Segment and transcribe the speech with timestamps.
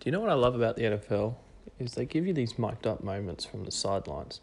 [0.00, 1.34] Do you know what I love about the NFL?
[1.78, 4.40] Is they give you these mic'd up moments from the sidelines.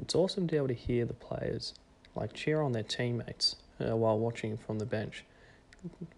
[0.00, 1.74] It's awesome to be able to hear the players
[2.14, 5.24] like cheer on their teammates uh, while watching from the bench.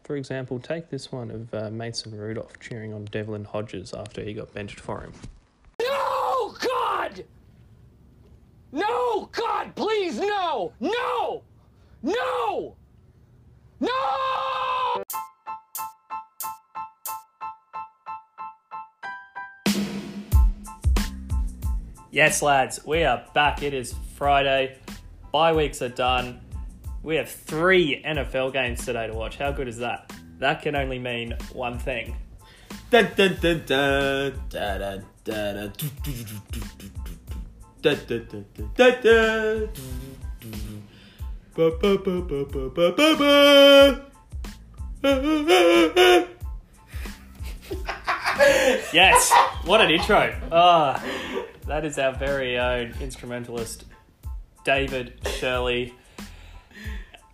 [0.05, 4.35] For example, take this one of uh, Mason Rudolph cheering on Devlin Hodges after he
[4.35, 5.15] got benched for him.
[5.81, 7.25] No, God!
[8.73, 10.75] No, God, please, no!
[10.81, 11.43] No!
[12.03, 12.77] No!
[13.81, 14.42] No!
[22.15, 23.63] Yes, lads, we are back.
[23.63, 24.77] It is Friday.
[25.33, 26.43] Bye weeks are done.
[27.03, 29.39] We have three NFL games today to watch.
[29.39, 30.13] How good is that?
[30.39, 32.15] That can only mean one thing.
[48.93, 49.33] Yes,
[49.65, 50.39] what an intro.
[50.53, 51.03] Ah,
[51.67, 53.85] that is our very own instrumentalist,
[54.65, 55.95] David Shirley.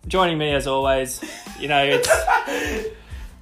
[0.07, 1.21] Joining me as always.
[1.59, 2.87] You know, it's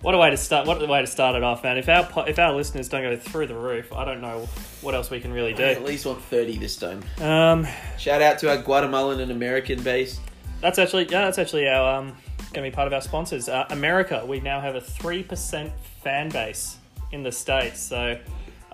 [0.02, 0.68] what a way to start.
[0.68, 1.78] What a way to start it off, man.
[1.78, 4.48] If our po- if our listeners don't go through the roof, I don't know
[4.82, 5.64] what else we can really do.
[5.64, 7.04] At least want 30 this time.
[7.20, 7.68] Um,
[7.98, 10.20] Shout out to our Guatemalan and American base.
[10.62, 12.18] That's actually yeah, that's actually our um
[12.54, 13.50] going to be part of our sponsors.
[13.50, 15.72] Uh, America, we now have a three percent
[16.04, 16.78] fan base
[17.12, 17.80] in the states.
[17.80, 18.18] So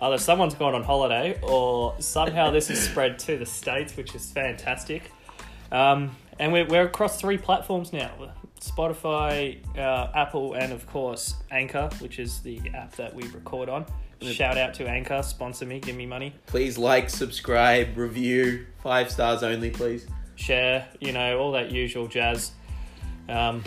[0.04, 4.32] either someone's gone on holiday or somehow this is spread to the states, which is
[4.32, 5.12] fantastic.
[5.72, 8.12] Um, and we're we're across three platforms now:
[8.60, 13.86] Spotify, uh, Apple, and of course Anchor, which is the app that we record on.
[14.22, 16.34] Shout out to Anchor, sponsor me, give me money.
[16.46, 18.66] Please like, subscribe, review.
[18.82, 20.08] Five stars only, please.
[20.36, 22.52] share, you know, all that usual jazz.
[23.30, 23.64] Um,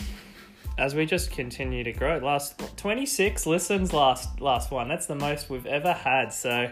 [0.78, 4.88] as we just continue to grow, last twenty six listens last last one.
[4.88, 6.32] That's the most we've ever had.
[6.32, 6.70] So,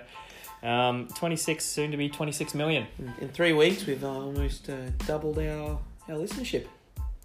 [0.62, 2.86] um, twenty six soon to be twenty six million.
[3.20, 6.66] In three weeks, we've almost uh, doubled our, our listenership.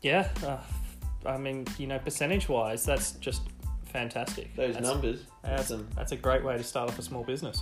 [0.02, 0.58] Yeah, uh,
[1.26, 3.42] I mean, you know, percentage wise, that's just
[3.86, 4.56] fantastic.
[4.56, 5.24] Those That's- numbers.
[5.44, 5.90] That's, Awesome.
[5.96, 7.62] that's a great way to start off a small business.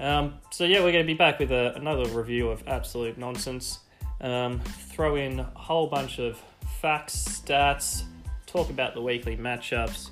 [0.00, 3.78] Um, so yeah, we're going to be back with a, another review of absolute nonsense.
[4.20, 6.40] Um, throw in a whole bunch of
[6.84, 8.02] facts, stats,
[8.44, 10.10] talk about the weekly matchups.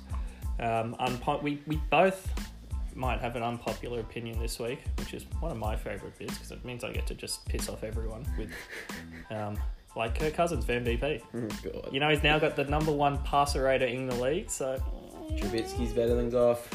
[0.59, 2.27] Um, unpo- we we both
[2.95, 6.49] might have an unpopular opinion this week, which is one of my favorite bits because
[6.49, 8.49] it means I get to just piss off everyone with,
[9.29, 9.55] um,
[9.95, 11.21] like Kirk Cousins for MVP.
[11.35, 11.91] Oh.
[11.91, 14.81] You know, he's now got the number one passer rater in the league, so
[15.33, 16.67] Trubisky's better than Goff.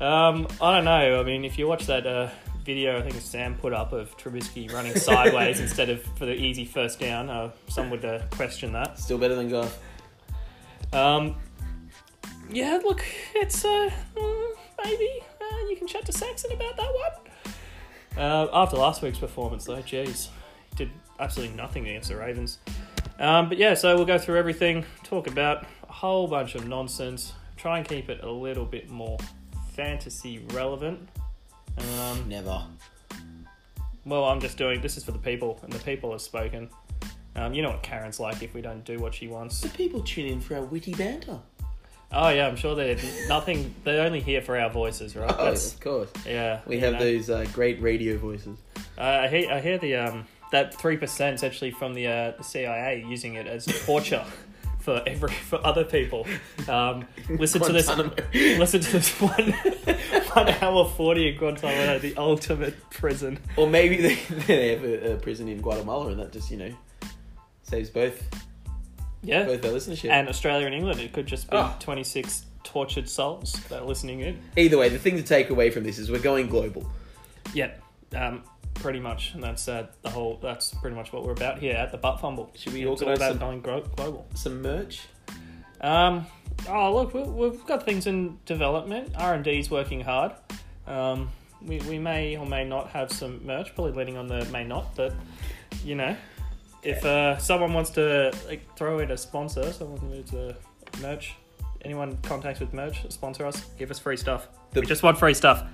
[0.00, 1.20] Um, I don't know.
[1.20, 2.30] I mean, if you watch that uh,
[2.64, 6.64] video, I think Sam put up of Trubisky running sideways instead of for the easy
[6.64, 8.98] first down, uh, some would uh, question that.
[8.98, 9.78] Still better than Goff.
[10.92, 11.36] Um,
[12.50, 13.04] yeah, look,
[13.34, 14.52] it's uh, mm,
[14.84, 15.08] maybe
[15.40, 17.30] uh, you can chat to Saxon about that one.
[18.16, 20.28] Uh, after last week's performance, though, jeez,
[20.76, 22.58] did absolutely nothing against the Ravens.
[23.18, 27.34] Um, but yeah, so we'll go through everything, talk about a whole bunch of nonsense,
[27.56, 29.18] try and keep it a little bit more
[29.72, 31.08] fantasy relevant.
[31.78, 32.62] Um, Never.
[34.04, 36.68] well, I'm just doing this is for the people, and the people have spoken.
[37.36, 39.60] Um, you know what Karen's like if we don't do what she wants.
[39.60, 41.38] The people tune in for our witty banter.
[42.12, 42.96] Oh yeah, I'm sure they're
[43.28, 43.72] nothing.
[43.84, 45.32] They're only here for our voices, right?
[45.38, 46.10] Oh, That's of course.
[46.26, 46.60] yeah.
[46.66, 46.98] We you have know.
[46.98, 48.58] those uh, great radio voices.
[48.98, 49.50] Uh, I hear.
[49.50, 53.34] I hear the um that three percent is actually from the uh, the CIA using
[53.34, 54.24] it as torture
[54.90, 56.26] for every for other people.
[56.68, 57.88] Um, listen to this.
[58.34, 59.52] Listen to this one
[60.32, 63.38] one hour forty in Guantanamo, the ultimate prison.
[63.56, 64.14] Or maybe they,
[64.46, 66.72] they have a, a prison in Guatemala and that just, you know,
[67.62, 68.22] saves both
[69.22, 70.10] Yeah, both their listenership.
[70.10, 70.98] and Australia and England.
[71.00, 71.74] It could just be Oh.
[71.78, 74.38] twenty six tortured souls that are listening in.
[74.56, 76.90] Either way, the thing to take away from this is we're going global.
[77.54, 77.70] Yeah,
[78.14, 78.42] um,
[78.80, 80.38] pretty much, and that's uh, the whole.
[80.42, 82.50] That's pretty much what we're about here at the Butt Fumble.
[82.56, 84.26] Should we It's all organise about some- going gro- global?
[84.34, 85.02] Some merch.
[85.80, 86.26] Um,
[86.68, 89.12] oh look, we, we've got things in development.
[89.16, 90.32] R and D's working hard.
[90.86, 91.30] Um,
[91.62, 93.74] we, we may or may not have some merch.
[93.74, 95.14] Probably leaning on the may not, but
[95.84, 96.16] you know,
[96.82, 100.56] if uh, someone wants to like throw in a sponsor, someone needs a
[101.00, 101.34] merch.
[101.82, 104.48] Anyone contacts with merch, sponsor us, give us free stuff.
[104.72, 105.64] The- we just want free stuff.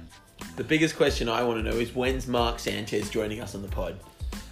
[0.57, 3.69] The biggest question I want to know is when's Mark Sanchez joining us on the
[3.69, 3.99] pod?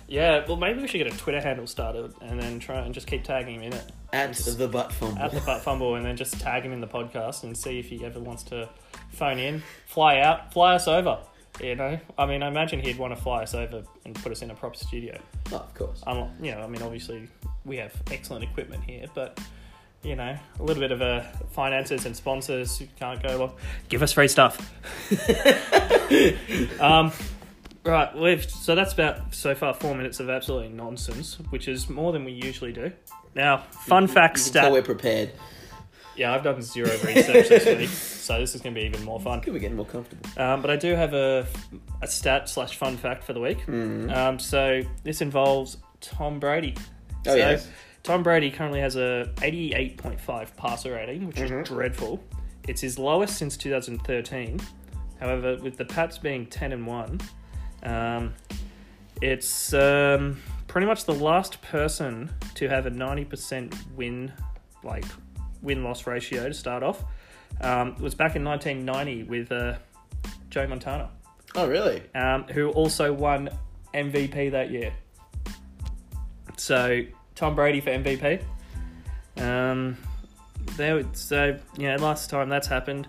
[0.06, 3.06] Yeah, well, maybe we should get a Twitter handle started and then try and just
[3.06, 3.92] keep tagging him in it.
[4.12, 5.18] At It's- the butt fumble.
[5.20, 7.86] at the butt fumble and then just tag him in the podcast and see if
[7.88, 8.68] he ever wants to
[9.12, 11.18] phone in, fly out, fly us over.
[11.60, 14.42] You know, I mean, I imagine he'd want to fly us over and put us
[14.42, 15.18] in a proper studio.
[15.52, 16.02] oh, of course.
[16.06, 17.28] Unlike, you know, I mean, obviously
[17.64, 19.40] we have excellent equipment here, but
[20.04, 23.52] you know, a little bit of a finances and sponsors who can't go along.
[23.88, 24.70] Give us free stuff.
[26.80, 27.10] um,
[27.84, 32.12] right, we've so that's about so far four minutes of absolutely nonsense, which is more
[32.12, 32.92] than we usually do.
[33.34, 34.72] Now, fun fact You can tell stat.
[34.72, 35.32] we're prepared.
[36.16, 39.18] Yeah, I've done zero research this week, so this is going to be even more
[39.18, 39.40] fun.
[39.40, 40.24] Good, we're getting more comfortable.
[40.40, 41.44] Um, but I do have a,
[42.02, 43.66] a stat slash fun fact for the week.
[43.68, 46.76] Um, so this involves Tom Brady.
[47.26, 47.68] Oh, so yes.
[48.04, 51.60] Tom Brady currently has a 88.5 passer rating, which Mm-hmm.
[51.60, 52.22] is dreadful.
[52.68, 54.60] It's his lowest since 2013.
[55.20, 57.20] However, with the Pats being 10 and 1,
[57.84, 58.34] um,
[59.22, 64.32] it's um, pretty much the last person to have a 90% win,
[64.82, 65.04] like
[65.62, 67.04] win loss ratio to start off.
[67.62, 69.76] Um, it was back in 1990 with uh,
[70.50, 71.08] Joe Montana,
[71.54, 72.02] Oh, really?
[72.14, 73.48] um, who also won
[73.94, 74.92] MVP that year.
[76.56, 77.02] So
[77.34, 78.42] Tom Brady for MVP.
[79.36, 79.96] Um,
[80.76, 83.08] there, so you know, last time that's happened,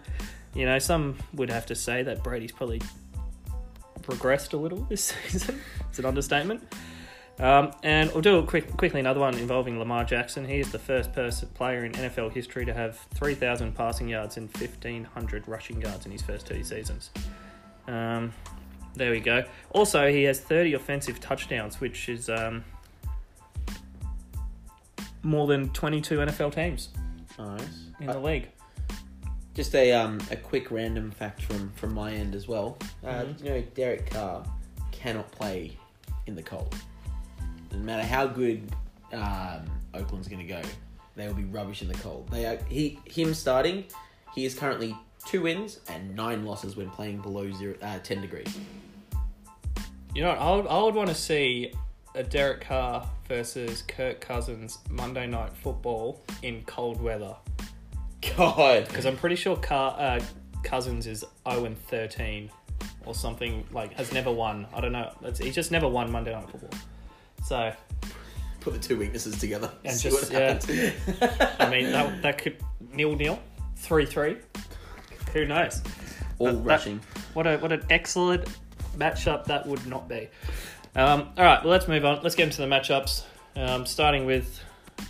[0.54, 2.82] you know, some would have to say that Brady's probably
[4.02, 5.62] progressed a little this season.
[5.90, 6.64] it's an understatement.
[7.38, 10.46] Um, and we'll do a quick, quickly another one involving Lamar Jackson.
[10.46, 14.50] He is the first person player in NFL history to have 3,000 passing yards and
[14.56, 17.10] 1,500 rushing yards in his first two seasons.
[17.88, 18.32] Um,
[18.96, 19.44] there we go.
[19.72, 22.64] Also, he has 30 offensive touchdowns, which is um,
[25.26, 26.90] more than 22 NFL teams
[27.38, 27.62] Nice.
[28.00, 28.50] in Uh, the league.
[29.54, 32.78] Just a um a quick random fact from from my end as well.
[33.04, 33.44] Uh, Mhm.
[33.44, 34.46] You know, Derek Carr
[34.92, 35.78] cannot play
[36.28, 36.76] in the cold.
[37.72, 38.70] No matter how good
[39.14, 40.62] um, Oakland's going to go,
[41.16, 42.28] they will be rubbish in the cold.
[42.32, 43.86] They are he him starting.
[44.34, 44.96] He is currently
[45.26, 48.54] two wins and nine losses when playing below zero, uh, ten degrees.
[50.14, 51.72] You know, I would, I would want to see
[52.14, 57.36] a Derek Carr versus Kirk Cousins Monday Night Football in cold weather
[58.36, 60.20] God, because I'm pretty sure Carr, uh,
[60.64, 62.50] Cousins is 0 and 13
[63.06, 64.66] or something like has never won.
[64.74, 65.12] I don't know.
[65.22, 66.72] It's, he's just never won Monday Night Football.
[67.44, 67.72] So
[68.62, 69.72] put the two weaknesses together.
[69.84, 70.94] And see just- what happens.
[71.60, 72.58] I mean that that could
[72.94, 73.40] nil nil,
[73.76, 74.38] three three.
[75.34, 75.82] Who knows?
[76.40, 77.00] all that- that- rushing.
[77.34, 78.48] What a what an excellent
[78.98, 80.30] matchup that would not be.
[80.98, 82.22] Um, all right, well let's move on.
[82.24, 83.24] Let's get into the matchups.
[83.58, 84.62] Um, starting with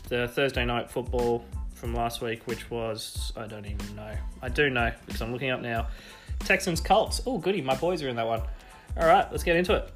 [0.10, 1.46] the Thursday night football
[1.76, 4.16] from last week, which was I don't even know.
[4.42, 5.88] I do know because I'm looking up now.
[6.40, 7.22] Texans Colts.
[7.28, 8.42] Oh goody, my boys are in that one.
[9.00, 9.92] All right, let's get into it.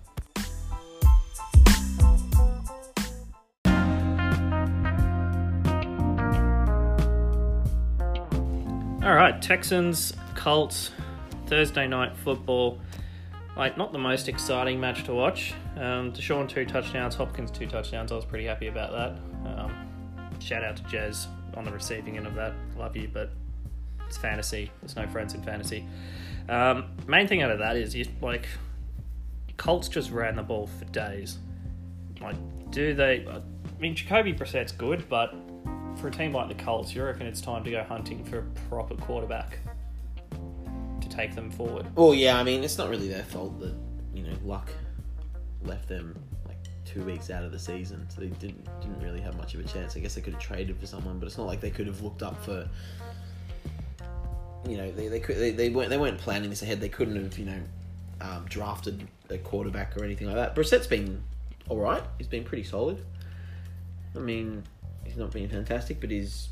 [9.02, 10.92] All right, Texans, Colts,
[11.48, 12.80] Thursday night football.
[13.58, 15.56] Like, not the most exciting match to watch.
[15.80, 18.12] Um, Deshaun, two touchdowns, Hopkins, two touchdowns.
[18.12, 19.50] I was pretty happy about that.
[19.50, 19.74] Um,
[20.40, 22.54] shout out to Jez on the receiving end of that.
[22.78, 23.32] Love you, but
[24.06, 24.72] it's fantasy.
[24.82, 25.88] There's no friends in fantasy.
[26.50, 28.48] Um, main thing out of that is, you like,
[29.56, 31.38] Colts just ran the ball for days.
[32.20, 32.36] Like,
[32.72, 33.26] do they.
[33.26, 33.42] I
[33.80, 35.34] mean, Jacoby Brissett's good, but
[35.96, 38.44] for a team like the Colts, you reckon it's time to go hunting for a
[38.70, 39.60] proper quarterback
[41.00, 41.88] to take them forward?
[41.96, 43.76] Well, yeah, I mean, it's not really their fault that
[44.14, 44.70] you know luck
[45.64, 46.16] left them
[46.48, 49.60] like two weeks out of the season, so they didn't didn't really have much of
[49.60, 49.96] a chance.
[49.96, 52.02] I guess they could have traded for someone, but it's not like they could have
[52.02, 52.68] looked up for.
[54.68, 56.82] You know, they they could they, they weren't they weren't planning this ahead.
[56.82, 57.62] They couldn't have you know
[58.22, 60.54] um, drafted a quarterback or anything like that.
[60.56, 61.24] Brissett's been
[61.70, 62.04] all right.
[62.18, 63.04] He's been pretty solid.
[64.16, 64.64] I mean,
[65.06, 66.50] he's not been fantastic, but he's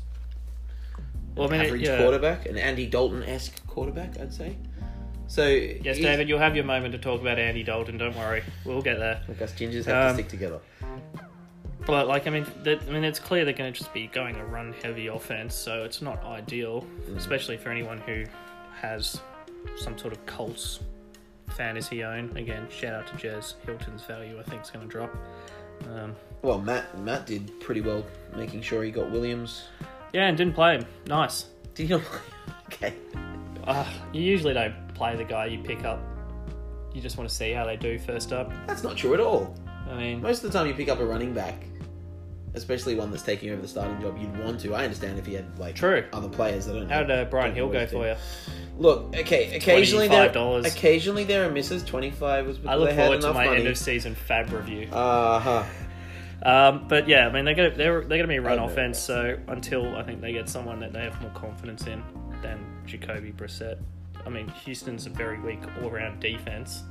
[1.34, 1.98] Well, I mean, it- average yeah.
[1.98, 4.56] quarterback, an Andy Dalton esque quarterback, I'd say.
[5.28, 7.98] So Yes, David, you'll have your moment to talk about Andy Dalton.
[7.98, 9.20] Don't worry, we'll get there.
[9.28, 10.58] Like us gingers have to Um, stick together.
[11.86, 14.36] But like, I mean, that, I mean, it's clear they're going to just be going
[14.36, 18.24] a run-heavy offense, so it's not ideal, especially for anyone who
[18.80, 19.20] has
[19.76, 20.80] some sort of Colts
[21.56, 22.36] fantasy own.
[22.36, 24.38] Again, shout out to Jez Hilton's value.
[24.38, 25.14] I think is going to drop.
[25.94, 28.04] Um, Well, Matt Matt did pretty well
[28.36, 29.64] making sure he got Williams.
[30.12, 30.86] yeah, and didn't play him.
[31.06, 31.46] Nice.
[31.74, 32.02] Did he not?
[32.66, 32.94] okay.
[33.66, 36.00] Uh, you usually don't play the guy you pick up.
[36.92, 38.52] You just want to see how they do first up.
[38.66, 39.54] That's not true at all.
[39.88, 41.54] I mean, Most of the time, you pick up a running back,
[42.54, 44.18] especially one that's taking over the starting job.
[44.18, 44.74] You'd want to.
[44.74, 46.04] I understand if he had like True.
[46.12, 46.68] other players.
[46.68, 46.94] I don't know.
[46.94, 48.16] how did uh, Brian Hill go for you?
[48.78, 49.56] Look, okay.
[49.56, 50.66] Occasionally there, $25.
[50.66, 51.82] occasionally there are misses.
[51.82, 53.58] Twenty five was because I look they had forward to enough my money.
[53.58, 54.88] end of season fab review.
[54.92, 55.64] Uh huh.
[56.42, 58.98] Um, but yeah, I mean they're gonna they're they're gonna be a run offense.
[58.98, 62.02] So until I think they get someone that they have more confidence in
[62.42, 63.78] than Jacoby Brissett.
[64.26, 66.82] I mean Houston's a very weak all round defense,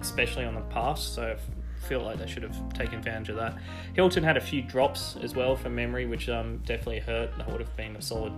[0.00, 1.02] especially on the pass.
[1.02, 3.56] So I feel like they should have taken advantage of that.
[3.94, 7.36] Hilton had a few drops as well from memory, which um, definitely hurt.
[7.38, 8.32] That would have been a solid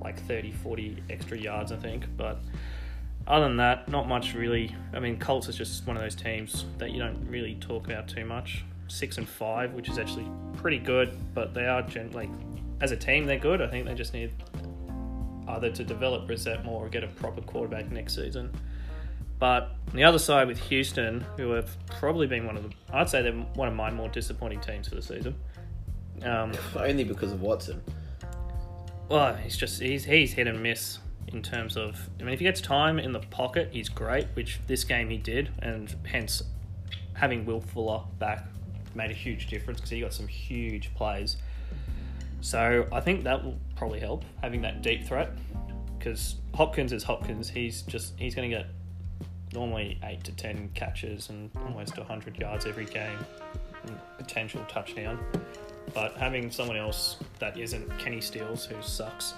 [0.00, 2.04] like 30, 40 extra yards, I think.
[2.16, 2.38] But
[3.26, 4.74] other than that, not much really.
[4.94, 8.08] I mean, Colts is just one of those teams that you don't really talk about
[8.08, 8.64] too much.
[8.88, 12.30] Six and five, which is actually pretty good, but they are gen- like
[12.80, 13.60] as a team they're good.
[13.60, 14.32] I think they just need
[15.48, 18.52] either to develop Brissett more or get a proper quarterback next season.
[19.38, 23.08] But on the other side with Houston, who have probably been one of the, I'd
[23.08, 25.36] say they're one of my more disappointing teams for the season.
[26.22, 27.80] Um, Only because of Watson.
[29.08, 32.08] well, he's just he's he's hit and miss in terms of.
[32.18, 35.18] I mean, if he gets time in the pocket, he's great, which this game he
[35.18, 36.42] did, and hence
[37.14, 38.46] having Will Fuller back
[38.94, 41.36] made a huge difference because he got some huge plays.
[42.48, 45.32] So I think that will probably help having that deep threat
[45.98, 47.46] because Hopkins is Hopkins.
[47.50, 48.66] He's just he's going to get
[49.52, 53.18] normally eight to ten catches and almost hundred yards every game,
[53.84, 55.18] and potential touchdown.
[55.92, 59.34] But having someone else that isn't Kenny Steele, who sucks,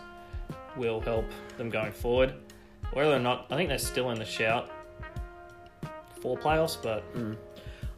[0.77, 1.25] will help
[1.57, 2.35] them going forward.
[2.93, 4.71] Whether or not, I think they're still in the shout
[6.21, 7.03] for playoffs, but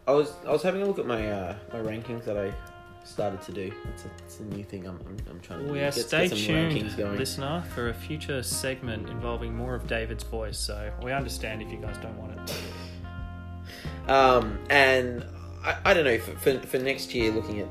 [0.09, 2.50] I was I was having a look at my uh, my rankings that I
[3.04, 3.73] started to do.
[3.92, 5.73] It's a, it's a new thing I'm, I'm, I'm trying to do.
[5.73, 10.25] we are Get- stay get tuned, listener, for a future segment involving more of David's
[10.25, 10.59] voice.
[10.59, 14.11] So we understand if you guys don't want it.
[14.11, 15.25] Um, and
[15.64, 17.68] I, I don't know for, for, for next year, looking at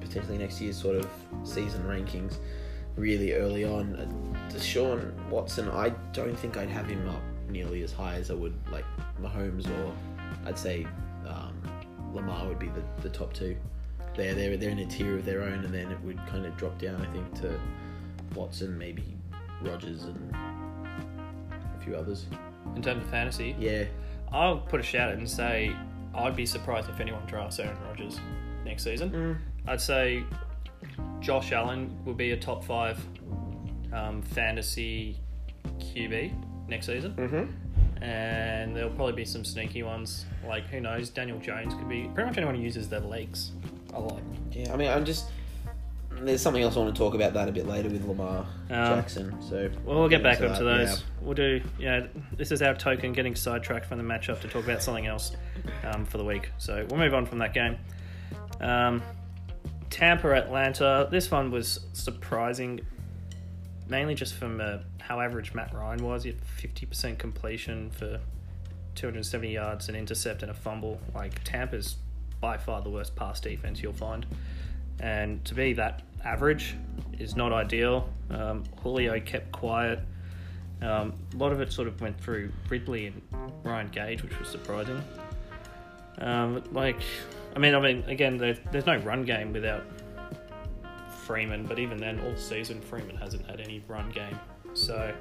[0.00, 1.08] potentially next year's sort of
[1.44, 2.36] season rankings,
[2.96, 7.92] really early on, uh, Deshaun Watson, I don't think I'd have him up nearly as
[7.92, 8.84] high as I would like
[9.20, 9.92] Mahomes or
[10.46, 10.86] I'd say
[11.26, 11.60] um,
[12.12, 13.56] Lamar would be the, the top two.
[14.16, 16.56] They're, they're they're in a tier of their own, and then it would kind of
[16.56, 17.58] drop down, I think, to
[18.34, 19.04] Watson, maybe
[19.62, 22.26] Rodgers, and a few others.
[22.76, 23.84] In terms of fantasy, Yeah,
[24.30, 25.74] I'll put a shout out and say
[26.14, 28.18] I'd be surprised if anyone drafts Aaron Rodgers
[28.64, 29.10] next season.
[29.10, 29.38] Mm.
[29.66, 30.24] I'd say
[31.20, 32.98] Josh Allen will be a top five
[33.92, 35.18] um, fantasy
[35.78, 37.14] QB next season.
[37.14, 38.02] Mm-hmm.
[38.04, 40.24] and there'll probably be some sneaky ones.
[40.46, 41.10] Like who knows?
[41.10, 43.52] Daniel Jones could be pretty much anyone who uses their legs
[43.92, 44.20] a lot.
[44.50, 45.26] Yeah, I mean, I'm just.
[46.10, 49.34] There's something else I want to talk about that a bit later with Lamar Jackson.
[49.42, 51.04] So Well, we'll get back into onto that, those.
[51.20, 51.60] We'll do.
[51.80, 52.06] Yeah,
[52.36, 55.34] this is our token getting sidetracked from the matchup to talk about something else
[55.84, 56.50] um, for the week.
[56.58, 57.76] So we'll move on from that game.
[58.60, 59.02] Um,
[59.90, 61.08] Tampa Atlanta.
[61.10, 62.82] This one was surprising,
[63.88, 66.22] mainly just from uh, how average Matt Ryan was.
[66.22, 68.20] He had fifty percent completion for
[68.94, 71.00] 270 yards, an intercept, and a fumble.
[71.14, 71.96] Like Tampa's
[72.42, 74.26] by far the worst pass defense you'll find,
[75.00, 76.74] and to be that average
[77.18, 78.08] is not ideal.
[78.28, 80.00] Um, Julio kept quiet.
[80.82, 83.22] Um, a lot of it sort of went through Ridley and
[83.62, 85.02] Ryan Gage, which was surprising.
[86.18, 87.00] Um, like,
[87.54, 89.84] I mean, I mean, again, there, there's no run game without
[91.24, 94.38] Freeman, but even then, all season Freeman hasn't had any run game.
[94.74, 95.14] So,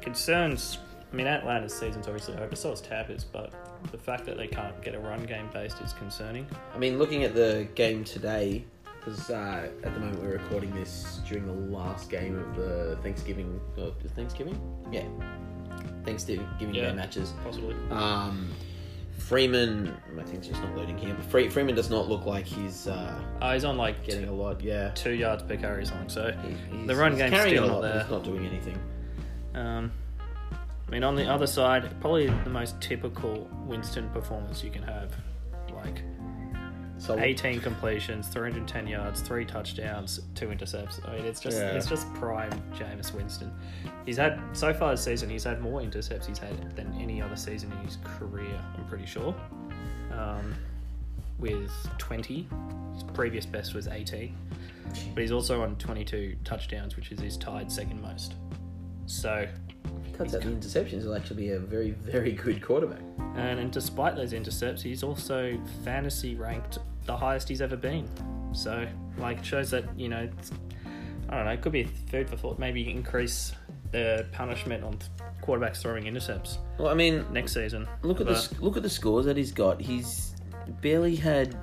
[0.00, 0.78] concerns.
[1.12, 3.52] I mean, Atlanta's season's obviously over, so is Tampa's, but
[3.90, 6.46] the fact that they can't get a run game based is concerning.
[6.74, 8.64] I mean, looking at the game today,
[8.98, 13.60] because uh, at the moment we're recording this during the last game of the Thanksgiving.
[13.76, 14.58] Uh, Thanksgiving?
[14.90, 15.04] Yeah.
[16.04, 16.90] Thanksgiving Yeah.
[16.90, 17.34] Day matches.
[17.44, 17.76] Possibly.
[17.90, 18.50] Um,
[19.18, 22.44] Freeman, I think it's just not loading here, but Free, Freeman does not look like
[22.46, 24.60] he's uh, Uh, he's on like getting a lot.
[24.62, 24.90] Yeah.
[24.94, 26.32] two yards per carry something, so
[26.70, 28.00] He- the run game's carrying still a not there.
[28.00, 28.78] He's not doing anything.
[29.54, 29.92] Um,
[30.86, 35.14] I mean, on the other side, probably the most typical Winston performance you can have.
[35.74, 36.02] Like
[36.98, 41.00] So 18 completions, 310 yards, three touchdowns, two intercepts.
[41.06, 41.70] I mean, it's just Yeah.
[41.72, 43.50] it's just prime Jameis Winston.
[44.06, 47.36] He's had so far this season, he's had more intercepts he's had than any other
[47.36, 48.60] season in his career.
[48.76, 49.34] I'm pretty sure.
[50.12, 50.54] Um,
[51.38, 52.46] with 20,
[52.94, 54.36] his previous best was 18,
[55.14, 58.34] but he's also on 22 touchdowns, which is his tied second most.
[59.06, 59.48] So
[60.22, 61.02] cuts out the interceptions.
[61.02, 63.00] He'll actually be a very, very good quarterback.
[63.36, 68.08] And, and despite those intercepts, he's also fantasy ranked the highest he's ever been.
[68.52, 68.86] So,
[69.18, 70.50] like, it shows that, you know, it's,
[71.28, 72.58] I don't know, it could be food for thought.
[72.58, 73.52] Maybe increase
[73.90, 74.98] the punishment on
[75.42, 77.86] quarterbacks throwing intercepts Well, I mean, next season.
[78.02, 79.80] Look at the But- sc- look at the scores that he's got.
[79.80, 80.34] He's
[80.80, 81.56] barely had.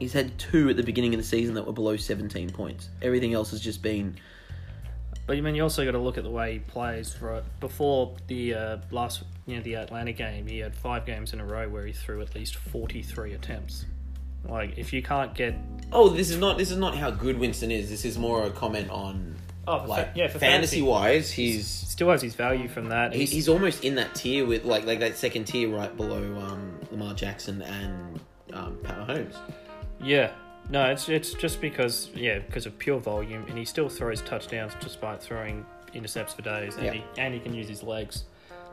[0.00, 2.90] He's had two at the beginning of the season that were below 17 points.
[3.00, 4.16] Everything else has just been.
[5.26, 7.16] But I mean, you also got to look at the way he plays.
[7.20, 11.40] Right before the uh, last, you know, the Atlanta game, he had five games in
[11.40, 13.86] a row where he threw at least forty-three attempts.
[14.48, 15.56] Like, if you can't get
[15.92, 17.90] Oh, this is not this is not how good Winston is.
[17.90, 19.34] This is more a comment on
[19.66, 22.88] oh, for like fa- yeah, for fantasy fantasy, whe's he's still has his value from
[22.90, 23.12] that.
[23.12, 26.78] he- he's almost in that tier with like like that second tier right below um,
[26.92, 28.20] Lamar Jackson and
[28.52, 29.34] um, um, Pat Mahomes.
[30.00, 30.30] Yeah.
[30.68, 34.72] No, it's it's just because yeah, because of pure volume, and he still throws touchdowns
[34.80, 36.92] despite throwing intercepts for days, and Yeah.
[36.92, 38.24] he and he can use his legs.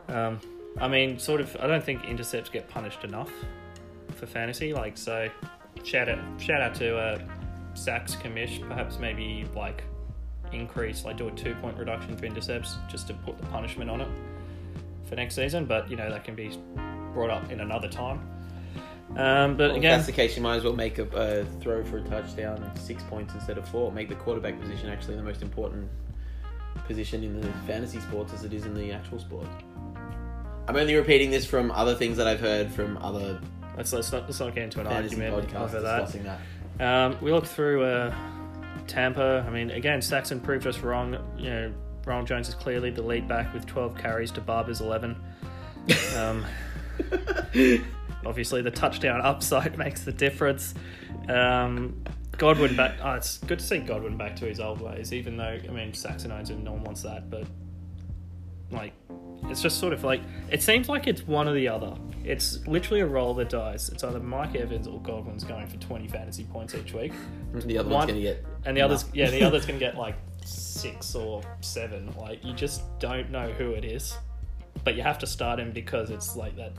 [0.08, 0.40] Um,
[0.80, 1.56] I mean, sort of.
[1.60, 3.32] I don't think intercepts get punished enough
[4.16, 4.74] for fantasy.
[4.74, 5.30] Like, so
[5.84, 7.20] shout out shout out to uh,
[7.76, 8.68] sacks commish.
[8.68, 9.84] Perhaps maybe like
[10.52, 14.02] increase, like do a two point reduction for intercepts, just to put the punishment on
[14.02, 14.08] it
[15.06, 15.66] for next season.
[15.66, 16.58] But you know that can be
[17.14, 18.28] brought up in another time.
[19.16, 21.84] Um, but Well, if again, that's the case, you might as well make a, throw
[21.84, 23.92] for a touchdown six points instead of four.
[23.92, 25.90] Make the quarterback position actually the most important
[26.88, 29.48] position in the fantasy sports as it is in the actual sport.
[30.68, 33.40] I'm only repeating this from other things that I've heard from other
[33.78, 36.40] Let's, let's not let's not get into an argument over that.
[36.78, 37.06] that.
[37.06, 38.16] Um, we looked through uh,
[38.88, 39.44] Tampa.
[39.48, 41.18] I mean, again, Saxon proved us wrong.
[41.38, 41.74] You know,
[42.06, 45.16] Ronald Jones is clearly the lead back with 12 carries to Barber's 11.
[46.16, 46.46] Um,
[48.26, 50.74] obviously, the touchdown upside makes the difference.
[51.30, 52.04] Um,
[52.38, 52.96] Godwin back.
[53.04, 55.94] Oh, it's good to see Godwin back to his old ways, even though I mean
[55.94, 56.64] Saxon owns him.
[56.64, 57.46] No one wants that, but
[58.72, 58.94] like,
[59.50, 61.96] it's just sort of like it seems like it's one or the other.
[62.24, 63.90] It's literally a roll of the dice.
[63.90, 67.12] It's either Mike Evans or Godwin's going for 20 fantasy points each week,
[67.54, 69.98] The other One- one's going to get and the others, yeah, the others can get
[69.98, 70.16] like
[70.46, 72.14] six or seven.
[72.18, 74.18] Like you just don't know who it is,
[74.84, 76.72] but you have to start him because it's like that,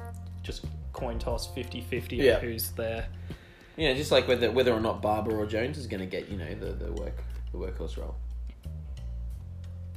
[0.44, 2.38] just coin toss 50-50 Yeah.
[2.38, 3.08] who's there.
[3.76, 6.28] You know, just like whether whether or not Barber or Jones is going to get
[6.28, 8.14] you know the, the work the workhorse role.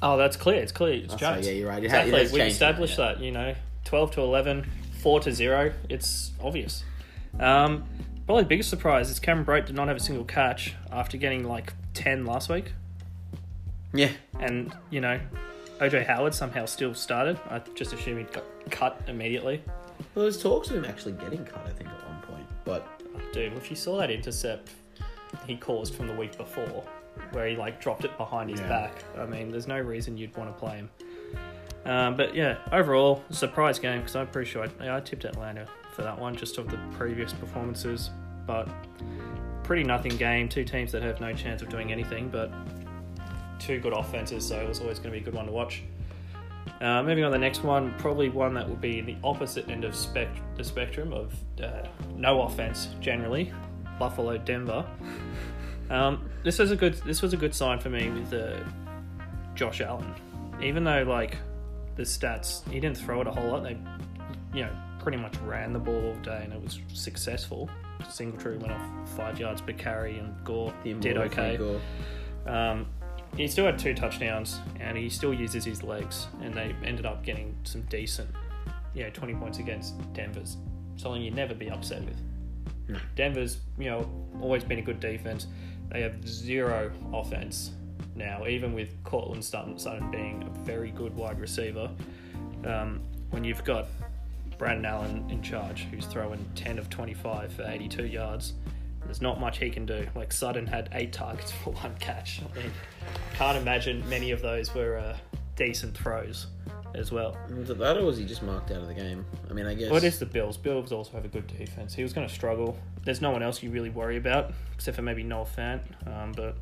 [0.01, 0.61] Oh, that's clear.
[0.61, 1.03] It's clear.
[1.03, 1.45] It's Oh, Jones.
[1.47, 1.81] yeah, you're right.
[1.83, 2.19] It exactly.
[2.19, 3.13] has We've established now, yeah.
[3.15, 3.23] that.
[3.23, 4.67] You know, twelve to 11,
[5.01, 5.73] 4 to zero.
[5.89, 6.83] It's obvious.
[7.39, 7.83] Um,
[8.25, 11.43] probably the biggest surprise is Cameron Brate did not have a single catch after getting
[11.47, 12.73] like ten last week,
[13.93, 15.19] Yeah, and you know,
[15.79, 17.39] OJ Howard somehow still started.
[17.49, 19.61] I just assume he got cut immediately.
[20.15, 21.65] Well, there's talks of him actually getting cut.
[21.65, 22.87] I think at one point, but
[23.33, 24.69] Dude, if you saw that intercept
[25.45, 26.83] he caused from the week before,
[27.31, 28.69] where he like dropped it behind his Yeah.
[28.69, 30.89] back, I mean, there's no reason you'd want to play him.
[31.85, 36.01] Um, but yeah, overall, surprise game because I'm pretty sure I, I tipped Atlanta for
[36.03, 38.09] that one just of the previous performances.
[38.45, 38.69] But
[39.63, 40.47] pretty nothing game.
[40.47, 42.51] Two teams that have no chance of doing anything, but
[43.59, 45.83] two good offenses, so it was always going to be a good one to watch.
[46.81, 49.83] Uh, moving on to the next one, probably one that will be the opposite end
[49.83, 53.51] of spec- the spectrum of uh, no offense generally.
[53.99, 54.85] Buffalo, Denver.
[55.89, 56.95] Um, this was a good.
[57.05, 58.59] This was a good sign for me with uh,
[59.55, 60.13] Josh Allen.
[60.61, 61.37] Even though like
[61.95, 63.63] the stats, he didn't throw it a whole lot.
[63.63, 63.77] They,
[64.53, 67.69] you know, pretty much ran the ball all day, and it was successful.
[68.09, 71.57] Singletary went off five yards per carry, and Gore the did okay.
[72.45, 72.87] Um,
[73.37, 77.23] he still had two touchdowns, and he still uses his legs, and they ended up
[77.23, 78.29] getting some decent,
[78.95, 80.57] you know, 20 points against Denver's.
[80.95, 82.19] Something you'd never be upset with.
[82.87, 82.99] No.
[83.15, 84.09] Denver's, you know,
[84.41, 85.45] always been a good defense.
[85.91, 87.71] They have zero offense
[88.15, 89.77] now, even with Courtland Sutton,
[90.09, 91.91] being a very good wide receiver.
[92.65, 93.87] Um, when you've got
[94.57, 98.53] Brandon Allen in charge, who's throwing 10 of 25 for 82 yards,
[99.07, 100.05] there's not much he can do.
[100.15, 102.41] Like Sutton had eight targets for one catch.
[102.41, 102.71] I mean,
[103.33, 105.17] can't imagine many of those were uh,
[105.55, 106.47] decent throws
[106.93, 107.37] as well.
[107.55, 109.25] Was it that or was he just marked out of the game?
[109.49, 109.89] I mean, I guess.
[109.89, 110.57] Well, it is the Bills.
[110.57, 111.93] Bills also have a good defense.
[111.93, 112.77] He was going to struggle.
[113.03, 116.55] There's no one else you really worry about except for maybe Noah Fant, um, but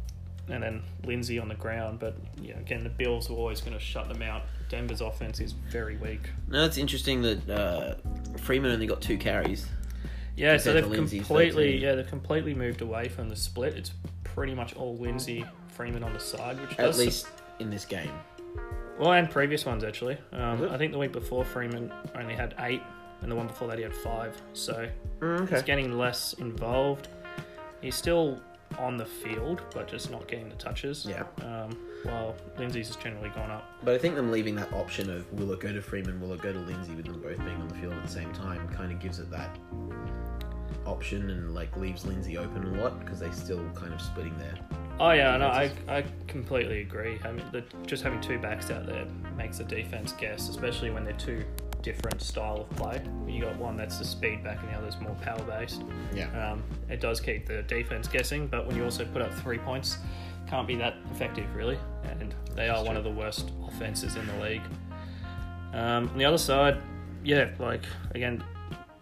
[0.47, 1.99] and then Lindsay on the ground.
[1.99, 4.43] But yeah, again, the Bills were always going to shut them out.
[4.69, 6.29] Denver's offense is very weak.
[6.47, 7.95] No, it's interesting that uh,
[8.39, 9.67] Freeman only got two carries.
[10.35, 11.81] Yeah, so they've completely 13.
[11.81, 13.75] yeah they've completely moved away from the split.
[13.75, 13.91] It's
[14.23, 17.27] pretty much all Lindsay Freeman on the side, which At least
[17.59, 18.11] in this game.
[18.99, 20.17] well, and previous ones actually.
[20.33, 22.81] Um, I think the week before Freeman only had eight,
[23.21, 24.35] and the one before that he had five.
[24.53, 24.87] So
[25.19, 27.07] Mm, he's getting less involved.
[27.81, 28.41] He's still
[28.79, 31.05] on the field, but just not getting the touches.
[31.05, 31.23] Yeah.
[31.41, 33.69] Um, while Lindsay's has generally gone up.
[33.83, 36.41] But I think them leaving that option of will it go to Freeman, will it
[36.41, 38.91] go to Lindsay, with them both being on the field at the same time, kind
[38.91, 39.57] of gives it that
[40.85, 44.55] option and like leaves Lindsay open a lot because they still kind of splitting there.
[44.99, 45.71] Oh yeah, no, I.
[45.89, 47.19] I completely agree.
[47.25, 51.03] I mean, the, just having two backs out there makes the defense guess, especially when
[51.03, 51.43] they're two
[51.85, 52.99] different style of play.
[53.27, 55.83] You got one that's the speed back, and the other's more power based.
[56.13, 56.51] Yeah.
[56.51, 59.99] Um, it does keep the defense guessing, but when you also put up three points,
[60.47, 61.77] can't be that effective really.
[62.19, 64.63] And they are That's one of the worst offenses in the league.
[65.73, 66.81] Um, on the other side,
[67.23, 67.83] yeah, like
[68.15, 68.43] again,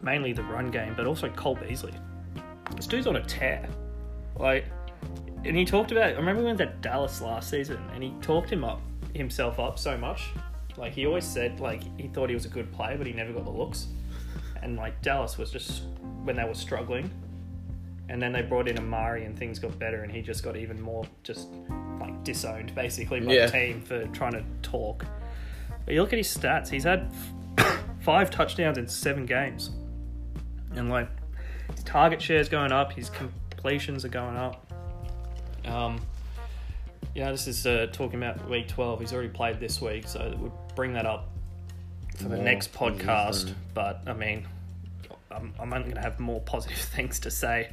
[0.02, 1.94] mainly the run game, but also Cole Beasley.
[2.76, 3.68] This dude's on a tear.
[4.36, 4.66] Like,
[5.46, 6.10] and he talked about.
[6.10, 8.82] I remember we went to Dallas last season, and he talked him up
[9.16, 10.32] himself up so much.
[10.78, 13.32] Like he always said, like he thought he was a good player, but he never
[13.34, 13.88] got the looks.
[14.62, 15.84] And like Dallas was just
[16.24, 17.12] when they were struggling,
[18.08, 20.82] and then they brought in Amari, and things got better, and he just got even
[20.82, 21.50] more just
[22.00, 23.48] like disowned basically by Yeah.
[23.48, 25.06] the team for trying to talk.
[25.84, 27.14] But you look at his stats; he's had
[28.00, 29.72] five touchdowns in seven games,
[30.76, 31.10] and like
[31.76, 34.72] his target share's going up, his completions are going up.
[35.66, 36.00] Um,
[37.16, 39.02] yeah, this is uh, talking about week 12.
[39.02, 41.30] He's already played this week, so we'll bring that up
[42.16, 43.54] for the More next podcast.
[43.74, 44.48] But I mean,
[45.32, 47.70] I'm, I'm only going to have more positive things to say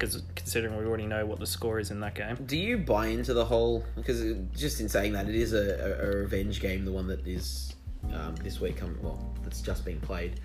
[0.00, 2.36] because considering we already know what the score is in that game.
[2.46, 3.84] Do you buy into the whole?
[3.96, 7.26] Because just in saying that, it is a, a, a revenge game, the one that
[7.26, 7.74] is
[8.14, 8.82] um, this week.
[8.82, 10.40] Um, well, that's just been played.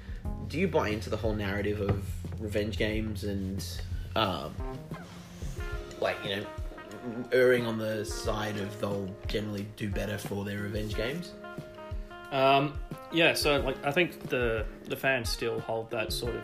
[0.50, 2.04] Do you buy into the whole narrative of
[2.40, 3.66] revenge games and,
[4.18, 4.54] um,
[6.02, 6.46] like you know,
[7.32, 11.32] erring on the side of they'll generally do better for their revenge games?
[12.32, 12.74] Um,
[13.12, 16.44] yeah, so like I think the the fans still hold that sort of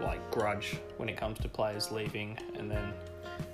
[0.00, 2.92] like grudge when it comes to players leaving and then.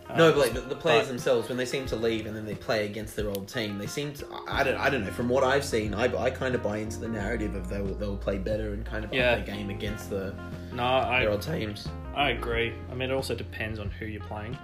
[0.08, 2.44] um, No, but like the, players but- themselves, when they seem to leave and then
[2.44, 4.26] they play against their old team, they seem to.
[4.48, 4.76] I don't.
[4.76, 5.10] I don't know.
[5.10, 8.16] From what I've seen, I, I kind of buy into the narrative of they'll they'll
[8.16, 9.32] play better and kind of Yeah.
[9.32, 10.34] up their game against the
[10.72, 11.88] No, I their old teams.
[12.14, 12.72] I agree.
[12.90, 14.56] I mean, it also depends on who you're playing.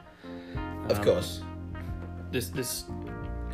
[0.88, 1.42] Of Um, course.
[2.30, 2.84] This, this,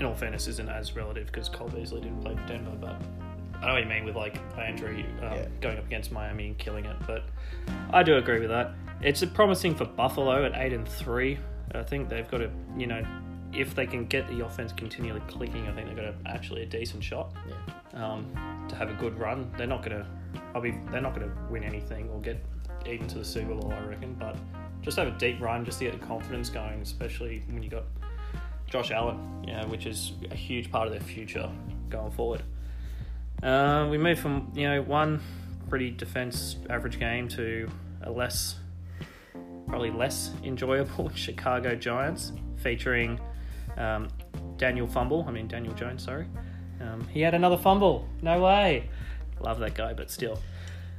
[0.00, 3.00] in all fairness, isn't as relative because Cole Beasley didn't play for Denver, but
[3.60, 5.46] I know what you mean with like Landry um, Yeah.
[5.60, 6.96] going up against Miami and killing it.
[7.06, 7.24] But
[7.92, 8.72] I do agree with that.
[9.02, 11.38] It's promising for Buffalo at eight and three.
[11.74, 13.02] I think they've got a, you know,
[13.52, 16.66] if they can get the offense continually clicking, I think they've got a, actually a
[16.66, 18.04] decent shot Yeah.
[18.12, 19.50] um, to have a good run.
[19.56, 20.06] They're not gonna,
[20.54, 22.42] I'll be, they're not gonna win anything or get
[22.86, 24.14] even to the Super Bowl, I reckon.
[24.14, 24.36] But
[24.82, 27.84] just have a deep run, just to get the confidence going, especially when you got
[28.68, 31.50] Josh Allen, yeah, which is a huge part of their future
[31.88, 32.42] going forward.
[33.42, 35.20] Uh, we move from you know one
[35.68, 37.68] pretty defense average game to
[38.02, 38.56] a less,
[39.66, 43.18] probably less enjoyable Chicago Giants featuring
[43.76, 44.08] um,
[44.56, 45.24] Daniel Fumble.
[45.26, 46.26] I mean Daniel Jones, sorry.
[46.80, 48.06] Um, he had another fumble.
[48.22, 48.88] No way.
[49.40, 50.38] Love that guy, but still.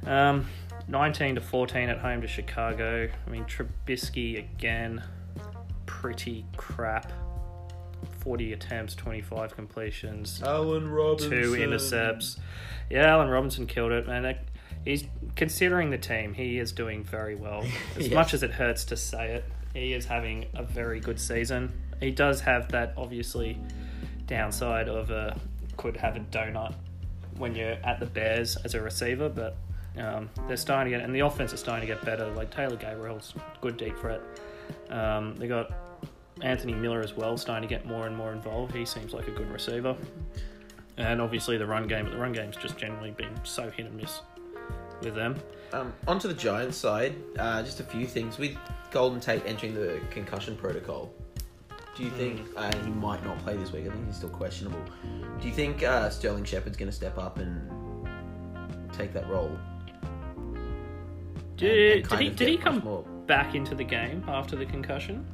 [0.06, 0.46] Um,
[0.88, 3.08] 19 to 14 at home to Chicago.
[3.26, 5.02] I mean Trubisky again,
[5.86, 7.12] pretty crap.
[8.20, 11.30] 40 attempts, 25 completions, Allen Robinson.
[11.30, 12.38] two intercepts.
[12.90, 14.38] Yeah, Allen Robinson killed it, and it,
[14.84, 15.04] he's
[15.36, 16.34] considering the team.
[16.34, 17.64] He is doing very well.
[17.96, 18.14] As Yes.
[18.14, 21.72] much as it hurts to say it, he is having a very good season.
[22.00, 23.58] He does have that obviously
[24.26, 25.38] downside of a
[25.76, 26.74] could have a donut
[27.36, 29.56] when you're at the Bears as a receiver, but
[29.96, 32.26] um, they're starting to get, and the offense is starting to get better.
[32.32, 34.20] Like Taylor Gabriel's good deep threat.
[34.90, 35.89] Um, they got
[36.42, 38.74] Anthony Miller as well, starting to get more and more involved.
[38.74, 39.96] He seems like a good receiver.
[40.96, 43.94] And obviously the run game, but the run game's just generally been so hit and
[43.96, 44.20] miss
[45.02, 45.36] with them.
[45.72, 48.56] Um, onto the Giants side, uh, just a few things with
[48.90, 51.12] Golden Tate entering the concussion protocol.
[51.96, 52.58] Do you think Hmm.
[52.58, 53.86] uh, he might not play this week?
[53.86, 54.82] I think he's still questionable.
[55.40, 57.68] Do you think uh, Sterling Shepard's going to step up and
[58.92, 59.56] take that role?
[61.56, 64.66] Did, And- and did he did he come more- back into the game after the
[64.66, 65.24] concussion?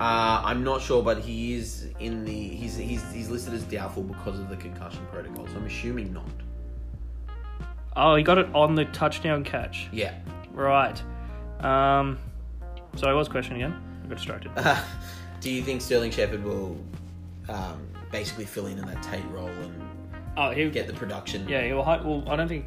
[0.00, 4.02] Uh, I'm not sure, but he is in the he's he's he's listed as doubtful
[4.02, 5.46] because of the concussion protocol.
[5.46, 6.24] So I'm assuming not.
[7.96, 9.88] Oh, he got it on the touchdown catch.
[9.92, 10.14] Yeah.
[10.52, 11.00] Right.
[11.60, 12.18] Um,
[12.96, 13.74] sorry, what was the question again?
[14.04, 14.50] I got distracted.
[15.40, 16.76] Do you think Sterling Shepard will
[17.48, 19.80] um, basically fill in in that Tate role and
[20.36, 21.48] Oh, he get the production?
[21.48, 22.64] Yeah, well, hi- well, I don't think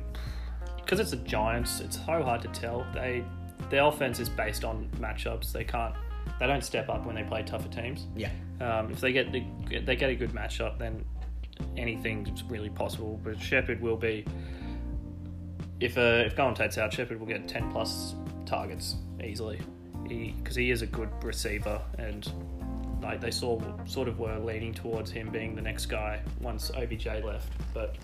[0.77, 1.81] because it's the Giants.
[1.81, 2.85] It's so hard to tell.
[2.93, 3.25] They
[3.69, 5.51] their offense is based on matchups.
[5.51, 5.93] They can't.
[6.39, 8.07] They don't step up when they play tougher teams.
[8.15, 8.31] Yeah.
[8.59, 9.43] Um, if they get the,
[9.85, 11.03] they get a good matchup, then
[11.75, 13.19] anything's really possible.
[13.23, 14.25] But Shepard will be.
[15.79, 19.59] If uh, if Golden Tate's out, Shepard will get ten plus targets easily.
[20.07, 22.29] He because he is a good receiver, and
[23.01, 27.05] like they saw sort of were leaning towards him being the next guy once OBJ
[27.23, 27.51] left.
[27.73, 27.95] But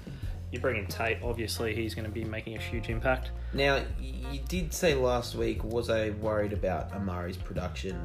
[0.54, 3.32] you bring in Tate, obviously he's going to be making a huge impact.
[3.54, 8.00] Now, you did say last week, was I worried about Amari's production,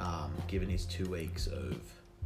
[0.00, 1.76] um, given his two weeks of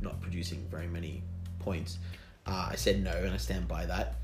[0.00, 1.22] not producing very many
[1.58, 1.98] points?
[2.46, 4.14] Uh, I said no, and I stand by that.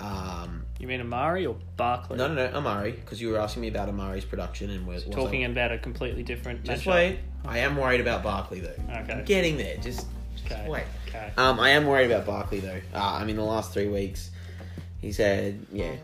[0.00, 2.18] Um, You mean Amari or Barkley?
[2.18, 5.14] no, no, no, Amari, because you were asking me about Amari's production and was, was
[5.14, 6.92] Talking I, about a completely different Just matchup.
[6.92, 7.18] wait.
[7.46, 8.74] I am worried about Barkley though.
[8.90, 9.12] Okay.
[9.12, 9.76] I'm getting there.
[9.76, 10.68] Just, just Okay.
[10.68, 10.84] wait.
[11.08, 11.32] Okay.
[11.36, 12.80] Um, I am worried about Barkley though.
[12.94, 14.30] Uh, I mean, the last three weeks,
[15.00, 15.94] he's had yeah,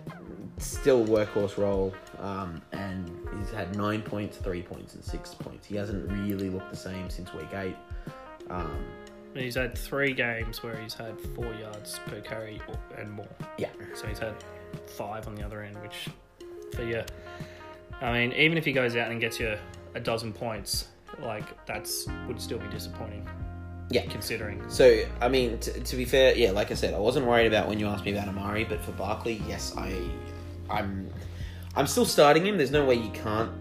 [0.58, 5.66] still workhorse role, um, and he's had nine points, three points, and six points.
[5.66, 7.76] He hasn't really looked the same since week eight.
[8.50, 8.84] Um,
[9.34, 12.62] He's had three games where he's had four yards per carry
[12.96, 13.26] and more.
[13.58, 14.34] yeah, So he's had
[14.86, 16.08] five on the other end, which
[16.72, 17.04] for your
[18.00, 19.56] I mean, even if he goes out and gets you
[19.94, 20.88] a dozen points,
[21.20, 23.28] like that's would still be disappointing.
[23.90, 24.02] Yeah.
[24.06, 24.62] considering.
[24.68, 27.68] So, I mean, t- to be fair, yeah, like I said, I wasn't worried about
[27.68, 29.94] when you asked me about Amari, but for Barkley, yes, I,
[30.70, 31.08] I'm,
[31.76, 32.56] I'm still starting him.
[32.56, 33.52] There's no way you can't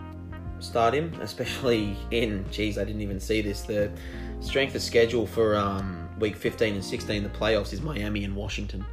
[0.59, 2.45] start him, especially in.
[2.51, 3.61] Geez, I didn't even see this.
[3.61, 3.91] The
[4.39, 8.85] strength of schedule for um, week 15 and 16, the playoffs is Miami and Washington.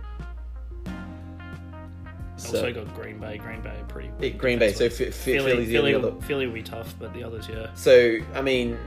[2.36, 3.38] also got Green Bay.
[3.38, 4.30] Green Bay pretty.
[4.32, 4.72] Green Bay.
[4.72, 8.78] So Philly, Philly, other- Philly will be tough, but the others, yeah, So I mean,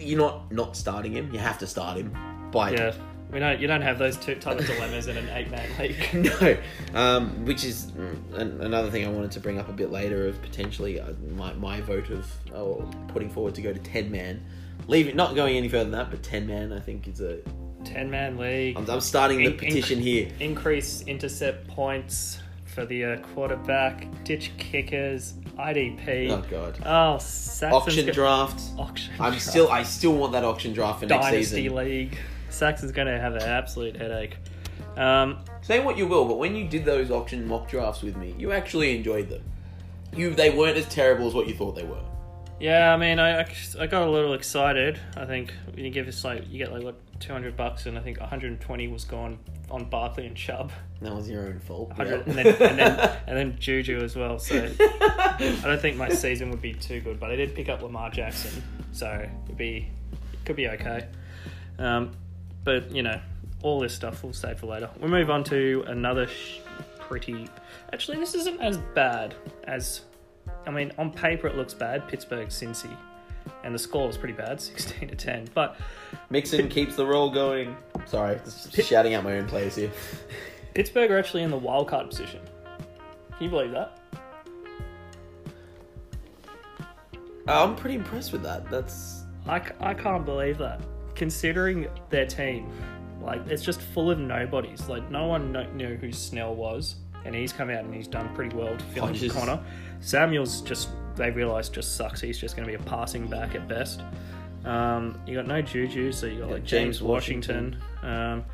[0.00, 1.32] you're not not starting him.
[1.32, 2.16] You have to start him.
[2.50, 2.94] By yeah.
[3.32, 3.60] We don't.
[3.60, 6.14] You don't have those two type of dilemmas in an eight-man league.
[6.40, 6.56] no,
[6.98, 10.26] um, which is mm, an, another thing I wanted to bring up a bit later
[10.26, 14.44] of potentially uh, my, my vote of oh, putting forward to go to ten man,
[14.88, 17.38] leave it not going any further than that, but ten man I think is a.
[17.82, 18.76] Ten-man league.
[18.76, 20.30] I'm, I'm starting the In- in- petition here.
[20.38, 24.06] Increase intercept points for the uh, quarterback.
[24.24, 25.34] Ditch kickers.
[25.60, 26.30] IDP.
[26.30, 28.60] Oh god, Oh, Saxon's auction go- draft.
[28.78, 29.12] Auction.
[29.20, 29.42] I'm draft.
[29.46, 31.76] still I still want that auction draft for next Dynasty season.
[31.76, 32.18] League.
[32.48, 34.36] Saxon's going to have an absolute headache.
[34.96, 38.34] Um, Say what you will, but when you did those auction mock drafts with me,
[38.38, 39.42] you actually enjoyed them.
[40.16, 42.02] You they weren't as terrible as what you thought they were.
[42.58, 44.98] yeah, I mean, I, I- I got a little excited.
[45.16, 48.00] I think when you give us like, you get like, what, 200 bucks, and I
[48.02, 49.38] think 120 was gone
[49.70, 50.72] on Barkley and Chubb.
[51.00, 51.88] That was your own fault.
[51.90, 52.22] 100, Yeah.
[52.26, 54.38] and, then, and, then, and then Juju as well.
[54.38, 57.82] So I don't think my season would be too good, but I did pick up
[57.82, 61.06] Lamar Jackson, so it'd be it could be okay.
[61.78, 62.12] Um,
[62.64, 63.20] but you know,
[63.62, 64.90] all this stuff we'll save for later.
[64.98, 66.58] We'll move on to another sh-
[66.98, 67.48] pretty.
[67.92, 70.02] Actually, this isn't as bad as.
[70.66, 72.08] I mean, on paper it looks bad.
[72.08, 72.90] Pittsburgh, Cincy,
[73.64, 75.48] and the score was pretty bad, sixteen to ten.
[75.54, 75.76] But
[76.30, 77.76] Mixon keeps the roll going.
[78.06, 79.90] Sorry, just shouting out my own players here.
[80.74, 82.40] Pittsburgh are actually in the wild card position.
[83.36, 83.98] Can you believe that?
[87.48, 88.70] Oh, I'm pretty impressed with that.
[88.70, 90.80] That's I, c- I can't believe that.
[91.14, 92.70] Considering their team,
[93.20, 94.88] like, it's just full of nobodies.
[94.88, 98.54] Like, no one knew who Snell was, and he's come out and he's done pretty
[98.54, 99.60] well to fill in Conner.
[100.00, 102.20] Samuel's just, they realised, just sucks.
[102.20, 104.02] He's just going to be a passing back at best.
[104.64, 107.76] Um, you got no Juju, so you got like James, James Washington.
[108.02, 108.44] Um,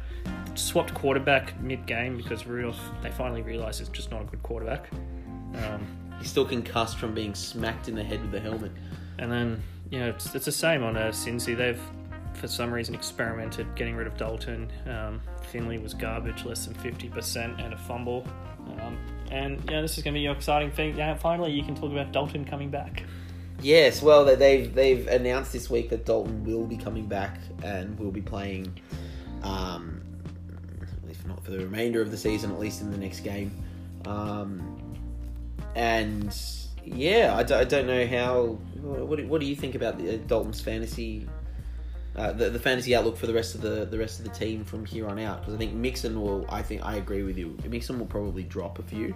[0.55, 4.88] swapped quarterback mid game because Rudolph, they finally realised it's just not a good quarterback.
[5.64, 5.87] Um,
[6.18, 8.72] he's still concussed from being smacked in the head with the helmet.
[9.18, 11.57] And then, you know, it's, it's the same on uh, Cincy.
[11.57, 11.81] They've,
[12.35, 14.70] for some reason, experimented getting rid of Dalton.
[14.87, 18.26] Um, Finley was garbage, less than 50%, and a fumble.
[18.81, 18.98] Um,
[19.31, 20.97] and, yeah, this is going to be your exciting thing.
[20.97, 23.03] Yeah, finally, you can talk about Dalton coming back.
[23.62, 27.99] Yes, well, they- they've they've announced this week that Dalton will be coming back and
[27.99, 28.79] will be playing,
[29.43, 30.03] um,
[31.11, 33.51] if not for the remainder of the season, at least in the next game.
[34.05, 34.61] Um,
[35.75, 36.37] and
[36.85, 38.59] yeah, I, do, I don't know how.
[38.83, 41.27] What, do- what do you think about the, uh, Dalton's fantasy?
[42.16, 44.64] Uh, the, the fantasy outlook for the rest of the the rest of the team
[44.64, 47.59] from here on out because I think Mixon will I think I agree with you
[47.68, 49.14] Mixon will probably drop a few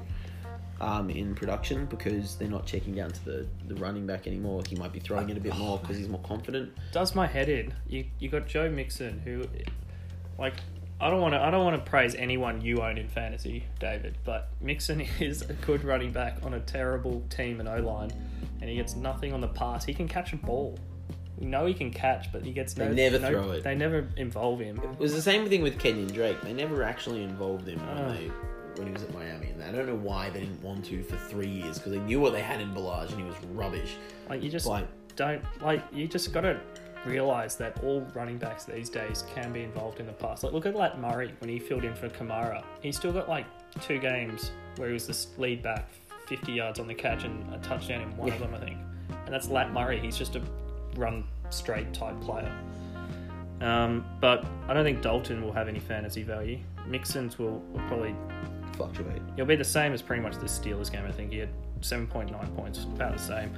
[0.80, 4.62] um, in production because they're not checking down to the, the running back anymore.
[4.68, 6.72] He might be throwing it a bit more because he's more confident.
[6.92, 7.74] Does my head in.
[7.88, 9.44] You, you got Joe Mixon, who,
[10.38, 10.54] like,
[11.00, 11.40] I don't want to.
[11.40, 14.16] I don't want to praise anyone you own in fantasy, David.
[14.24, 18.10] But Mixon is a good running back on a terrible team and O line,
[18.60, 19.84] and he gets nothing on the pass.
[19.84, 20.78] He can catch a ball.
[21.40, 22.88] We know he can catch, but he gets no.
[22.92, 23.64] They never no- throw it.
[23.64, 24.79] They never involve him.
[24.79, 26.40] It was the same thing with Kenyan Drake.
[26.42, 28.12] They never actually involved him when, Oh.
[28.12, 28.31] they,
[28.76, 29.48] when he was at Miami.
[29.48, 32.20] And I don't know why they didn't want to for three years because they knew
[32.20, 33.96] what they had in Balaj and he was rubbish.
[34.29, 35.83] Like you just Like, don't like.
[35.92, 36.61] You just got to
[37.07, 40.42] realize that all running backs these days can be involved in the pass.
[40.44, 42.62] Like look at Lat Murray when he filled in for Kamara.
[42.83, 43.46] He still got like
[43.81, 45.88] two games where he was the lead back,
[46.26, 48.76] fifty yards on the catch and a touchdown in one of them, I think.
[49.24, 49.98] And that's Lat Murray.
[49.98, 50.42] He's just a
[51.00, 52.52] run straight type player.
[53.60, 56.58] Um, but I don't think Dalton will have any fantasy value.
[56.86, 58.14] Mixon's will, will probably
[58.74, 59.20] fluctuate.
[59.36, 61.04] He'll be the same as pretty much the Steelers game.
[61.06, 63.52] I think he had seven point nine points, about the same.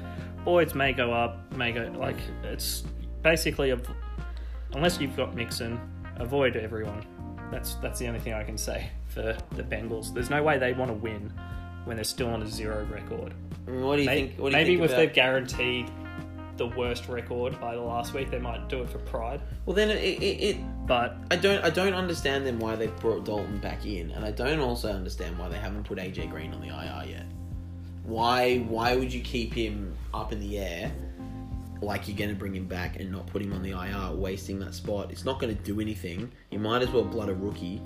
[0.45, 2.83] Boyd's may go up, may go like it's
[3.23, 3.79] basically a,
[4.75, 5.79] unless you've got Mixon,
[6.17, 7.05] avoid everyone.
[7.53, 10.13] That's that's the only thing I can say for the Bengals.
[10.13, 11.33] There's no way they want to win
[11.85, 13.35] when they're still on a zero record.
[13.69, 14.41] I mean, what do you May- think?
[14.41, 15.91] What do you maybe think if about- they're guaranteed
[16.57, 19.41] the worst record by the last week, they might do it for pride.
[19.67, 23.25] Well, then it, it, it But I don't I don't understand then why they brought
[23.25, 26.61] Dalton back in, and I don't also understand why they haven't put AJ Green on
[26.61, 27.27] the IR yet.
[28.05, 30.93] Why why would you keep him up in the air
[31.81, 34.59] like you're going to bring him back and not put him on the IR, wasting
[34.61, 35.11] that spot?
[35.11, 36.31] It's not going to do anything.
[36.51, 37.81] You might as well blood a rookie.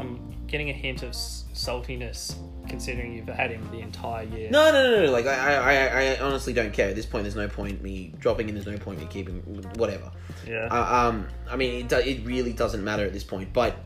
[0.00, 2.34] I'm getting a hint of saltiness
[2.68, 4.50] considering you've had him the entire year.
[4.50, 5.12] No, no, no, no.
[5.12, 7.24] Like I, I, I, honestly don't care at this point.
[7.24, 8.54] There's no point me dropping him.
[8.54, 9.40] There's no point me keeping
[9.76, 10.10] whatever.
[10.46, 10.68] Yeah.
[10.70, 13.52] Uh, um, I mean, it, do, it really doesn't matter at this point.
[13.52, 13.76] But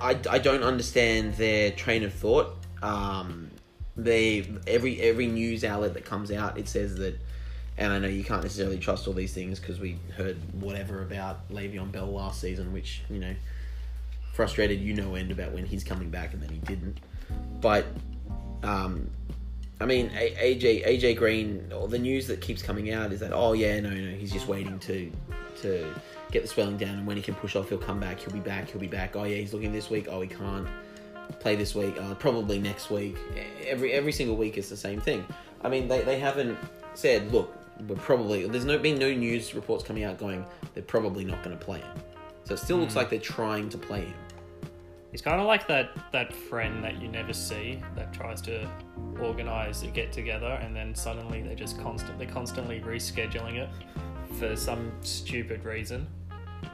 [0.00, 2.56] I, I don't understand their train of thought.
[2.82, 3.50] Um,
[3.96, 7.18] they every every news outlet that comes out, it says that,
[7.76, 11.48] and I know you can't necessarily trust all these things because we heard whatever about
[11.50, 13.34] Le'Veon Bell last season, which you know
[14.32, 16.98] frustrated you know end about when he's coming back and then he didn't.
[17.60, 17.86] But
[18.62, 19.10] um,
[19.80, 21.72] I mean, AJ AJ Green.
[21.74, 24.46] Or the news that keeps coming out is that oh yeah, no, no, he's just
[24.46, 25.10] waiting to
[25.62, 25.94] to
[26.30, 28.20] get the swelling down, and when he can push off, he'll come back.
[28.20, 28.70] He'll be back.
[28.70, 29.16] He'll be back.
[29.16, 30.06] Oh yeah, he's looking this week.
[30.10, 30.68] Oh, he can't
[31.38, 31.96] play this week.
[32.00, 33.16] Uh, probably next week.
[33.66, 35.24] Every every single week is the same thing.
[35.62, 36.58] I mean, they they haven't
[36.94, 37.56] said look.
[37.88, 41.58] We're probably there's no been no news reports coming out going they're probably not going
[41.58, 41.90] to play him.
[42.50, 42.98] So it still looks hmm.
[42.98, 44.14] like they're trying to play him.
[45.12, 48.68] He's kind of like that that friend that you never see that tries to
[49.20, 53.68] organize a get together and then suddenly they're just constantly constantly rescheduling it
[54.36, 56.08] for some stupid reason.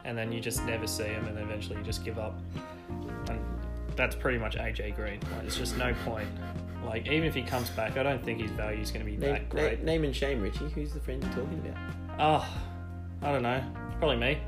[0.06, 2.40] And then you just never see him and eventually you just give up.
[3.28, 3.38] And
[3.96, 5.20] that's pretty much AJ Green.
[5.32, 6.28] Like, there's just no point.
[6.86, 9.18] Like even if he comes back I don't think his value is going to be
[9.18, 9.82] Name, that great.
[9.82, 10.70] name and shame, Richie.
[10.70, 11.94] Who's the friend you're talking about?
[12.18, 12.58] oh
[13.20, 13.62] I don't know.
[13.98, 14.38] Probably me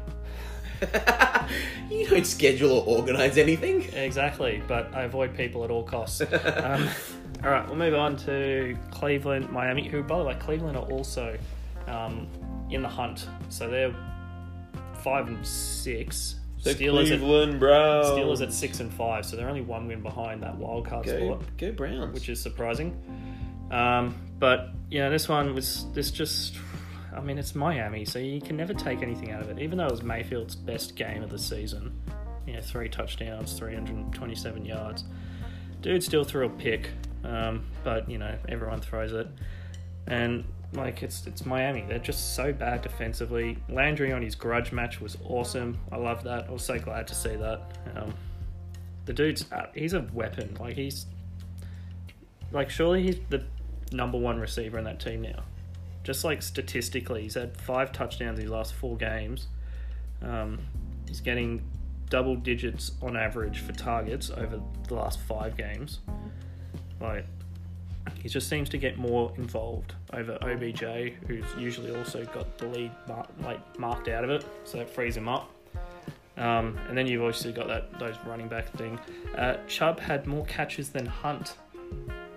[1.90, 3.82] you don't schedule or organize anything.
[3.94, 6.20] Exactly, but I avoid people at all costs.
[6.20, 6.88] um,
[7.44, 11.36] all right, we'll move on to Cleveland, Miami, who, by the way, Cleveland are also
[11.86, 12.26] um,
[12.70, 13.28] in the hunt.
[13.48, 13.94] So they're
[15.02, 16.36] five and six.
[16.60, 18.08] Steelers at, Cleveland Browns.
[18.08, 21.36] Steelers at six and five, so they're only one win behind that wild card Go,
[21.36, 22.12] spot, go Browns.
[22.12, 23.00] which is surprising.
[23.70, 26.56] Um, but you know, this one was this just.
[27.14, 29.58] I mean, it's Miami, so you can never take anything out of it.
[29.58, 31.98] Even though it was Mayfield's best game of the season,
[32.46, 35.04] you know, three touchdowns, 327 yards.
[35.80, 36.90] Dude still threw a pick,
[37.24, 39.28] um, but you know, everyone throws it.
[40.06, 41.84] And like it's it's Miami.
[41.88, 43.58] They're just so bad defensively.
[43.68, 45.78] Landry on his grudge match was awesome.
[45.90, 46.48] I love that.
[46.48, 47.60] I was so glad to see that.
[47.94, 48.14] Um,
[49.06, 50.56] the dude's uh, he's a weapon.
[50.60, 51.06] Like he's
[52.52, 53.44] like surely he's the
[53.92, 55.42] number one receiver in that team now.
[56.08, 59.48] Just like statistically, he's had five touchdowns in his last four games.
[60.22, 60.58] Um,
[61.06, 61.62] he's getting
[62.08, 65.98] double digits on average for targets over the last five games.
[66.98, 67.26] Like
[68.22, 72.92] he just seems to get more involved over OBJ, who's usually also got the lead
[73.06, 75.50] mar- like marked out of it, so it frees him up.
[76.38, 78.98] Um, and then you've obviously got that those running back thing.
[79.36, 81.56] Uh, Chubb had more catches than Hunt.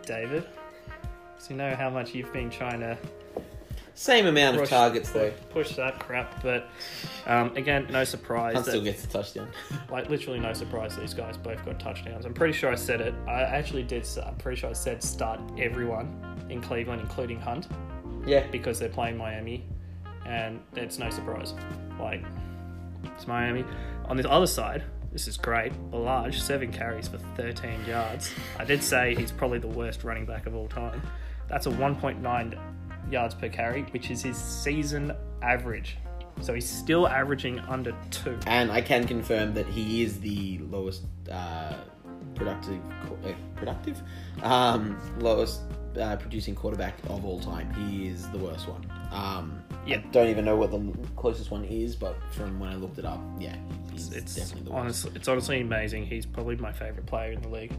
[0.05, 0.43] David,
[1.37, 2.97] so you know how much you've been trying to
[3.93, 5.31] Same amount of targets though.
[5.49, 6.69] push that crap, but
[7.27, 8.55] um, again, no surprise.
[8.55, 9.49] Hunt still gets a touchdown.
[9.91, 12.25] like literally no surprise these guys both got touchdowns.
[12.25, 13.13] I'm pretty sure I said it.
[13.27, 14.07] I actually did.
[14.25, 17.67] I'm pretty sure I said start everyone in Cleveland, including Hunt,
[18.25, 18.47] yeah.
[18.47, 19.65] because they're playing Miami,
[20.25, 21.53] and it's no surprise.
[21.99, 22.23] Like
[23.15, 23.65] it's Miami.
[24.05, 25.73] On the other side, this is great.
[25.91, 28.33] Ballage seven carries for 13 yards.
[28.57, 31.01] I did say he's probably the worst running back of all time.
[31.49, 32.57] That's a 1.9
[33.09, 35.97] yards per carry, which is his season average.
[36.39, 38.37] So he's still averaging under two.
[38.47, 41.73] And I can confirm that he is the lowest uh,
[42.35, 42.79] productive,
[43.25, 44.01] uh, productive,
[44.41, 45.61] um, lowest
[45.99, 47.71] uh, producing quarterback of all time.
[47.73, 48.89] He is the worst one.
[49.11, 49.97] Um, Yeah.
[49.97, 50.79] I don't even know what the
[51.15, 53.55] closest one is, but from when I looked it up, yeah,
[53.91, 54.79] he's it's definitely the worst.
[54.79, 56.05] honestly, it's honestly amazing.
[56.05, 57.73] He's probably my favorite player in the league,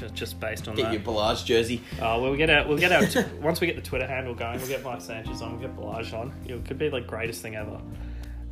[0.00, 0.92] just, just based on Get that.
[0.94, 1.82] your Ballage jersey.
[1.96, 4.34] Uh, well, we get our, we'll get our t- once we get the Twitter handle
[4.34, 6.32] going, we'll get Mike Sanchez on, we'll get Ballage on.
[6.46, 7.80] It could be the greatest thing ever.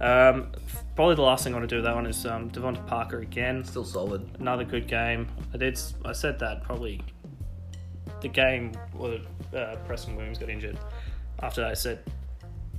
[0.01, 0.53] Um,
[0.97, 3.21] probably the last thing I want to do with that one is um, DeVante Parker
[3.21, 3.65] again.
[3.65, 4.29] Still solid.
[4.41, 5.29] Another good game.
[5.55, 5.81] I did.
[6.05, 7.01] I said that probably
[8.21, 9.21] the game where
[9.57, 10.79] uh, Preston Williams got injured.
[11.43, 12.01] After that, I said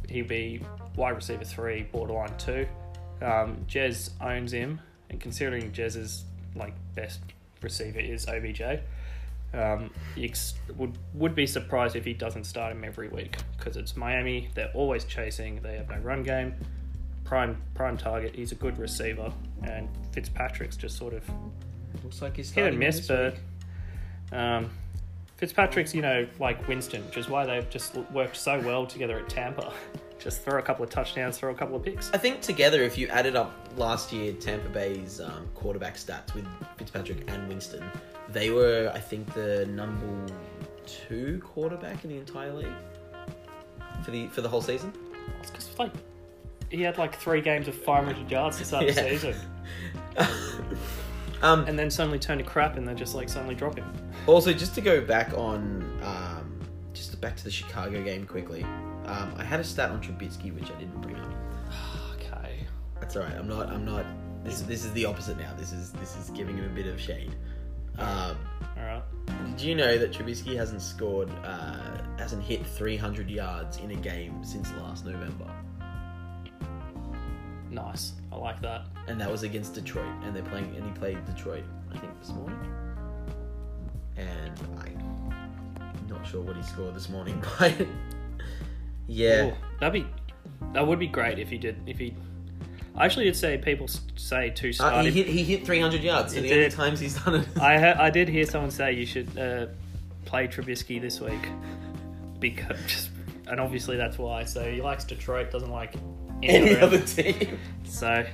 [0.10, 0.62] he'd be
[0.96, 2.68] wide receiver three, borderline two.
[3.22, 7.20] Um, Jez owns him, and considering Jez's like best
[7.62, 8.62] receiver is OBJ,
[9.54, 13.78] um, you ex- would would be surprised if he doesn't start him every week because
[13.78, 14.50] it's Miami.
[14.54, 15.62] They're always chasing.
[15.62, 16.54] They have no run game.
[17.24, 18.36] Prime prime target.
[18.36, 19.32] He's a good receiver,
[19.64, 21.24] and Fitzpatrick's just sort of
[22.04, 23.38] Looks like he's hit and miss, but
[24.32, 24.70] um,
[25.46, 29.30] Fitzpatrick's, you know, like Winston, which is why they've just worked so well together at
[29.30, 29.72] Tampa.
[30.18, 32.12] Just throw a couple of touchdowns, throw a couple of picks.
[32.14, 36.48] I think together, if you added up last year Tampa Bay's um, quarterback stats with
[36.78, 37.84] Fitzpatrick and Winston,
[38.30, 40.34] they were, I think, the number
[40.88, 42.74] two quarterback in the entire league
[44.04, 44.92] for the for the whole season.
[45.42, 45.92] It's 'cause, like
[46.72, 49.36] he had like three games of 500 yards to start the season.
[51.42, 53.92] Um, and then suddenly turn to crap, and they just like suddenly drop him.
[54.28, 56.60] Also, just to go back on, um,
[56.94, 58.64] just back to the Chicago game quickly.
[58.64, 61.32] Um, I had a stat on Trubisky which I didn't bring up.
[62.16, 62.66] Okay.
[63.00, 63.34] That's all right.
[63.36, 63.68] I'm not.
[63.70, 64.06] I'm not.
[64.44, 65.54] This this is the opposite now.
[65.58, 67.36] This is this is giving him a bit of shade.
[67.98, 68.36] Um,
[68.78, 69.04] All right.
[69.56, 74.44] did you know that Trubisky hasn't scored, uh, hasn't hit 300 yards in a game
[74.44, 75.50] since last November,
[77.72, 78.14] Nice.
[78.32, 78.86] I like that.
[79.08, 81.64] and that was against Detroit, and they're playing, and he played Detroit,
[81.94, 82.60] I think this morning,
[84.18, 87.74] and I'm not sure what he scored this morning, but
[89.08, 90.08] yeah, Ooh, that'd be
[90.74, 92.16] that would be great if he did if he.
[92.98, 96.34] I actually did say people say to Uh, he hit he hit 300 yards.
[96.34, 97.48] So He the only times he's done it.
[97.60, 99.68] I ha- I did hear someone say you should uh,
[100.24, 101.50] play Trubisky this week
[102.40, 103.10] because just
[103.48, 104.46] and obviously that's why.
[104.46, 105.96] So he likes Detroit, doesn't like
[106.42, 107.60] any, any other team.
[107.84, 108.26] So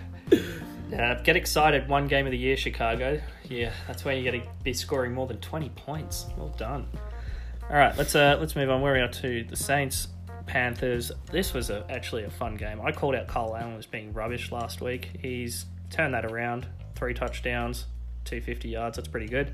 [0.93, 1.87] uh, get excited!
[1.87, 3.21] One game of the year, Chicago.
[3.49, 6.25] Yeah, that's where you're going to be scoring more than twenty points.
[6.37, 6.87] Well done.
[7.69, 8.81] All right, let's uh, let's move on.
[8.81, 10.07] Where we are to the Saints.
[10.45, 11.11] Panthers.
[11.31, 12.81] This was a, actually a fun game.
[12.81, 15.09] I called out Kyle Allen as being rubbish last week.
[15.21, 16.67] He's turned that around.
[16.95, 17.85] Three touchdowns,
[18.25, 18.97] 250 yards.
[18.97, 19.53] That's pretty good.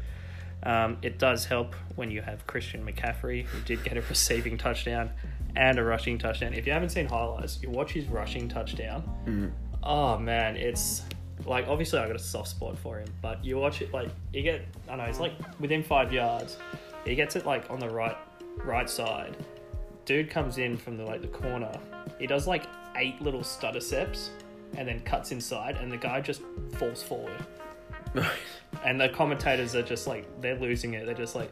[0.64, 5.12] Um, it does help when you have Christian McCaffrey, who did get a receiving touchdown
[5.56, 6.54] and a rushing touchdown.
[6.54, 9.54] If you haven't seen highlights, you watch his rushing touchdown.
[9.84, 11.04] Oh man, it's
[11.46, 14.42] like obviously I got a soft spot for him, but you watch it like you
[14.42, 16.58] get I don't know it's like within five yards,
[17.06, 18.18] he gets it like on the right
[18.58, 19.38] right side.
[20.06, 21.72] Dude comes in from the like the corner.
[22.20, 22.66] He does like
[22.96, 24.32] eight little stutter steps
[24.76, 26.42] and then cuts inside, and the guy just
[26.78, 27.46] falls forward.
[28.84, 31.06] And the commentators are just like they're losing it.
[31.06, 31.52] They're just like,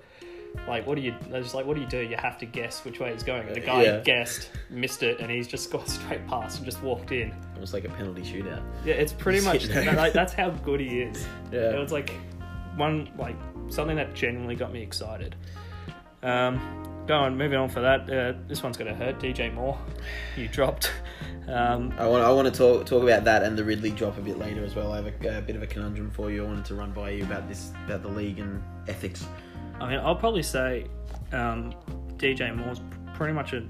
[0.68, 1.14] like what do you?
[1.32, 2.00] Just like, what do you do?
[2.00, 3.46] You have to guess which way he's going.
[3.48, 4.00] And the guy Yeah.
[4.00, 7.30] guessed, missed it, and he's just gone straight past and just walked in.
[7.56, 8.64] it was like a penalty shootout.
[8.86, 11.26] Yeah, it's pretty much like that's how good he is.
[11.52, 11.72] Yeah.
[11.76, 12.12] It was like
[12.76, 13.36] one like
[13.70, 15.36] something that genuinely got me excited.
[16.24, 18.10] Um, go on, moving on for that.
[18.10, 19.20] Uh, this one's gonna hurt.
[19.20, 19.78] DJ Moore,
[20.36, 20.92] you dropped.
[21.48, 24.22] Um, I want I want to talk talk about that and the Ridley drop a
[24.22, 24.92] bit later as well.
[24.92, 26.44] I have a, a bit of a conundrum for you.
[26.44, 29.28] I wanted to run by you about this about the league and ethics.
[29.80, 30.88] I mean, I'll probably say
[31.32, 31.74] um,
[32.18, 32.82] DJ Moore's
[33.14, 33.64] pretty much a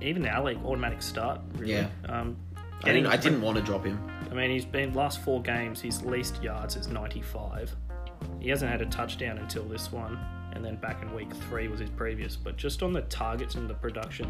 [0.00, 1.40] even our league automatic start.
[1.56, 1.72] Really.
[1.74, 1.88] Yeah.
[2.08, 2.36] Um,
[2.84, 4.00] I didn't, I didn't want to drop him.
[4.30, 5.80] I mean, he's been last four games.
[5.80, 7.76] His least yards is 95.
[8.40, 10.18] He hasn't had a touchdown until this one,
[10.52, 12.34] and then back in week three was his previous.
[12.34, 14.26] But just on the targets and the production,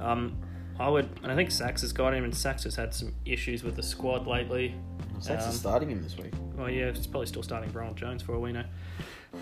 [0.00, 0.38] um,
[0.78, 3.62] I would, and I think Sachs has got him, and Sachs has had some issues
[3.62, 4.74] with the squad lately.
[5.18, 6.32] Sax Um, is starting him this week.
[6.56, 8.64] Well, yeah, he's probably still starting Ronald Jones for all we know.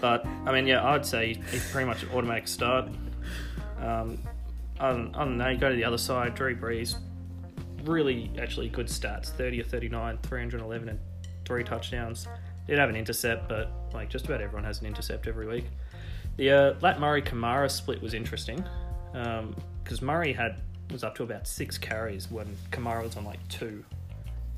[0.01, 2.89] But I mean, yeah, I'd say he's pretty much an automatic start.
[3.81, 4.19] Um,
[4.79, 6.35] other, than, other than that, you go to the other side.
[6.35, 6.97] Drew Brees,
[7.85, 10.99] really actually good stats: thirty or thirty-nine, three hundred eleven, and
[11.45, 12.29] three touchdowns.
[12.67, 15.65] Did have an intercept, but like just about everyone has an intercept every week.
[16.37, 18.63] The uh, Lat Murray Kamara split was interesting
[19.13, 20.61] because Murray had
[20.93, 23.85] was up to about six carries when Kamara was on like two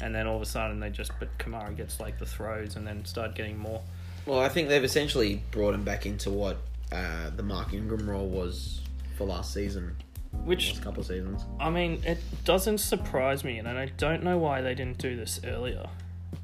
[0.01, 2.87] and then all of a sudden they just but Kamara gets like the throws and
[2.87, 3.83] then start getting more.
[4.27, 6.59] Well, I think they've essentially brought him back into what
[6.93, 8.81] uh, the Mark Ingram role was
[9.17, 9.97] for last season,
[10.45, 11.45] Which last couple of seasons.
[11.59, 15.41] I mean, it doesn't surprise me, and I don't know why they didn't do this
[15.45, 15.87] earlier.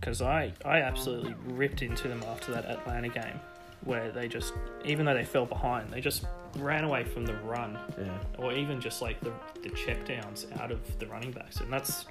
[0.01, 3.41] Because I I absolutely ripped into them after that Atlanta game,
[3.85, 4.53] where they just
[4.85, 6.25] even though they fell behind, they just
[6.59, 8.19] ran away from the run, Yeah.
[8.39, 12.07] or even just like the the check downs out of the running backs, and that's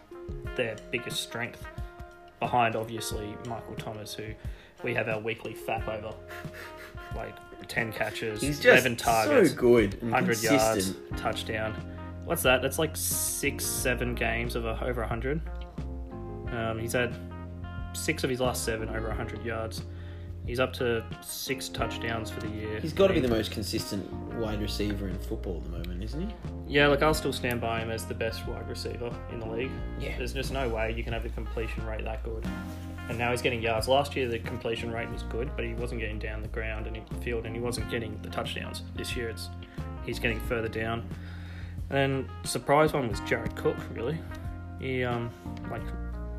[0.56, 1.66] their biggest strength.
[2.40, 4.34] Behind obviously Michael Thomas, who
[4.86, 6.16] we have our weekly fap over,
[7.16, 7.36] like
[7.68, 11.18] ten catches, He's just eleven targets, so good and 100 yards, consistent.
[11.18, 11.74] touchdown.
[12.24, 12.62] What's that?
[12.62, 15.42] That's like six, seven games of a, over 100.
[16.52, 17.16] Um, he's had
[17.94, 19.84] six of his last seven over 100 yards.
[20.46, 22.80] He's up to six touchdowns for the year.
[22.80, 26.22] He's got to be the most consistent wide receiver in football at the moment, isn't
[26.22, 26.36] he?
[26.68, 29.72] Yeah, look, I'll still stand by him as the best wide receiver in the league.
[30.00, 30.16] Yeah.
[30.18, 32.46] There's just no way you can have the completion rate that good.
[33.10, 33.88] And now he's getting yards.
[33.88, 36.98] Last year the completion rate was good, but he wasn't getting down the ground and
[36.98, 38.84] in the field, and he wasn't getting the touchdowns.
[38.96, 39.50] This year it's
[40.06, 41.08] he's getting further down.
[41.90, 43.78] And then surprise one was Jared Cook.
[43.94, 44.18] Really,
[44.80, 45.30] he um
[45.70, 45.84] like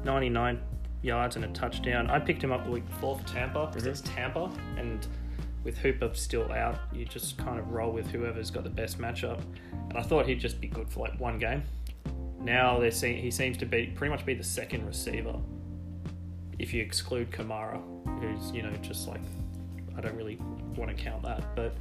[0.05, 0.61] 99
[1.03, 2.11] yards and a touchdown.
[2.11, 5.07] I picked him up the week before for Tampa because it's Tampa, and
[5.63, 9.41] with Hooper still out, you just kind of roll with whoever's got the best matchup.
[9.73, 11.63] And I thought he'd just be good for like one game.
[12.41, 15.35] Now they see he seems to be pretty much be the second receiver,
[16.59, 17.81] if you exclude Kamara,
[18.21, 19.21] who's you know just like
[19.97, 20.39] I don't really
[20.77, 21.75] want to count that, but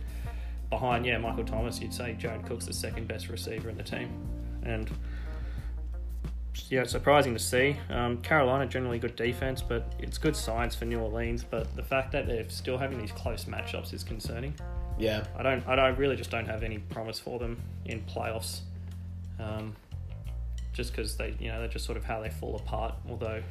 [0.69, 4.09] behind yeah, Michael Thomas, you'd say Jared Cook's the second best receiver in the team,
[4.63, 4.89] and
[6.69, 7.77] yeah, it's surprising to see.
[7.89, 11.43] Um, Carolina generally good defense, but it's good signs for New Orleans.
[11.43, 14.53] But the fact that they're still having these close matchups is concerning.
[14.97, 15.25] Yeah.
[15.37, 18.61] I don't, I don't really just don't have any promise for them in playoffs.
[19.39, 19.75] Um,
[20.73, 22.95] just because they, you know, they're just sort of how they fall apart.
[23.09, 23.43] Although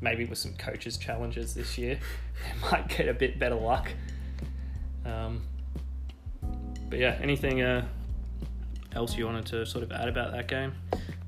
[0.00, 1.98] maybe with some coaches challenges this year,
[2.42, 3.90] they might get a bit better luck.
[5.04, 5.42] Um,
[6.88, 7.86] but yeah, anything uh,
[8.92, 10.74] else you wanted to sort of add about that game?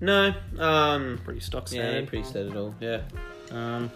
[0.00, 0.32] No.
[0.58, 1.20] Um.
[1.24, 2.02] Pretty stock Yeah.
[2.04, 2.74] Pretty at all.
[2.80, 3.00] Yeah.
[3.50, 3.90] Um,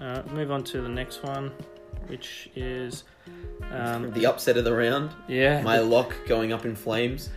[0.00, 1.50] uh, move on to the next one,
[2.06, 3.04] which is
[3.70, 5.10] um, The upset of the round.
[5.28, 7.30] yeah, My lock going up in flames.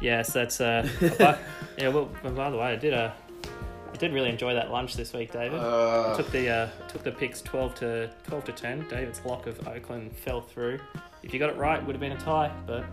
[0.00, 0.88] yes, that's uh,
[1.78, 1.88] yeah.
[1.88, 3.21] Well, by the way, I did uh, I
[4.02, 5.60] did really enjoy that lunch this week, David.
[5.60, 8.84] Uh, took the uh, took the picks twelve to twelve to ten.
[8.88, 10.80] David's lock of Oakland fell through.
[11.22, 12.84] If you got it right, it would have been a tie, but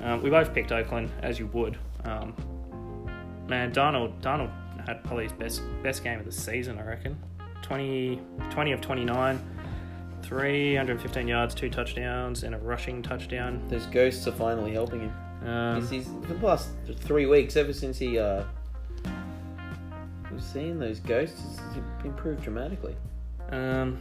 [0.00, 1.78] um, we both picked Oakland as you would.
[2.04, 2.34] Um,
[3.48, 4.50] man, Darnold Darnold
[4.86, 7.18] had probably his best best game of the season, I reckon.
[7.62, 9.40] 20, 20 of twenty nine.
[10.24, 13.60] 315 yards, two touchdowns, and a rushing touchdown.
[13.68, 15.48] those ghosts are finally helping him.
[15.48, 16.68] Um, He's, he's for the past
[17.00, 18.44] three weeks, ever since he uh,
[20.32, 22.96] we've seen those ghosts, he's improved dramatically.
[23.50, 23.98] Um,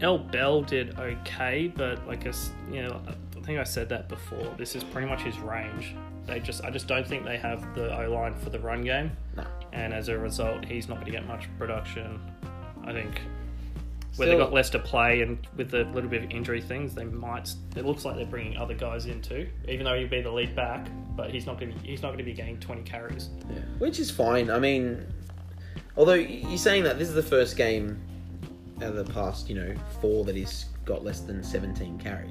[0.00, 2.32] El Bell did okay, but like I,
[2.72, 4.52] you know, I think I said that before.
[4.56, 5.94] This is pretty much his range.
[6.26, 9.12] They just, I just don't think they have the O line for the run game,
[9.36, 9.44] No.
[9.72, 12.20] and as a result, he's not going to get much production.
[12.84, 13.20] I think
[14.16, 16.94] where Still- they got less to play, and with the little bit of injury things,
[16.94, 17.52] they might.
[17.76, 20.54] It looks like they're bringing other guys in too, even though he'd be the lead
[20.56, 21.72] back, but he's not going.
[21.72, 23.30] to He's not going to be getting twenty carries.
[23.48, 23.58] Yeah.
[23.78, 24.50] Which is fine.
[24.50, 25.06] I mean,
[25.96, 28.00] although you're saying that this is the first game
[28.78, 32.30] out of the past, you know, four that he's got less than 17 carries.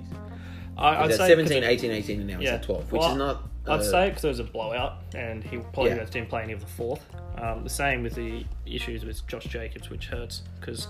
[0.78, 2.55] I, I'd say at 'cause 17, it- 18, 18, and now Yeah.
[2.55, 3.43] at 12, which Well, is not.
[3.68, 6.05] I'd uh, say because it was a blowout, and he probably Yeah.
[6.05, 7.05] didn't play any of the fourth.
[7.38, 10.88] Um, the same with the issues with Josh Jacobs, which hurts because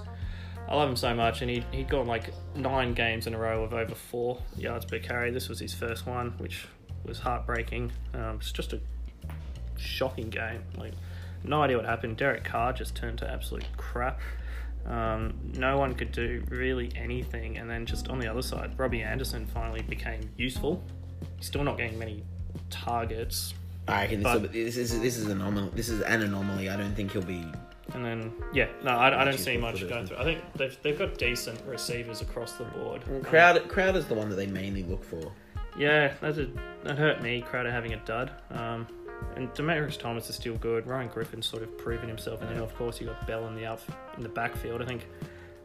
[0.67, 3.63] I love him so much, and he he'd gone like nine games in a row
[3.63, 5.31] of over four yards per carry.
[5.31, 6.67] This was his first one, which
[7.03, 7.91] was heartbreaking.
[8.13, 8.79] Um, it's just a
[9.77, 10.63] shocking game.
[10.77, 10.93] Like
[11.43, 12.17] no idea what happened.
[12.17, 14.19] Derek Carr just turned to absolute crap.
[14.85, 19.01] Um, no one could do really anything, and then just on the other side, Robby
[19.03, 20.81] Anderson finally became useful.
[21.37, 22.23] He's still not getting many
[22.69, 23.53] targets,
[23.87, 25.71] I reckon this, but- this is this is an anomaly.
[25.75, 26.69] This is an anomaly.
[26.69, 27.45] I don't think he'll be.
[27.93, 30.17] and then yeah, no, I, I don't see much going through.
[30.17, 33.03] I think they've they've got decent receivers across the board.
[33.23, 35.31] Crowd Crowder's the one that they mainly look for.
[35.77, 36.47] Yeah, that's a,
[36.83, 37.41] that hurt me.
[37.41, 38.31] Crowder having a dud.
[38.51, 38.87] Um,
[39.35, 40.85] and Demaryius Thomas is still good.
[40.87, 43.65] Ryan Griffin's sort of proven himself, and then of course you got Bell in the
[43.65, 43.81] out
[44.17, 44.81] in the backfield.
[44.81, 45.07] I think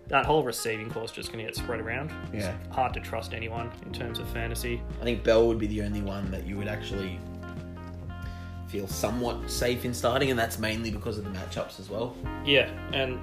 [0.09, 2.11] that whole receiving course just going to get spread around.
[2.33, 2.55] Yeah.
[2.67, 4.83] It's hard to trust anyone in terms of fantasy.
[5.01, 7.19] I think Bell would be the only one that you would actually
[8.69, 12.15] feel somewhat safe in starting, and that's mainly because of the matchups as well.
[12.45, 13.19] Yeah, and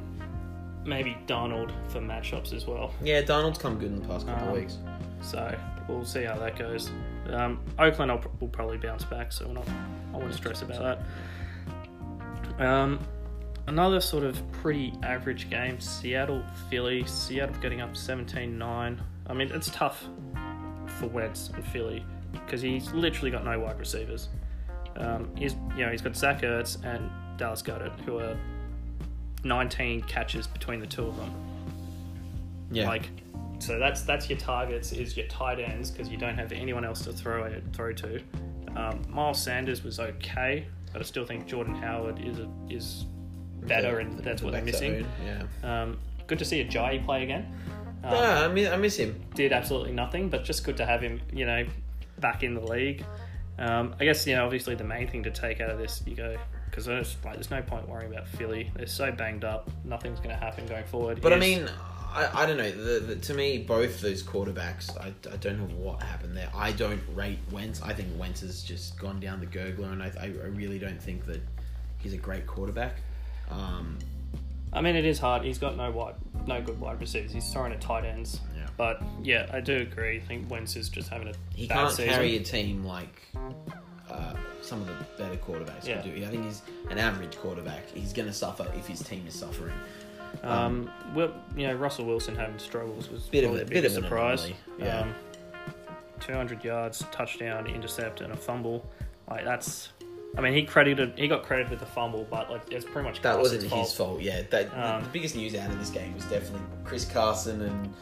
[0.85, 2.93] maybe Darnold for matchups as well.
[3.03, 4.77] Yeah, Darnold's come good in the past couple Um, of weeks.
[5.21, 5.57] So
[5.87, 6.91] we'll see how that goes.
[7.29, 9.67] Um, Oakland will, will probably bounce back, so we're not.
[10.13, 10.99] I won't stress about
[12.57, 12.65] that.
[12.65, 12.99] Um,
[13.67, 15.79] another sort of pretty average game.
[15.79, 17.05] Seattle, Philly.
[17.05, 18.99] Seattle getting up 17-9.
[19.27, 20.07] I mean, it's tough
[20.99, 24.29] for Wentz and Philly because he's literally got no wide receivers.
[24.97, 28.37] Um, he's you know he's got Zach Ertz and Dallas Goedert, who are
[29.43, 31.33] 19 catches between the two of them.
[32.71, 33.09] Yeah, Like,
[33.61, 37.03] so that's that's your targets is your tight ends because you don't have anyone else
[37.03, 38.21] to throw it throw to.
[38.75, 43.05] Um, Miles Sanders was okay, but I still think Jordan Howard is a, is
[43.63, 44.93] better, and that's the what they're missing.
[44.93, 45.43] mood, Yeah.
[45.83, 47.53] Um, good to see a Ajayi play again.
[48.03, 49.21] Um, I miss, I miss him.
[49.35, 51.65] did absolutely nothing, but just good to have him, you know,
[52.19, 53.03] back in the league.
[53.59, 56.15] Um, I guess you know, obviously, the main thing to take out of this, you
[56.15, 56.37] go
[56.71, 58.71] because there's like there's no point worrying about Philly.
[58.75, 61.21] They're so banged up, nothing's going to happen going forward.
[61.21, 61.69] But I mean,
[62.13, 62.71] I, I don't know.
[62.71, 66.49] The, the, to me, both those quarterbacks, I, I don't know what happened there.
[66.53, 67.81] I don't rate Wentz.
[67.81, 71.25] I think Wentz has just gone down the gurgler, and I, I, really don't think
[71.25, 71.41] that
[71.99, 72.97] he's a great quarterback.
[73.49, 73.97] Um,
[74.73, 75.43] I mean, it is hard.
[75.43, 76.15] He's got no wide,
[76.47, 77.31] no good wide receivers.
[77.31, 78.39] He's throwing at tight ends.
[78.55, 78.67] Yeah.
[78.77, 80.17] But yeah, I do agree.
[80.17, 82.13] I think Wentz is just having a he bad can't season.
[82.13, 83.21] carry a team like
[84.09, 86.01] uh, some of the better quarterbacks Yeah.
[86.01, 86.25] can do.
[86.25, 87.89] I think he's an average quarterback.
[87.93, 89.73] He's going to suffer if his team is suffering.
[90.43, 93.95] Um, well, you know, Russell Wilson having struggles was Bit of a- bit of a
[93.95, 94.49] surprise.
[94.79, 95.01] yeah.
[95.01, 95.13] Um,
[96.19, 98.85] 200 yards, touchdown, intercept, and a fumble.
[99.29, 99.89] Like that's.
[100.37, 101.13] I mean, he credited.
[101.17, 103.93] He got credited with the fumble, but like it's pretty much That Carson's wasn't his
[103.93, 104.21] fault.
[104.21, 107.61] Yeah, that the- Um, the biggest news out of this game was definitely Chris Carson
[107.61, 107.93] and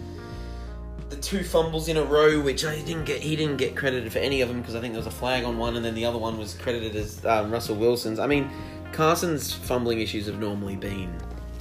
[1.09, 3.21] the two fumbles in a row, which I didn't get.
[3.21, 5.43] He didn't get credited for any of them because I think there was a flag
[5.43, 8.19] on one, and then the other one was credited as um, Russell Wilson's.
[8.19, 8.49] I mean,
[8.91, 11.11] Carson's fumbling issues have normally been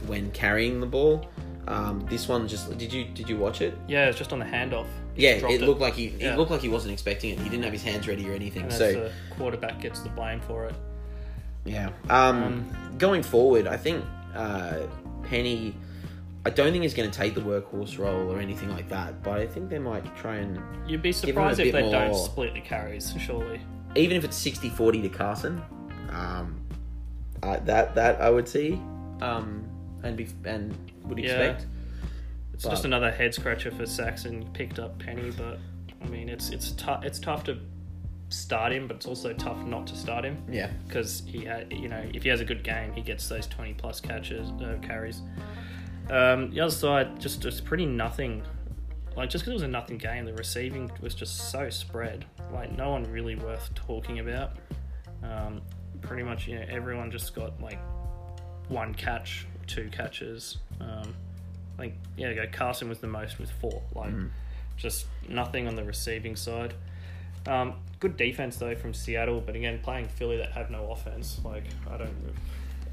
[0.08, 1.26] when carrying the ball.
[1.68, 3.76] Um, this one just did you did you watch it?
[3.86, 4.86] Yeah, it's just on the handoff.
[5.14, 6.32] He Yeah, it looked like he Yeah.
[6.34, 7.38] it looked like he wasn't expecting it.
[7.38, 8.62] He didn't have his hands ready or anything.
[8.62, 10.74] and so the quarterback gets the blame for it.
[11.64, 11.90] Yeah.
[12.08, 14.04] Um, Um, going forward, I think
[14.34, 14.86] uh,
[15.24, 15.74] Penny.
[16.46, 19.38] I don't think he's going to take the workhorse role or anything like that, but
[19.38, 23.12] I think they might try and You'd be surprised if they don't split the carries,
[23.20, 23.60] surely.
[23.96, 25.60] even if it's 60-40 to Carson,
[26.10, 26.58] um,
[27.42, 28.80] uh, that that I would see
[29.20, 29.67] um,
[30.02, 31.32] and be and would Yeah.
[31.40, 31.66] expect.
[32.54, 34.48] It's But- just another head scratcher for Saxon.
[34.52, 35.58] Picked up Penny, but
[36.02, 37.04] I mean, it's it's tough.
[37.04, 37.58] It's tough to
[38.30, 40.70] start him, but it's also tough not to start him Yeah.
[40.86, 43.74] because he had, you know, if he has a good game, he gets those twenty
[43.74, 45.22] plus catches, uh, carries.
[46.10, 48.42] Um, the other side, just just pretty nothing.
[49.16, 52.24] Like just because it was a nothing game, the receiving was just so spread.
[52.52, 54.56] Like no one really worth talking about.
[55.22, 55.62] Um,
[56.02, 57.78] pretty much, you know, everyone just got like
[58.68, 60.58] one catch, two catches.
[60.80, 61.14] Um,
[61.78, 63.82] I think yeah, go Carson was the most with four.
[63.94, 64.12] Like
[64.76, 66.74] just nothing on the receiving side.
[67.46, 71.40] Um, good defense though from Seattle, but again playing Philly that have no offense.
[71.44, 72.14] Like I don't,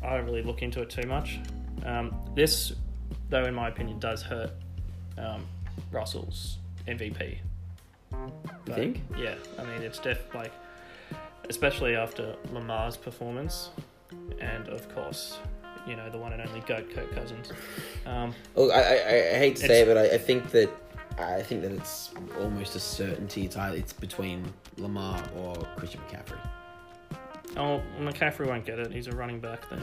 [0.03, 1.39] I don't really look into it too much.
[1.84, 2.73] Um, this
[3.30, 4.51] though, in my opinion, does hurt
[5.17, 5.45] um,
[5.91, 6.57] Russell's
[6.88, 7.38] MVP.
[8.11, 8.32] You
[8.65, 9.01] But, think?
[9.17, 10.53] Yeah, I mean it's def like,
[11.49, 13.69] especially after Lamar's performance,
[14.39, 15.38] and of course,
[15.88, 17.52] you know the one and only goat Kirk Cousins.
[18.06, 20.70] Um, Look, I, I, I hate to say it, but I, I think that
[21.18, 23.46] I think that it's almost a certainty.
[23.46, 26.40] It's either, it's between Lamar or Christian McCaffrey.
[27.58, 28.92] Oh, McCaffrey won't get it.
[28.92, 29.70] He's a running back.
[29.70, 29.82] Then,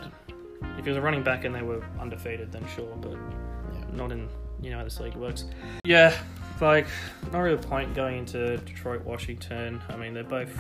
[0.79, 3.85] if he was a running back and they were undefeated, then sure, but Yeah.
[3.95, 4.29] not in
[4.61, 5.47] you know how this league works.
[5.85, 6.17] Yeah,
[6.61, 6.87] like
[7.33, 9.81] not really a point going into Detroit, Washington.
[9.89, 10.57] I mean, they're both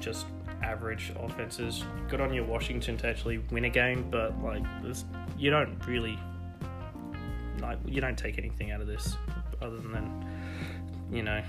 [0.00, 0.26] just
[0.62, 1.84] average offenses.
[2.08, 5.04] Good on your Washington, to actually win a game, but like this,
[5.38, 6.18] you don't really
[7.60, 9.16] like you don't take anything out of this
[9.62, 10.26] other than
[11.10, 11.42] you know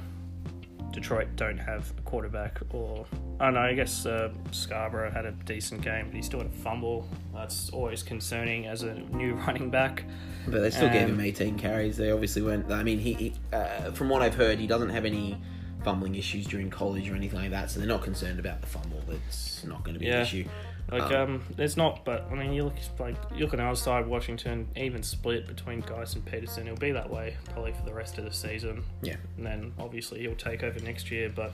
[0.95, 3.05] Detroit don't have a quarterback, or
[3.39, 3.61] I don't know.
[3.61, 7.07] I guess uh, Scarbrough had a decent game, but he still had a fumble.
[7.33, 10.05] That's always concerning as a new running back.
[10.47, 11.97] But they still gave him 18 carries.
[11.97, 12.71] They obviously weren't.
[12.71, 15.37] I mean, he, he uh, from what I've heard, he doesn't have any
[15.85, 17.69] fumbling issues during college or anything like that.
[17.71, 19.01] So they're not concerned about the fumble.
[19.07, 20.17] That's not going to be Yeah.
[20.17, 20.45] an issue.
[20.91, 23.75] Like, Um, um, there's not, but I mean, you look like you look on other
[23.75, 26.67] side, Washington, even split between Guice and Peterson.
[26.67, 29.15] It'll be that way probably for the rest of the season, Yeah.
[29.37, 31.31] and then obviously he'll take over next year.
[31.33, 31.53] But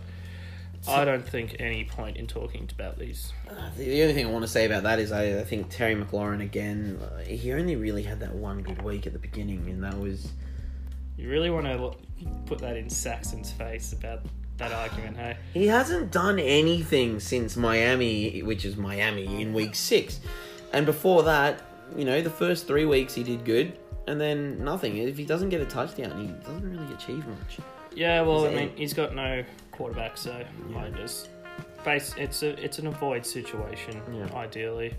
[0.87, 3.31] I don't think any point in talking about these.
[3.77, 5.95] The, the only thing I want to say about that is I, I think Terry
[5.95, 6.99] McLaurin again.
[7.01, 10.29] uh, He only really had that one good week at the beginning, and that was
[11.17, 11.93] You really want to
[12.45, 14.21] put that in Saxon's face about
[14.57, 15.37] that argument, hey?
[15.53, 20.19] He hasn't done anything since Miami, which is Miami in week six.
[20.73, 21.61] And before that,
[21.95, 24.97] you know, the first three weeks he did good, and then nothing.
[24.97, 27.57] If he doesn't get a touchdown, he doesn't really achieve much.
[27.93, 30.43] Yeah, well, I Is it- mean, he's got no quarterback, so
[30.77, 31.29] I just
[31.83, 32.13] base.
[32.17, 34.33] It's a it's an avoid situation, Yeah.
[34.35, 34.93] ideally.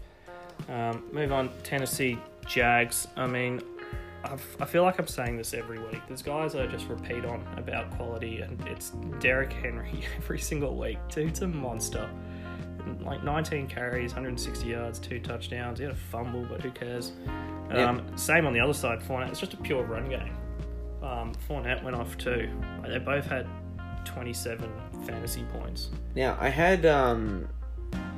[0.69, 3.09] Um, move on, Tennessee Jags.
[3.17, 3.63] I mean,
[4.25, 6.01] I've, I feel like I'm saying this every week.
[6.09, 10.99] There's guys I just repeat on about quality, and it's Derrick Henry every single week.
[11.09, 12.09] Dude's a monster.
[13.01, 15.79] Like 19 carries, 160 yards, two touchdowns.
[15.79, 17.13] He had a fumble, but who cares?
[17.71, 17.89] Yeah.
[17.89, 19.31] Um, same on the other side, Fournette.
[19.31, 20.37] It's just a pure run game.
[21.03, 22.49] Um, Fournette went off too.
[22.81, 23.47] Like, they both had
[24.05, 24.71] 27
[25.07, 25.91] fantasy points.
[26.15, 27.49] Now, I had um,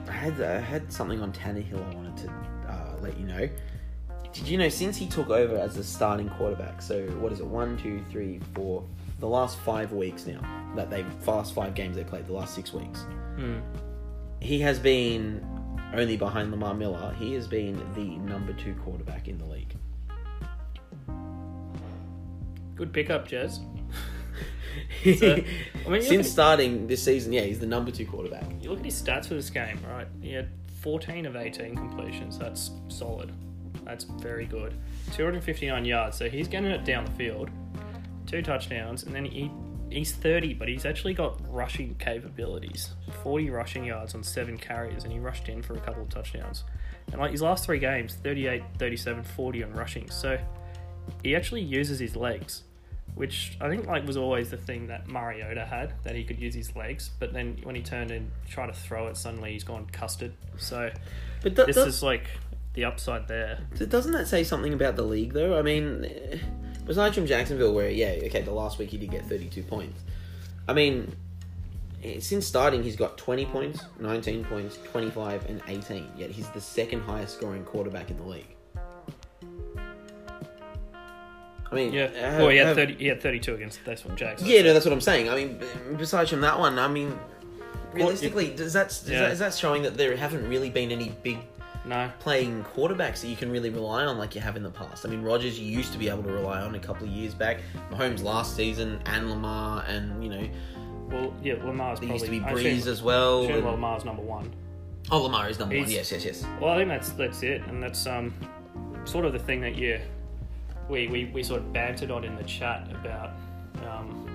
[0.09, 2.31] I had I had something on Tannehill I wanted to
[2.69, 3.49] uh, let you know.
[4.35, 6.83] Did you know since he took over as the starting quarterback?
[6.83, 7.47] So what is it?
[7.47, 8.85] One, two, three, four.
[9.21, 10.41] The last five weeks now
[10.77, 12.27] that they last five games they played.
[12.27, 13.07] The last six weeks.
[13.37, 13.59] Hmm.
[14.41, 15.45] he has been
[15.95, 17.15] only behind Lamar Miller.
[17.19, 19.75] He has been the number two quarterback in the league.
[22.75, 23.61] Good pickup, Jez.
[25.19, 25.37] So,
[25.87, 28.45] I mean, Since at, starting this season, yeah, he's the number two quarterback.
[28.61, 30.09] you look at his stats for this game, right?
[30.21, 30.49] He had
[30.81, 32.39] 14 of 18 completions.
[32.39, 33.33] That's solid.
[33.85, 34.75] That's very good.
[35.13, 36.17] 259 yards.
[36.17, 37.51] So he's getting it down the field.
[38.27, 39.51] Two touchdowns, and then he
[39.91, 42.91] he's 30, but he's actually got rushing capabilities.
[43.23, 46.65] 40 rushing yards on seven carries, and he rushed in for a couple of touchdowns.
[47.13, 50.11] And like his last three games, 38, 37, 40 on rushing.
[50.11, 50.39] So
[51.23, 52.65] he actually uses his legs,
[53.15, 56.55] which I think like was always the thing that Mariota had that he could use
[56.55, 57.11] his legs.
[57.19, 60.33] But then when he turned and tried to throw it, suddenly he's gone custard.
[60.57, 60.91] So
[61.43, 62.25] But th- this th- is like
[62.75, 63.59] the upside there.
[63.89, 65.59] doesn't that say something about the league, though?
[65.59, 66.41] I mean,
[66.87, 70.03] Besides from Jacksonville, where yeah, okay, the last week he did get 32 points.
[70.69, 71.17] I mean,
[72.03, 76.09] eh, since starting, he's got 20 points, 19 points, 25, and 18.
[76.19, 78.55] Yet he's the second highest scoring quarterback in the league.
[81.71, 82.39] I mean, Yeah.
[82.39, 82.95] well, he had have- thirty.
[82.97, 84.43] He had thirty-two against that's what Jags.
[84.43, 85.29] Yeah, no, that's what I'm saying.
[85.31, 85.59] I mean,
[85.97, 87.19] besides from that one, I mean,
[87.93, 89.21] realistically, does that, does Yeah.
[89.23, 91.39] that is that showing that there haven't really been any big
[91.87, 92.11] No.
[92.19, 95.05] playing quarterbacks that you can really rely on like you have in the past?
[95.05, 97.35] I mean, Rodgers you used to be able to rely on a couple of years
[97.35, 97.59] back.
[97.91, 100.49] Mahomes last season and Lamar, and you know
[101.11, 101.55] Well, yeah.
[101.63, 102.13] Lamar's there probably.
[102.13, 103.45] used to be Brees assume- as well.
[103.45, 104.51] and- Lamar's number one.
[105.11, 105.89] oh, Lamar is number one.
[105.91, 106.47] Yes, yes, yes.
[106.61, 108.33] Well, I think that's that's it, and that's um
[109.05, 110.01] sort of the thing that you
[110.89, 113.31] we we, we sort of bantered on in the chat about
[113.87, 114.27] um,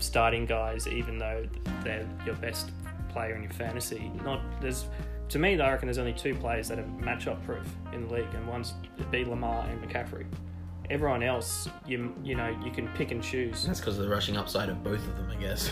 [0.00, 1.44] starting guys, even though
[1.84, 2.70] they're your best
[3.10, 4.10] player in your fantasy.
[4.24, 4.86] Not there's
[5.28, 8.34] to me, I reckon there's only two players that are matchup proof in the league,
[8.34, 8.74] and one's
[9.10, 10.26] be Lamar and McCaffrey.
[10.90, 13.64] Everyone else, you you know, you can pick and choose.
[13.64, 15.70] That's because of the rushing upside of both of them, I guess.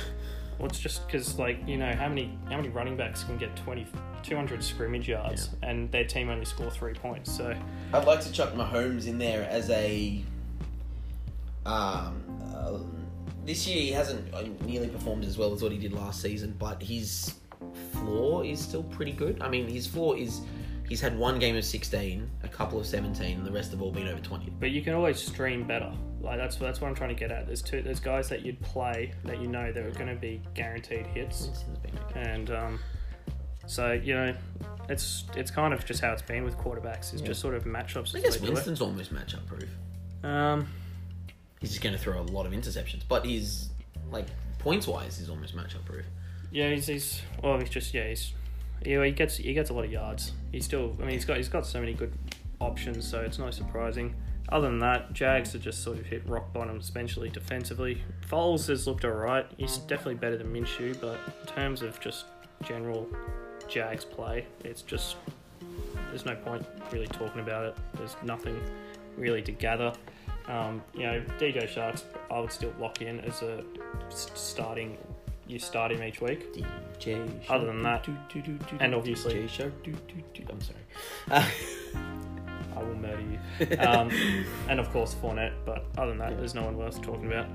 [0.58, 3.56] Well, it's just because, like, you know, how many how many running backs can get
[3.56, 3.86] 20,
[4.22, 7.34] 200 scrimmage yards, and their team only score three points.
[7.34, 7.54] So
[7.94, 10.22] I'd like to chuck Mahomes in there as a.
[11.64, 12.22] Um,
[12.54, 12.78] uh,
[13.46, 16.54] this year he hasn't uh, nearly performed as well as what he did last season,
[16.58, 17.34] but his
[17.92, 19.40] floor is still pretty good.
[19.42, 20.40] I mean, his floor is
[20.88, 23.92] he's had one game of sixteen, a couple of seventeen, and the rest have all
[23.92, 24.50] been over twenty.
[24.58, 25.92] But you can always stream better.
[26.20, 27.46] Like that's that's what I'm trying to get at.
[27.46, 30.40] There's two there's guys that you'd play that you know that are going to be
[30.54, 32.20] guaranteed hits, It's been okay.
[32.20, 32.78] and um,
[33.66, 34.34] so you know,
[34.88, 37.12] it's it's kind of just how it's been with quarterbacks.
[37.12, 37.28] It's Yeah.
[37.28, 38.14] just sort of matchups.
[38.14, 39.68] I guess the way to do Winston's almost matchup proof.
[40.24, 40.66] Um,
[41.60, 43.68] He's just going to throw a lot of interceptions, but he's
[44.10, 44.26] like
[44.58, 46.04] points wise, he's almost matchup proof.
[46.50, 48.32] Yeah, he's, he's well, he's just yeah, he's
[48.84, 50.32] yeah, he gets he gets a lot of yards.
[50.52, 52.12] He's still, I mean, he's got he's got so many good
[52.60, 54.14] options, so it's not surprising.
[54.48, 58.02] Other than that, Jags have just sort of hit rock bottom, especially defensively.
[58.28, 59.46] Foles has looked alright.
[59.58, 62.24] He's definitely better than Minshew, but in terms of just
[62.64, 63.06] general
[63.68, 65.16] Jags play, it's just
[66.08, 67.76] there's no point really talking about it.
[67.94, 68.60] There's nothing
[69.16, 69.92] really to gather.
[70.48, 73.62] Um, you know, DJ Sharks, I would still lock in as a
[74.08, 74.98] starting.
[75.50, 76.54] You start him each week.
[77.00, 78.06] DJ Other than that,
[78.78, 79.72] and obviously- DJ Shark.
[80.48, 80.78] I'm sorry.
[81.28, 81.44] Uh,
[82.76, 83.76] I will murder you.
[83.78, 84.10] Um,
[84.68, 87.46] and of course Fournette, but other than that, there's no one worth talking about.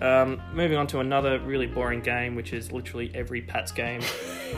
[0.00, 4.02] Um, moving on to another really boring game, which is literally every Pats game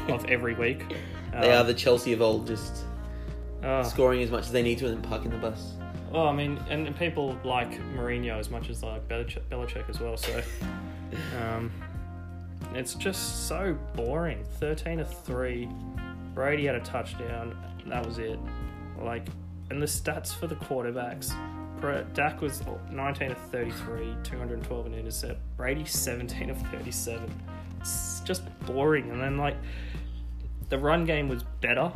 [0.09, 0.95] of every week.
[1.33, 2.85] they Um, are the Chelsea of old, just
[3.63, 5.73] oh, scoring as much as they need to and then parking the bus.
[6.13, 9.89] well, I mean, and, and people like Mourinho as much as they like Belichick, Belichick
[9.89, 10.19] as well.
[10.19, 10.43] So
[11.43, 11.71] um,
[12.73, 14.45] it's just so boring.
[14.59, 15.69] Thirteen to three.
[16.35, 17.57] Brady had a touchdown.
[17.87, 18.39] That was it.
[19.01, 19.27] Like,
[19.71, 21.35] and the stats for the quarterbacks.
[22.15, 25.39] Dak was 19 of 33, 212 and intercept.
[25.59, 27.31] Brady 17 of 37.
[27.81, 29.11] It's just boring.
[29.11, 29.57] And then like
[30.71, 31.89] the run game was better,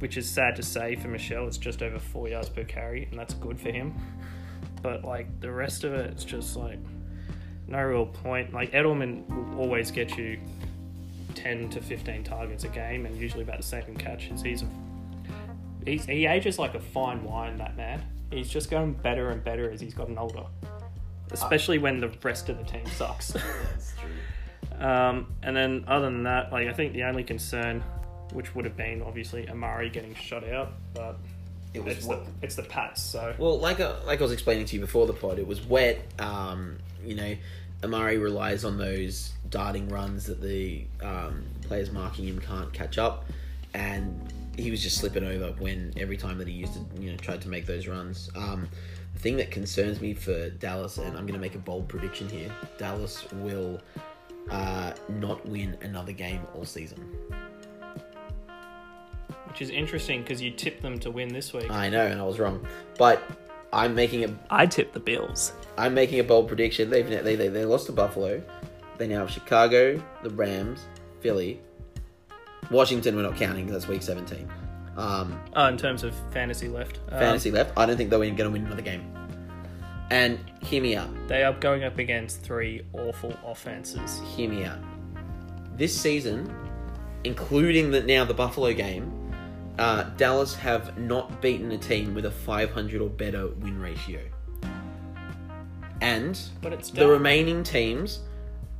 [0.00, 1.46] which is sad to say for Michel.
[1.46, 3.94] It's just over four yards per carry, and that's good for him.
[4.82, 6.78] But like the rest of it, it's just like
[7.68, 8.52] no real point.
[8.52, 10.38] Like Edelman will always get you
[11.34, 14.42] 10 to 15 targets a game, and usually about the same in catches.
[14.42, 14.66] He's a
[15.84, 18.02] he's, he ages like a fine wine, that man.
[18.30, 20.44] He's just gotten better and better as he's gotten older,
[21.30, 23.28] especially when the rest of the team sucks.
[23.32, 24.86] That's true.
[24.86, 27.82] um, and then, other than that, like I think the only concern,
[28.32, 31.18] which would have been obviously Amari getting shut out, but
[31.74, 34.64] It was it's the it's the Pats, so Well, like uh, like I was explaining
[34.66, 35.98] to you before the pod, it was wet.
[36.18, 37.36] Um, you know,
[37.84, 43.26] Amari relies on those darting runs that the um, players marking him can't catch up,
[43.74, 47.16] and he was just slipping over when every time that he used to, you know,
[47.16, 48.30] tried to make those runs.
[48.36, 48.68] Um,
[49.14, 52.28] the thing that concerns me for Dallas, and I'm going to make a bold prediction
[52.28, 53.80] here: Dallas will
[54.50, 57.04] uh, not win another game all season.
[59.48, 61.70] which is interesting because you tipped them to win this week.
[61.70, 63.22] I know, and I was wrong, but
[63.72, 65.52] I'm making a I tipped the Bills.
[65.78, 66.90] I'm making a bold prediction.
[66.90, 68.42] They've they, they, they lost to Buffalo.
[68.98, 70.80] They now have Chicago, the Rams,
[71.20, 71.60] Philly,
[72.70, 73.16] Washington.
[73.16, 74.48] We're not counting 'cause that's week 17.
[74.96, 77.72] Um, Uh, in terms of fantasy left, Um, fantasy left.
[77.78, 79.10] I don't think they're going to win another game.
[80.10, 81.08] And hear me out.
[81.28, 84.20] they are going up against three awful offenses.
[84.36, 84.78] Hear me out.
[85.78, 86.54] This season,
[87.24, 89.10] including the now the Buffalo game,
[89.78, 94.20] uh, Dallas have not beaten a team with a 500 or better win ratio.
[96.00, 96.34] And
[96.94, 98.20] the remaining teams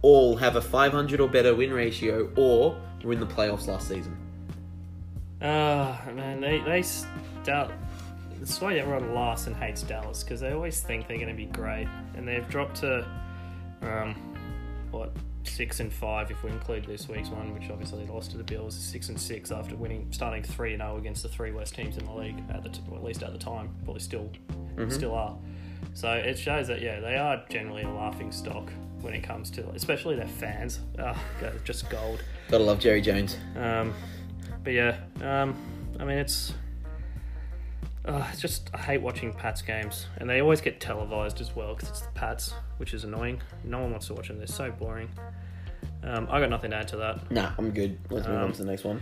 [0.03, 4.17] all have a 500 or better win ratio or were in the playoffs last season.
[5.41, 7.73] Ah, man, they they start.
[8.39, 11.47] that's why everyone laughs and hates Dallas because they always think they're going to be
[11.47, 13.07] great, and they've dropped to
[13.83, 14.15] um,
[14.91, 15.13] what
[15.45, 18.75] six and five if we include this week's one, which obviously lost to the Bills,
[18.75, 22.05] six and six after winning, starting three and zero against the three worst teams in
[22.07, 24.31] the league at the t- at least at the time, probably still
[24.89, 25.37] still are.
[25.95, 28.71] So it shows that yeah, they are generally a laughing stock
[29.01, 30.81] when it comes to, especially their fans.
[30.99, 31.17] Oh,
[31.65, 32.23] just gold.
[32.49, 33.37] Gotta love Jerry Jones.
[33.57, 33.93] Um,
[34.65, 35.57] but yeah, um,
[35.99, 36.55] I mean it's.
[38.05, 41.75] Uh, it's just I hate watching Pats games, and they always get televised as well
[41.75, 42.53] because it's the Pats,
[42.83, 43.41] which is annoying.
[43.63, 45.09] No one wants to watch them; they're so boring.
[46.03, 47.31] Um, I got nothing to add to that.
[47.31, 47.97] Nah, I'm good.
[48.11, 49.01] Let's move on Um, to the next one.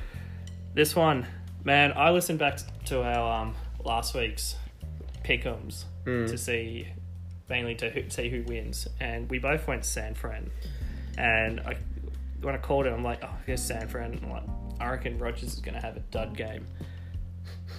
[0.74, 1.26] This one,
[1.64, 4.56] man, I listened back to our um, last week's
[5.24, 5.84] pickums
[6.28, 6.88] to see
[7.48, 10.50] mainly to who, see who wins, and we both went San Fran.
[11.16, 11.78] And I,
[12.42, 14.20] when I called it, I'm like, oh, here's San Fran.
[14.22, 14.42] I'm like,
[14.78, 16.66] I reckon Rodgers is going to have a dud game.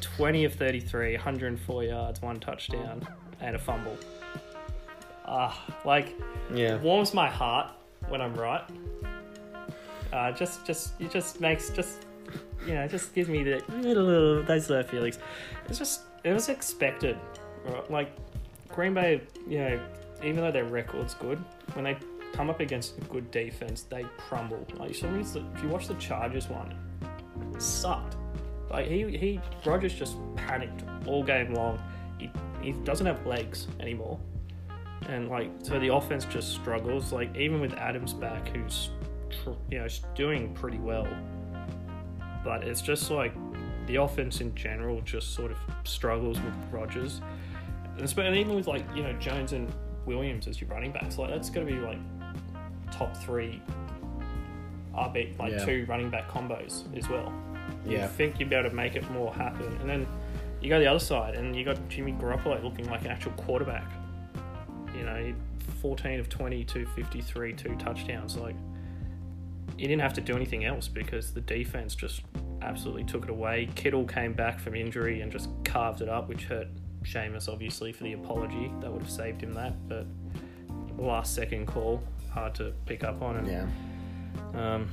[0.02, 3.08] 20 of 33, 104 yards, one touchdown,
[3.39, 3.95] and a fumble.
[5.26, 6.15] Ah, like
[6.53, 6.78] Yeah.
[6.78, 7.72] warms my heart
[8.09, 8.63] when I'm right.
[10.11, 12.05] Uh, just, just, it just makes, just,
[12.67, 15.19] you know, just gives me the little those little feelings.
[15.69, 17.17] It's just, it was expected.
[17.65, 17.89] right?
[17.89, 18.11] Like
[18.69, 19.80] Green Bay, you know,
[20.24, 21.38] even though their record's good,
[21.74, 21.97] when they
[22.34, 24.65] come up against a good defense, they crumble.
[24.76, 26.76] Like that if you watch the Chargers one,
[27.55, 28.17] it sucked.
[28.69, 31.82] Like he, he, Rodgers just panicked all game long.
[32.17, 32.30] He,
[32.61, 34.19] he doesn't have legs anymore
[35.10, 37.12] and like so the offense just struggles.
[37.12, 38.89] Like even with adams back who's
[39.30, 41.08] tr- you know doing pretty well
[42.43, 43.34] but it's just like
[43.88, 47.22] the offense in general just sort of struggles with rodgers
[47.97, 49.72] and even with like you know jones and
[50.06, 51.97] williams as your running backs like that's going to be like
[52.91, 53.62] top three
[54.93, 55.66] RB, like Yeah.
[55.66, 57.32] two running back combos as well.
[57.86, 58.08] You Yeah.
[58.08, 59.66] think you'd be able to make it more happen.
[59.80, 60.06] And then
[60.60, 63.86] you go the other side and you got jimmy garoppolo looking like an actual quarterback
[65.02, 65.34] you know,
[65.82, 68.38] 14 of 20, 253, two touchdowns.
[68.38, 68.56] Like,
[69.78, 72.22] he didn't have to do anything else because the defense just
[72.62, 73.68] absolutely took it away.
[73.74, 76.68] Kittle came back from injury and just carved it up, which hurt
[77.04, 78.72] Seamus, obviously, for the apology.
[78.80, 80.06] That would have saved him that, but
[80.99, 83.38] last second call, hard to pick up on.
[83.38, 83.68] And, Yeah.
[84.54, 84.88] um,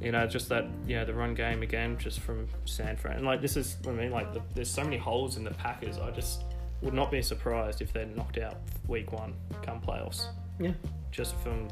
[0.00, 3.16] you know, just that, you know, the run game again, just from San Fran.
[3.16, 5.98] And, like, this is, I mean, like, the, there's so many holes in the Packers.
[5.98, 6.44] I just
[6.82, 8.56] would not be surprised if they're knocked out
[8.88, 10.26] week one come playoffs.
[10.58, 10.72] Yeah.
[11.10, 11.68] Just from,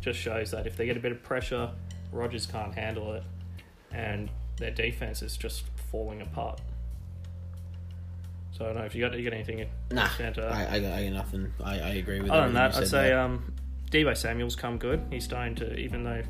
[0.00, 1.70] just shows that if they get a bit of pressure,
[2.12, 3.22] Rodgers can't handle it,
[3.92, 6.60] and their defense is just falling apart.
[8.52, 9.66] So I don't know if you got you got anything.
[9.90, 10.52] Nah, to add to that?
[10.52, 11.52] I, I, got, I got nothing.
[11.64, 13.20] I, I agree with Other than that, I'd say there.
[13.20, 13.54] um,
[13.90, 15.02] Deebo Samuel's come good.
[15.10, 16.22] He's starting to, even though,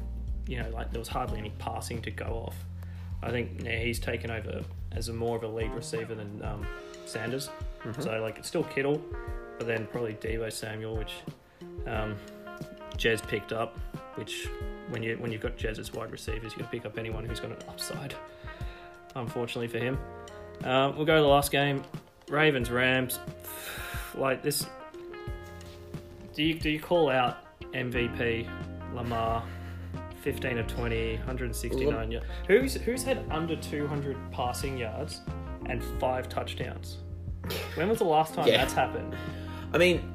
[0.47, 2.57] you know, like there was hardly any passing to go off.
[3.23, 4.63] I think yeah, he's taken over
[4.93, 6.67] as a more of a lead receiver than um,
[7.05, 7.51] Sanders.
[7.85, 8.03] Mm-hmm.
[8.03, 9.03] So like it's still Kittle,
[9.59, 11.15] but then probably Deebo Samuel, which
[11.87, 12.17] um,
[12.97, 13.79] Jez picked up.
[14.17, 14.49] Which
[14.91, 17.41] when you when you've got Jez as wide receivers, you can pick up anyone who's
[17.41, 18.15] got an upside.
[19.17, 19.99] Unfortunately for him,
[20.65, 21.83] um, we'll go to the last game.
[22.29, 23.19] Ravens Rams.
[24.17, 24.67] Like this,
[26.35, 28.49] do you do you call out MVP
[28.93, 29.45] Lamar?
[30.23, 32.27] 15 of 20, 169 yards.
[32.47, 35.21] Who's who's had under 200 passing yards
[35.67, 36.99] and five touchdowns?
[37.75, 38.59] When was the last time Yeah.
[38.59, 39.15] that's happened?
[39.73, 40.13] I mean,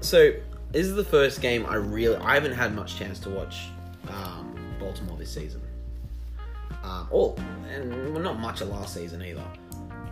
[0.00, 0.32] so
[0.72, 3.68] this is the first game I really I haven't had much chance to watch
[4.08, 5.60] um, Baltimore this season.
[6.82, 7.38] Um, all
[7.70, 9.44] and well, not much of last season either.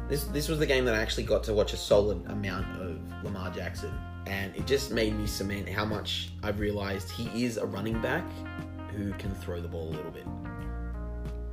[0.08, 2.98] This this was the game that I actually got to watch a solid amount of
[3.24, 3.92] Lamar Jackson,
[4.26, 8.24] and it just made me cement how much I've realized he is a running back
[8.94, 10.26] who can throw the ball a little bit.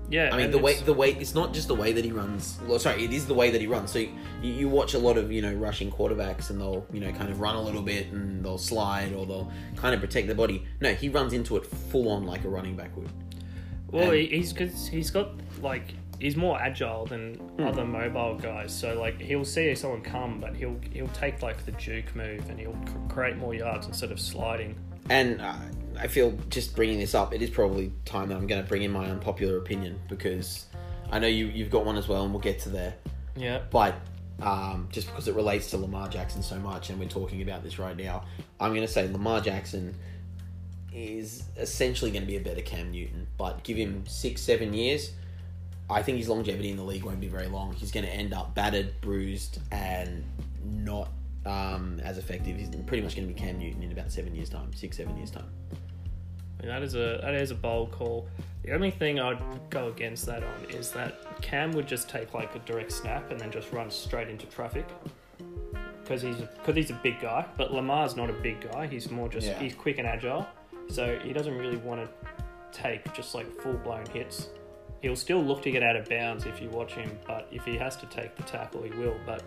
[0.10, 2.06] Yeah, I mean, and the way it's- the way it's not just the way that
[2.06, 2.60] he runs.
[2.68, 3.91] Well, sorry, it is the way that he runs.
[3.91, 4.10] So you,
[4.43, 7.39] you watch a lot of you know rushing quarterbacks, and they'll you know kind of
[7.39, 10.64] run a little bit, and they'll slide, or they'll kind of protect their body.
[10.80, 13.10] No, he runs into it full on like a running back would.
[13.91, 15.30] Well, And- he, he's cause he's got
[15.62, 17.64] like he's more agile than Hmm.
[17.68, 18.74] other mobile guys.
[18.74, 22.60] So like he'll see someone come, but he'll he'll take like the juke move and
[22.60, 24.76] he'll c- create more yards instead of sliding.
[25.10, 25.56] And uh,
[26.00, 28.84] I feel just bringing this up, it is probably time that I'm going to bring
[28.84, 30.66] in my unpopular opinion because
[31.12, 32.96] I know you you've got one as well, and we'll get to there.
[33.36, 33.96] Yeah, But
[34.41, 37.80] um, just because it relates to Lamar Jackson so much, and we're talking about this
[37.80, 38.24] right now,
[38.60, 39.96] I'm going to say Lamar Jackson
[40.93, 43.28] is essentially going to be a better Cam Newton.
[43.38, 45.12] But give him six, seven years,
[45.89, 47.74] I think his longevity in the league won't be very long.
[47.74, 50.24] He's going to end up battered, bruised, and
[50.64, 51.10] not
[51.46, 52.58] um, as effective.
[52.58, 55.16] He's pretty much going to be Cam Newton in about seven years' time, six, seven
[55.18, 55.50] years' time.
[56.64, 58.28] That is a that is a bold call.
[58.64, 59.39] The only thing I'd
[59.70, 63.39] go against that on is that Cam would just take like a direct snap and
[63.39, 64.88] then just run straight into traffic
[66.02, 67.46] because he's because he's a big guy.
[67.58, 68.88] But Lamar's not a big guy.
[68.88, 69.60] He's more just Yeah.
[69.60, 70.48] he's quick and agile,
[70.89, 72.10] so he doesn't really want to
[72.72, 74.50] take just like full blown hits.
[75.02, 77.78] He'll still look to get out of bounds if you watch him, but if he
[77.78, 79.16] has to take the tackle, he will.
[79.26, 79.43] But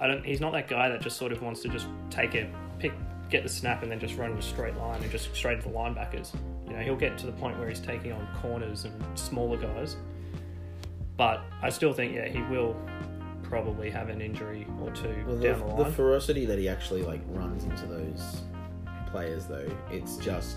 [0.00, 0.24] I don't.
[0.24, 2.48] He's not that guy that just sort of wants to just take it,
[2.78, 2.92] pick,
[3.28, 5.68] get the snap, and then just run in a straight line and just straight to
[5.68, 6.34] the linebackers.
[6.66, 9.96] You know, he'll get to the point where he's taking on corners and smaller guys.
[11.16, 12.74] But I still think, yeah, he will
[13.42, 17.02] probably have an injury or two Well, the, down the the ferocity that he actually
[17.02, 18.42] like runs into those
[19.10, 20.56] players, though, it's just.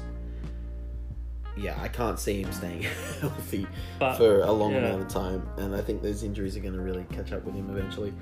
[1.56, 2.84] Yeah, I can't see him staying
[3.22, 3.68] healthy
[4.00, 4.80] But- for a long yeah.
[4.80, 7.56] amount of time, and I think those injuries are going to really catch up with
[7.56, 8.14] him eventually.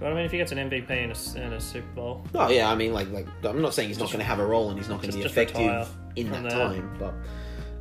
[0.00, 2.48] But I mean, if he gets an MVP in a, in a Super Bowl, Oh
[2.50, 4.70] yeah, I mean, like, like I'm not saying he's not going to have a role
[4.70, 6.50] and he's not going to be just retire effective in that there.
[6.68, 7.14] time, but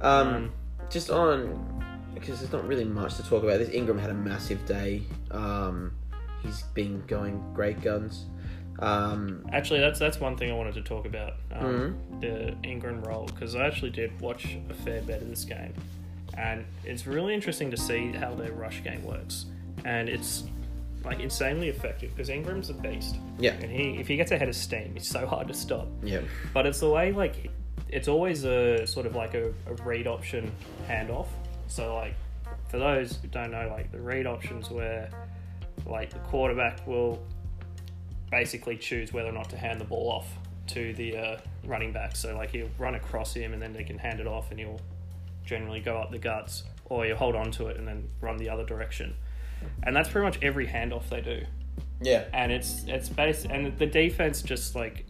[0.06, 0.52] um, Um,
[0.90, 1.74] just on
[2.14, 3.60] because there's not really much to talk about.
[3.60, 5.04] This Ingram had a massive day.
[5.32, 5.92] Um,
[6.44, 8.26] he's been going great guns.
[8.80, 12.20] Um, Actually, that's that's one thing I wanted to talk about um, Mm-hmm.
[12.20, 15.74] the Ingram role because I actually did watch a fair bit of this game,
[16.38, 19.46] and it's really interesting to see how their rush game works,
[19.86, 20.44] and it's
[21.08, 24.56] like insanely effective because Ingram's a beast, yeah, and he if he gets ahead of
[24.56, 25.88] steam, it's so hard to stop.
[26.04, 26.22] yeah,
[26.54, 27.50] But it's the way like
[27.90, 30.52] it's always a sort of like a, a read option
[30.88, 31.28] handoff.
[31.68, 32.16] So like
[32.70, 35.10] for those who don't know, like the read options where
[35.86, 37.22] like the quarterback will
[38.30, 40.28] basically choose whether or not to hand the ball off
[40.68, 42.16] to the uh, running back.
[42.16, 44.82] So like he'll run across him and then they can hand it off and he'll
[45.46, 48.50] generally go up the guts or you hold on to it and then run the
[48.50, 49.16] other direction.
[49.84, 51.42] And that's pretty much every handoff they do
[52.00, 55.06] yeah, and it's it's based and the defense just like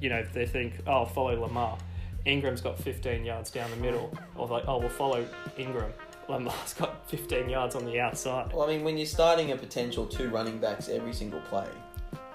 [0.00, 1.76] you know they think oh follow Lamar,
[2.24, 5.26] Ingram's got 15 yards down the middle, or like oh we'll follow
[5.58, 5.92] Ingram,
[6.30, 8.50] Lamar's got 15 yards on the outside.
[8.52, 11.68] Well, I mean, when you're starting a potential two running backs every single play,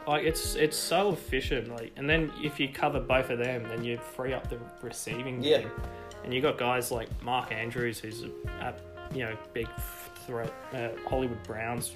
[0.06, 1.70] Like it's it's so efficient.
[1.70, 5.42] Like and then if you cover both of them, then you free up the receiving
[5.42, 5.60] Yeah.
[5.62, 5.72] game,
[6.24, 8.30] and you got guys like Mark Andrews who's a,
[8.62, 8.74] a
[9.12, 9.68] you know big
[10.28, 10.54] threat.
[10.74, 11.96] Uh, Hollywood Browns.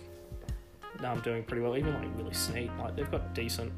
[1.03, 1.77] um, doing pretty well.
[1.77, 3.71] Even like Willie Snead, like they've got decent,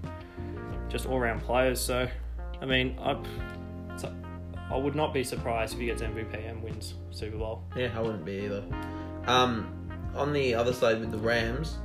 [0.90, 1.80] just all round players.
[1.82, 2.08] So,
[2.62, 3.18] I mean, I,
[4.72, 7.64] I would not be surprised if he gets MVP and wins Super Bowl.
[7.76, 8.64] yeah, I wouldn't be either.
[9.28, 11.78] Um, on the other side with the Rams,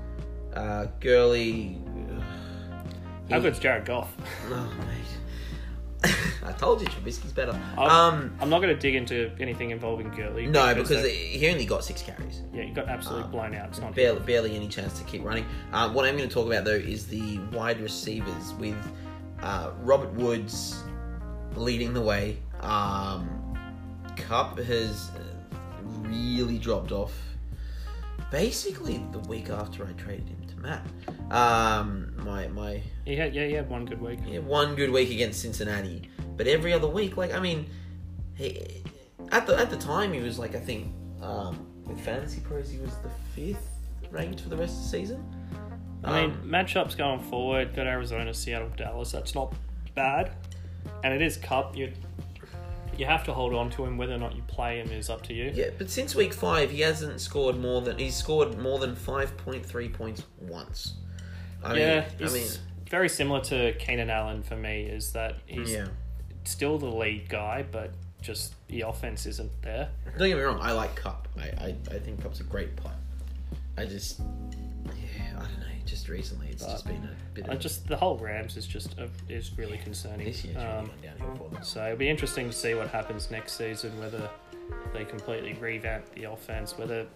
[0.55, 1.79] uh, Gurley.
[3.31, 4.13] How he- good's Jared Goff?
[4.51, 5.18] Oh, mate.
[6.45, 7.59] I told you Trubisky's better.
[7.77, 10.47] I'm, Um, I'm not going to dig into anything involving Gurley.
[10.47, 12.43] no, because they- he only got six carries.
[12.55, 13.69] yeah, he got absolutely um, blown out.
[13.69, 15.45] It's not Barely, barely any chance to keep running.
[15.73, 18.77] Uh, what I'm going to talk about though is the wide receivers with
[19.43, 20.83] uh, Robert Woods
[21.57, 22.39] leading the way.
[22.61, 23.29] Um,
[24.17, 25.11] Kupp has
[26.03, 27.13] really dropped off.
[28.31, 30.87] Basically, the week after I traded him to Matt,
[31.33, 34.21] um, my my He had yeah, he had one good week.
[34.25, 37.69] he had one good week against Cincinnati, but every other week, like I mean,
[38.35, 38.83] he,
[39.31, 42.79] at the at the time he was like I think um, with fantasy pros he
[42.79, 43.69] was the fifth
[44.11, 45.35] ranked for the rest of the season.
[46.05, 49.11] I mean, Um, matchups going forward, got Arizona, Seattle, Dallas.
[49.13, 49.53] That's not
[49.95, 50.31] bad,
[51.05, 51.77] and it is Kupp.
[51.77, 51.93] You
[52.97, 53.99] you have to hold on to him.
[53.99, 55.51] Whether or not you play him is up to you.
[55.55, 59.37] yeah, but since week five he hasn't scored more than he's scored more than five
[59.37, 60.95] point three points once.
[61.63, 62.49] I yeah, mean, I mean,
[62.89, 64.83] very similar to Keenan Allen for me.
[64.85, 65.89] Is that he's yeah.
[66.49, 67.91] Still the lead guy, but
[68.23, 69.91] just the offense isn't there.
[70.17, 71.29] Don't get me wrong, I like Kupp.
[71.39, 72.95] I, I, I think Kupp's a great player.
[73.77, 74.21] I just,
[74.87, 75.67] yeah, I don't know.
[75.85, 78.97] Just recently, it's just been a bit I of just the whole Rams is just
[78.99, 80.25] a, is really concerning.
[80.27, 81.63] this year's really Um, gone downhill for them.
[81.63, 84.31] So it'll be interesting to see what happens next season, whether
[84.95, 87.07] they completely revamp the offense, whether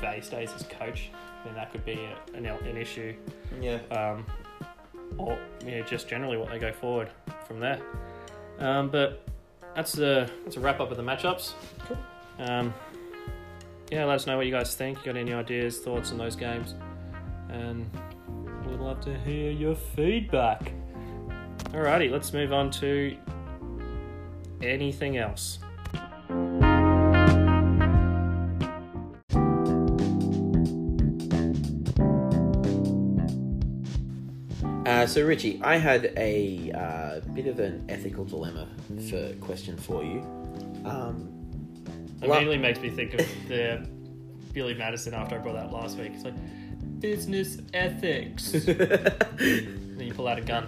[0.00, 1.10] Vay stays as coach,
[1.44, 1.92] then that could be
[2.32, 3.14] a, an, an issue,
[3.60, 3.78] Yeah.
[3.92, 4.26] um,
[5.16, 7.08] or yeah, just generally what they go forward
[7.46, 7.80] from there.
[8.60, 9.26] Um, but
[9.74, 11.52] that's a that's a wrap up of the matchups.
[11.86, 11.98] Cool.
[12.38, 12.74] Um,
[13.90, 14.98] yeah, let us know what you guys think.
[14.98, 16.74] You got any ideas, thoughts on those games,
[17.48, 17.90] and
[18.66, 20.72] we'd love to hear your feedback.
[21.70, 23.16] Alrighty, let's move on to
[24.62, 25.58] anything else.
[34.90, 38.66] Uh, so, Richie, I had a uh, bit of an ethical dilemma
[39.08, 40.18] for question for you.
[40.84, 41.28] Um,
[42.20, 43.86] It Well- immediately makes me think of the
[44.52, 46.10] Billy Madison after I brought that last week.
[46.12, 46.34] It's like
[46.98, 48.50] business ethics.
[48.50, 50.66] then you pull out a gun.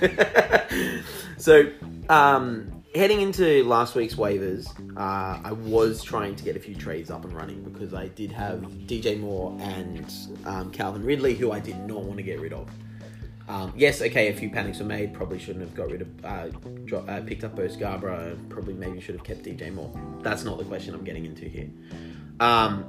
[1.38, 1.70] so,
[2.08, 4.66] um, heading into last week's waivers,
[4.96, 8.32] uh, I was trying to get a few trades up and running because I did
[8.32, 10.12] have DJ Moore and
[10.44, 12.68] um, Calvin Ridley, who I did not want to get rid of.
[13.50, 15.12] Um, yes, okay, a few panics were made.
[15.12, 18.48] Probably shouldn't have got rid of, uh, uh, picked up Bo Scarbrough.
[18.48, 19.92] Probably maybe should have kept DJ Moore.
[20.22, 21.68] That's not the question I'm getting into here.
[22.38, 22.84] Um,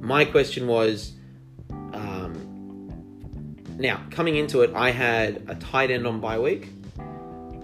[0.00, 1.14] my question was,
[1.68, 2.92] um,
[3.76, 6.68] now coming into it, I had a tight end on bye week,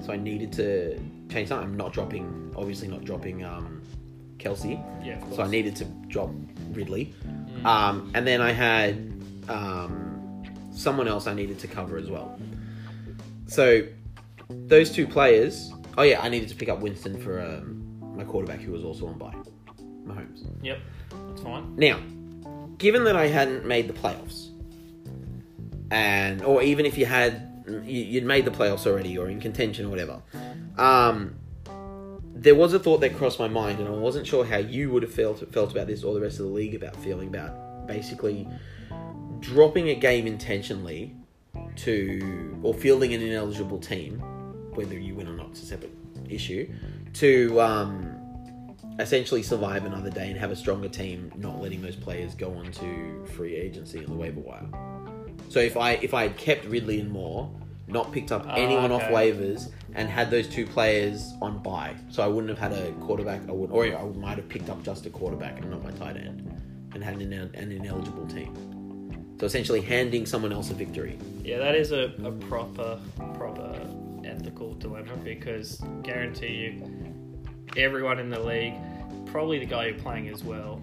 [0.04, 0.98] so I needed to
[1.30, 1.68] change something.
[1.68, 3.80] I'm not dropping, obviously not dropping um,
[4.38, 4.82] Kelce.
[5.06, 6.30] Yeah, of So I needed to drop
[6.72, 7.14] Ridley.
[7.64, 8.94] Um, and then I had
[9.48, 10.13] um,
[10.74, 12.38] someone else I needed to cover as well.
[13.46, 13.86] So
[14.48, 15.72] those two players.
[15.96, 17.82] Oh yeah, I needed to pick up Winston for um,
[18.16, 19.34] my quarterback who was also on bye,
[20.06, 20.44] Mahomes.
[20.62, 20.78] Yep,
[21.28, 21.76] that's fine.
[21.76, 22.00] Now,
[22.78, 24.48] given that I hadn't made the playoffs,
[25.90, 29.86] and or even if you had, you- you'd made the playoffs already or in contention
[29.86, 30.20] or whatever,
[30.78, 31.36] um,
[32.34, 35.02] there was a thought that crossed my mind, and I wasn't sure how you would
[35.04, 38.48] have felt felt about this or the rest of the league about feeling about basically
[39.44, 41.14] dropping a game intentionally
[41.76, 44.18] to or fielding an ineligible team,
[44.74, 45.92] whether you win or not, it's a separate
[46.28, 46.72] issue,
[47.12, 52.34] to um, essentially survive another day and have a stronger team, not letting those players
[52.34, 54.66] go on to free agency on the waiver wire.
[55.50, 57.50] So if I if I had kept Ridley and Moore,
[57.86, 62.22] not picked up Oh, anyone off waivers, and had those two players on buy, so
[62.22, 63.46] I wouldn't have had a quarterback.
[63.46, 66.16] I would, or I might have picked up just a quarterback and not my tight
[66.16, 66.50] end,
[66.94, 68.73] and had an, an ineligible team.
[69.40, 71.18] So essentially, handing someone else a victory.
[71.42, 72.98] Yeah, that is a, a proper,
[73.34, 73.74] proper
[74.24, 77.14] ethical dilemma because guarantee you,
[77.76, 78.74] everyone in the league,
[79.26, 80.80] probably the guy you're playing as well,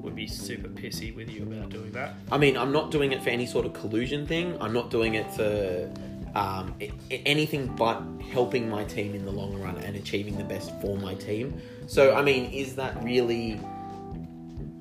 [0.00, 2.14] would be super pissy with you about doing that.
[2.32, 4.56] I mean, I'm not doing it for any sort of collusion thing.
[4.60, 5.92] I'm not doing it for
[6.34, 8.00] um, i- i- anything but
[8.32, 11.60] helping my team in the long run and achieving the best for my team.
[11.86, 13.60] So, I mean, is that really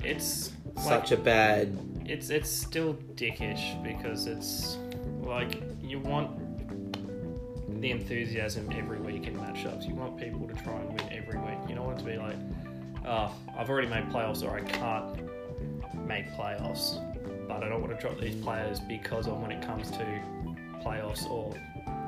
[0.03, 0.51] It's
[0.81, 1.77] such a bad?
[2.09, 4.77] It's it's still dickish because it's
[5.21, 6.31] like you want
[7.81, 9.87] the enthusiasm every week in matchups.
[9.87, 11.69] You want people to try and win every week.
[11.69, 12.35] You don't want to be like,
[13.05, 15.19] oh, I've already made playoffs or I can't
[16.07, 16.99] make playoffs,
[17.47, 20.21] but I don't want to drop these players because of when it comes to
[20.83, 21.53] playoffs or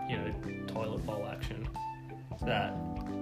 [0.10, 0.34] you know
[0.68, 1.68] toilet bowl action
[2.42, 2.74] that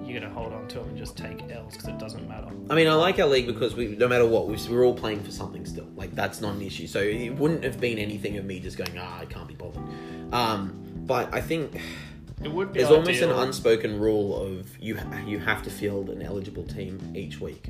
[0.10, 2.48] you're gonna hold on to them and just take L's because it doesn't matter.
[2.70, 5.24] I mean, I like our league because we, no matter what, we- we're all playing
[5.24, 5.88] for something still.
[5.96, 6.88] Like that's not an issue.
[6.88, 9.84] So it wouldn't have been anything of me just going, ah, I can't be bothered.
[10.34, 11.80] Um, but I think
[12.44, 16.22] It would be there's almost an unspoken rule of you you have to field an
[16.22, 17.68] eligible team each week.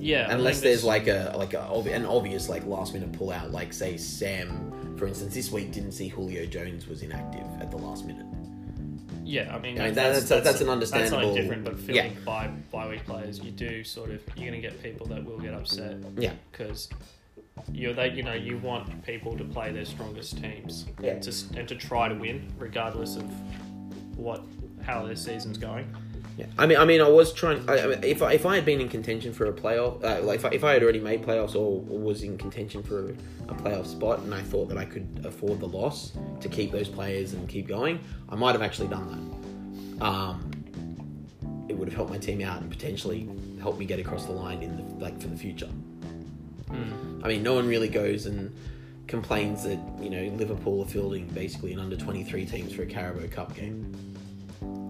[0.00, 1.60] yeah, unless there's it's- like a like a,
[1.92, 5.92] an obvious like last minute pull out like say sam for instance this week didn't
[5.92, 8.26] see julio jones was inactive at the last minute
[9.24, 12.02] Yeah, I mean, I mean, that- that's- that's an That's understandable- something different, but yeah.
[12.02, 15.24] fielding by by week players, you do sort of you're going to get people that
[15.24, 16.88] will get upset yeah because
[17.72, 21.12] you're they you know you want people to play their strongest teams Yeah.
[21.12, 23.24] and to and to try to win regardless of
[24.18, 24.42] what
[24.82, 25.86] how their season's going.
[26.36, 26.46] Yeah.
[26.58, 28.64] I mean i mean i was trying I, I mean, if, I, if i had
[28.64, 31.22] been in contention for a playoff uh, like if I, if I had already made
[31.22, 33.10] playoffs or was in contention for
[33.48, 36.88] a playoff spot and i thought that i could afford the loss to keep those
[36.88, 39.08] players and keep going i might have actually done
[39.98, 40.04] that.
[40.04, 40.50] Um
[41.68, 43.28] it would have helped my team out and potentially
[43.60, 45.68] helped me get across the line in the like for the future.
[47.22, 48.54] I mean, no one really goes and
[49.06, 52.86] complains that you know Liverpool are fielding basically an under twenty three teams for a
[52.86, 53.94] Carabao Cup game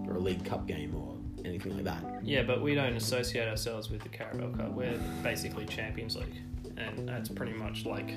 [0.07, 1.14] or a League Cup game or
[1.45, 2.03] anything like that.
[2.23, 4.71] Yeah, but we don't associate ourselves with the Carabao Cup.
[4.71, 6.35] We're basically Champions League,
[6.77, 8.11] and that's pretty much like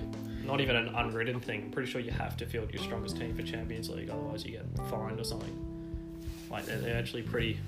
[0.44, 1.64] not even an unwritten thing.
[1.64, 4.52] I'm pretty sure you have to field your strongest team for Champions League, otherwise you
[4.52, 5.54] get fined or something.
[6.50, 7.58] Like they're, they're actually pretty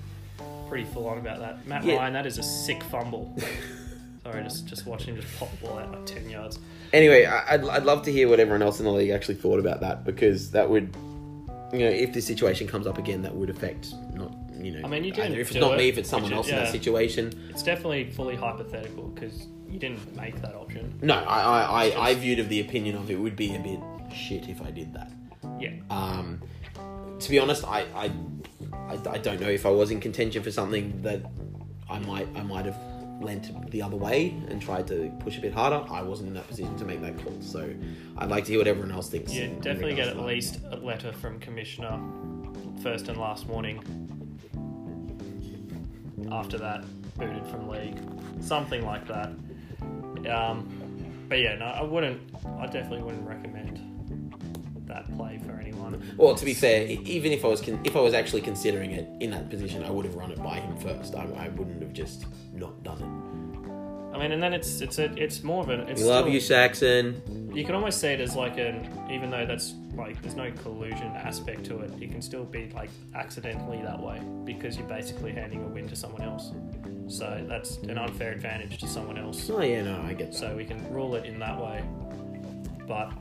[0.67, 1.67] pretty full on about that.
[1.67, 1.97] Matt Yeah.
[1.97, 3.37] Ryan, that is a sick fumble.
[4.23, 6.59] Sorry, just just watching him just pop the ball out like ten yards.
[6.93, 9.59] Anyway, I- I'd, I'd love to hear what everyone else in the league actually thought
[9.59, 10.93] about that because that would,
[11.71, 14.31] you know, if this situation comes up again, that would affect not
[14.63, 14.85] you know.
[14.85, 16.59] I mean, you didn't if it's not it, me, if it's someone else is- in
[16.59, 17.47] that situation.
[17.49, 20.97] It's definitely fully hypothetical because you didn't make that option.
[21.01, 23.79] No, I I, I, I viewed of the opinion of it would be a bit
[24.13, 25.11] shit if I did that.
[25.59, 26.41] Yeah, Um,
[27.19, 28.11] to be honest, I, I,
[28.73, 31.21] I, I don't know if I was in contention for something that
[31.89, 32.77] I might I might have
[33.21, 35.83] lent the other way and tried to push a bit harder.
[35.91, 37.71] I wasn't in that position to make that call, so
[38.17, 39.31] I'd like to hear what everyone else thinks.
[39.33, 41.99] in definitely get at least a letter from Commissioner
[42.81, 44.20] first and last warning.
[46.31, 46.85] After that,
[47.17, 47.99] booted from league,
[48.39, 49.29] something like that.
[50.29, 52.21] Um, but yeah, no, I wouldn't.
[52.59, 53.79] I definitely wouldn't recommend
[54.87, 56.01] that play for anyone.
[56.17, 59.09] Well, to be fair, even if I was con- if I was actually considering it
[59.19, 61.15] in that position, I would have run it by him first.
[61.15, 63.31] I, I wouldn't have just not done
[64.13, 65.81] I mean, and then it's it's a, it's more of a.
[65.81, 65.89] it.
[65.89, 67.49] It's We love still- you, Saxon.
[67.53, 71.07] You can almost say it as like an, even though that's like there's no collusion
[71.17, 75.61] aspect to it, you can still be like accidentally that way because you're basically handing
[75.63, 76.51] a win to someone else.
[77.07, 79.49] So that's an unfair advantage to someone else.
[79.49, 80.37] Oh yeah, no, I get that.
[80.37, 81.83] So we can rule it in that way.
[82.87, 83.11] But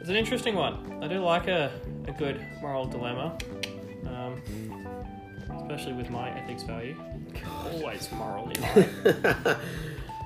[0.00, 0.98] it's an interesting one.
[1.02, 1.70] I do like a,
[2.08, 3.38] a good moral dilemma,
[4.08, 4.42] um,
[5.60, 6.96] especially with my ethics value.
[7.64, 9.56] Always morally right.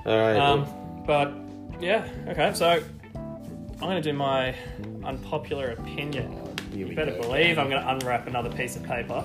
[0.07, 0.37] All right.
[0.37, 0.65] Um,
[1.05, 1.33] but
[1.81, 2.53] yeah, okay.
[2.53, 2.81] So
[3.19, 4.55] I'm going to do my
[5.03, 6.31] unpopular opinion.
[6.73, 7.21] Here You better go.
[7.21, 9.23] believe I'm going to unwrap another piece of paper.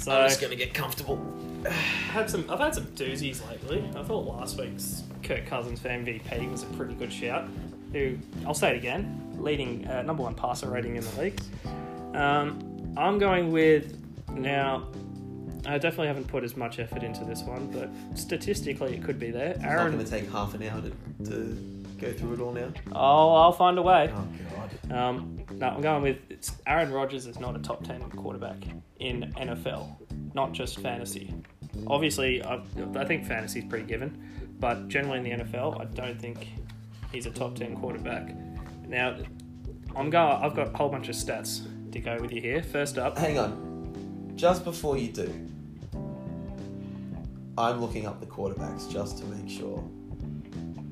[0.00, 1.20] So I'm just gonna get comfortable.
[1.66, 2.48] I've had some.
[2.48, 3.84] I've had some doozies lately.
[3.94, 7.46] I thought last week's Kirk Cousins for MVP was a pretty good shout.
[7.92, 8.16] Who
[8.46, 11.38] I'll say it again, leading uh, number one passer rating in the league.
[12.14, 13.94] Um, I'm going with
[14.30, 14.88] now.
[15.66, 19.30] I definitely haven't put as much effort into this one, but statistically it could be
[19.30, 19.50] there.
[19.50, 20.90] It's not Aaron, gonna take half an hour to,
[21.30, 22.72] to go through it all now.
[22.92, 24.12] oh, I'll find a way.
[24.14, 24.92] Oh god.
[24.92, 28.56] Um, no, I'm going with it's Aaron Rodgers is not a top 10 quarterback
[28.98, 31.34] in NFL, not just fantasy.
[31.86, 32.62] Obviously, I,
[32.96, 36.48] I think fantasy is pretty given, but generally in the NFL, I don't think
[37.12, 38.34] he's a top 10 quarterback.
[38.88, 39.16] Now,
[39.94, 40.42] I'm going.
[40.42, 42.62] I've got a whole bunch of stats to go with you here.
[42.62, 43.69] First up, Hang on.
[44.40, 45.30] Just before you do,
[47.58, 49.84] I'm looking up the quarterbacks just to make sure.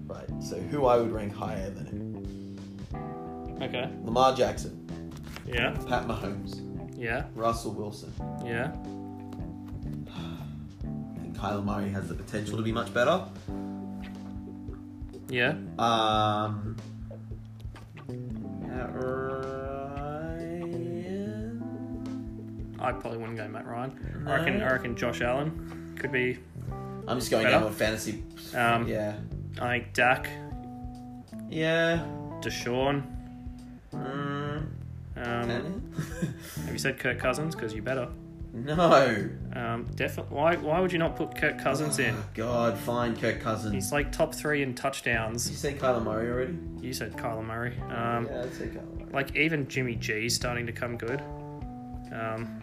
[0.07, 0.29] Right.
[0.43, 3.59] So who I would rank higher than him?
[3.63, 4.87] okay, Lamar Jackson,
[5.47, 6.61] yeah, Pat Mahomes,
[6.95, 8.13] yeah, Russell Wilson.
[8.45, 8.71] yeah,
[10.85, 13.25] I think Kyler Murray has the potential to be much better.
[15.31, 15.55] yeah.
[15.79, 16.77] Um.
[18.09, 18.91] Matt
[22.81, 24.25] I probably wouldn't go Matt Ryan.
[24.27, 24.63] I reckon.
[24.63, 26.39] I reckon Josh Allen could be.
[27.07, 27.57] I'm just going Better?
[27.59, 28.23] down with fantasy.
[28.55, 29.17] Um, yeah.
[29.61, 30.29] I think Dak,
[31.49, 32.05] Yeah.
[32.41, 33.03] Deshaun.
[33.95, 34.67] Mm,
[35.17, 35.93] Um,
[36.65, 37.55] have you said Kirk Cousins?
[37.55, 38.09] Because you better.
[38.53, 39.29] no.
[39.55, 40.37] Um, definitely.
[40.37, 40.57] Why?
[40.57, 42.15] Why would you not put Kirk Cousins in?
[42.35, 43.73] God, fine, Kirk Cousins.
[43.75, 45.51] He's like top three in touchdowns.
[45.51, 46.59] you said say Kyler Murray already?
[46.81, 47.75] You said Kyler Murray.
[47.91, 49.13] Um, yeah, I'd say Kyler Murray.
[49.13, 51.21] like even Jimmy G's starting to come good.
[52.13, 52.63] Um,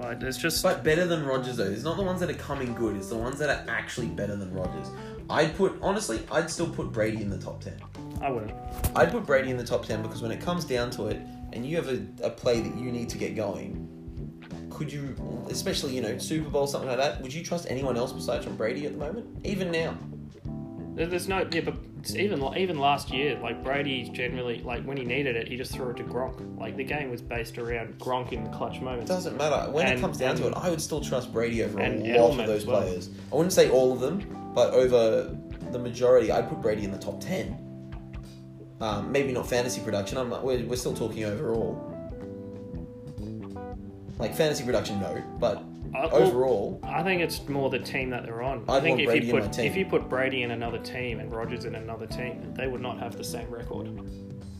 [0.00, 1.64] like there's just But better than Rodgers though.
[1.64, 2.96] It's not the ones that are coming good.
[2.96, 4.88] It's the ones that are actually better than Rodgers.
[5.28, 7.80] I'd put honestly, I'd still put Brady in the top ten.
[8.20, 8.52] I wouldn't.
[8.94, 11.20] I'd put Brady in the top 10 because when it comes down to it,
[11.52, 13.88] and you have a, a play that you need to get going,
[14.70, 15.16] could you,
[15.48, 18.56] especially, you know, Super Bowl, something like that, would you trust anyone else besides from
[18.56, 19.26] Brady at the moment?
[19.44, 19.96] Even now?
[20.94, 21.74] There- There's no yeah, but
[22.14, 25.90] even even last year, like Brady generally like when he needed it, he just threw
[25.90, 26.58] it to Gronk.
[26.58, 29.10] Like the game was based around Gronk in the clutch It moments.
[29.10, 29.70] doesn't matter.
[29.70, 31.92] When it comes down to it, I would still trust Brady over a lot
[32.32, 32.80] Edelman of those well.
[32.82, 33.10] players.
[33.32, 35.36] I wouldn't say all of them, but over
[35.70, 37.66] the majority, I'd put Brady in the top 10.
[38.80, 40.16] Um, maybe not fantasy production.
[40.16, 41.86] I'm not, we're, we're still talking overall.
[44.18, 45.62] Like fantasy production, no, but
[45.94, 48.64] Uh, overall, I think it's more the team that they're on.
[48.68, 51.18] I I'd think want if Brady you put if you put Brady in another team
[51.20, 53.88] and Rodgers in another team, they would not have the same record.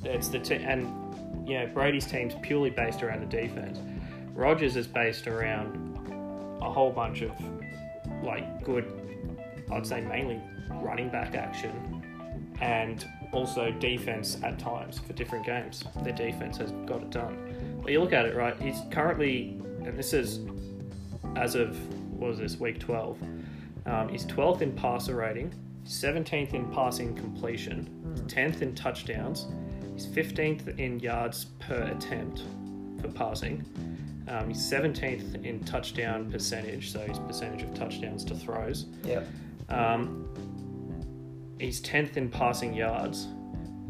[0.05, 0.87] It's the te- and
[1.49, 3.79] you know Brady's team's purely based around the defense.
[4.35, 7.31] Rodgers is based around a whole bunch of
[8.23, 8.85] like good,
[9.71, 10.41] I'd say mainly
[10.71, 12.03] running back action,
[12.61, 15.85] and also defense at times for different games.
[16.03, 17.81] Their defense has got it done.
[17.83, 18.61] But you look at it, right?
[18.61, 20.41] He's currently, and this is
[21.37, 21.77] as of
[22.13, 23.23] what was this week 12
[23.87, 25.53] um, he's 12th in passer rating
[25.85, 27.89] 17th in passing completion
[28.27, 29.47] 10th in touchdowns
[29.95, 32.43] he's 15th in yards per attempt
[33.01, 33.65] for passing
[34.29, 39.23] um, he's 17th in touchdown percentage so his percentage of touchdowns to throws yeah.
[39.69, 40.31] um,
[41.61, 43.29] he's 10th in passing yards.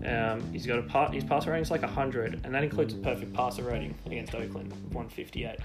[0.06, 1.12] Um, he's got a part.
[1.12, 4.72] His passer rating is like 100, and that includes a perfect passer rating against Oakland,
[4.92, 5.58] 158.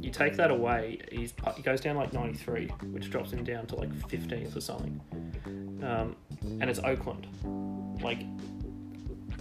[0.00, 3.76] You take that away, he's he goes down like 93, which drops him down to
[3.76, 5.00] like 15th or something.
[5.82, 6.16] Um,
[6.60, 7.26] and it's Oakland.
[8.02, 8.20] Like,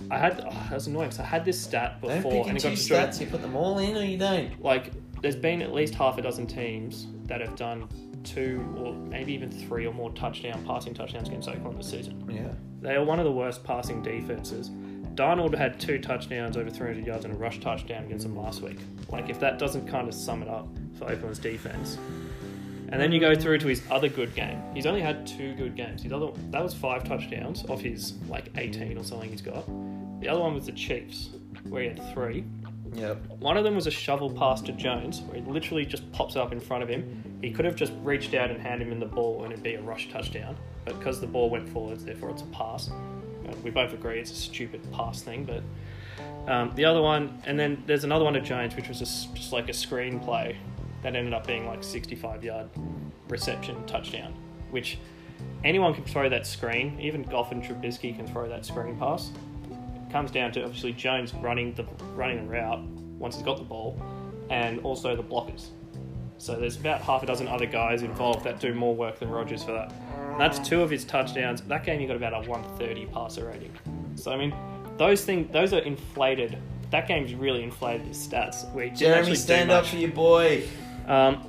[0.10, 1.12] I had oh, that's annoying.
[1.12, 3.20] So I had this stat before Don't pick and and it got stats.
[3.20, 4.64] You put them all in or you don't.
[4.64, 4.92] like
[5.22, 7.88] there's been at least half a dozen teams that have done
[8.26, 12.30] two or maybe even three or more touchdown passing touchdowns against Oakland this season.
[12.30, 12.54] Yeah.
[12.82, 14.70] They are one of the worst passing defenses.
[15.16, 18.80] Darnold had two touchdowns over 300 yards and a rush touchdown against them last week.
[19.10, 20.68] Like if that doesn't kind of sum it up
[21.00, 21.98] for Oakland's defense.
[22.90, 24.62] And then you go through to his other good game.
[24.74, 26.04] He's only had two good games.
[26.04, 29.66] His other that was five touchdowns off his like 18 or something he's got.
[30.22, 31.30] The other one was the Chiefs.
[31.70, 32.44] where he had three.
[32.96, 33.28] Yep.
[33.40, 36.52] One of them was a shovel pass to Jones, where he literally just pops up
[36.52, 37.40] in front of him.
[37.42, 39.82] He could have just reached out and handed him the ball and it'd be a
[39.82, 40.56] rush touchdown.
[40.86, 42.90] But because the ball went forwards, therefore it's a pass.
[42.90, 45.64] Uh, We both agree it's a stupid pass thing, but
[46.52, 49.52] um, the other one, and then there's another one to Jones, which was just, just
[49.52, 50.58] like a screen play
[51.04, 52.70] that ended up being like 65 yard
[53.28, 54.34] reception touchdown,
[54.72, 54.98] which
[55.64, 57.00] anyone can throw that screen.
[57.00, 59.32] Even Goff and Trubisky can throw that screen pass.
[60.16, 61.84] Comes down to obviously Jones running the
[62.14, 62.80] running the route
[63.20, 64.02] once he's got the ball,
[64.50, 65.72] and also the blockers.
[66.38, 69.66] So there's about half a dozen other guys involved that do more work than Rodgers
[69.66, 69.92] for that.
[70.32, 71.60] And that's two of his touchdowns.
[71.64, 73.74] That game he got about a 130 passer rating.
[74.16, 74.56] So I mean,
[74.98, 76.60] those things those are inflated.
[76.92, 78.72] That game's really inflated his stats.
[78.72, 80.64] Where Jeremy, stand up for your boy.
[81.08, 81.44] Um,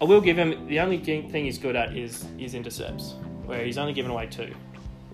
[0.00, 3.76] I will give him the only thing he's good at is his intercepts, where he's
[3.76, 4.54] only given away two,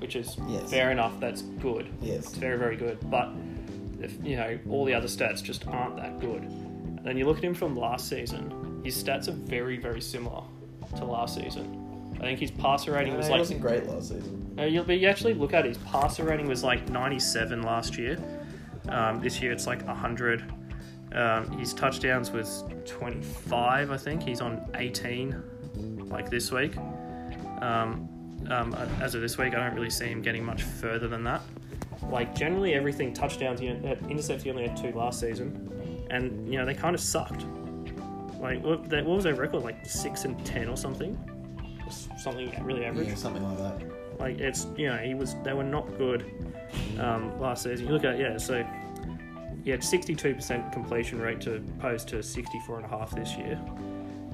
[0.04, 0.68] which is Yes.
[0.70, 1.18] fair enough.
[1.18, 1.86] That's good.
[2.02, 2.26] Yes.
[2.26, 2.98] It's very very good.
[3.10, 3.30] But
[4.02, 6.42] if you know all the other stats just aren't that good.
[6.42, 8.82] And then you look at him from last season.
[8.84, 10.42] His stats are very very similar
[10.96, 11.80] to last season.
[12.16, 14.56] I think his passer rating No, was he like wasn't great last season.
[14.58, 17.96] uh, you'll be you actually look at it, his passer rating was like 97 last
[17.96, 18.18] year.
[18.90, 20.44] Um, this year it's like 100.
[21.14, 24.22] Um, his touchdowns was 25, I think.
[24.22, 26.76] He's on 18, like this week.
[27.62, 28.08] Um,
[28.50, 31.42] um, as of this week, I don't really see him getting much further than that.
[32.10, 34.44] Like generally, everything touchdowns, you know, intercepts.
[34.44, 37.46] He only had two last season, and you know they kind of sucked.
[38.40, 39.62] Like what, they, what was their record?
[39.62, 41.18] Like six and ten or something,
[42.18, 43.08] something really average.
[43.08, 44.20] Yeah, something like that.
[44.20, 46.30] Like it's you know he was they were not good
[46.98, 47.86] um, last season.
[47.86, 48.66] You look at yeah, so
[49.64, 53.14] he had sixty two percent completion rate to post to sixty four and a half
[53.14, 53.58] this year.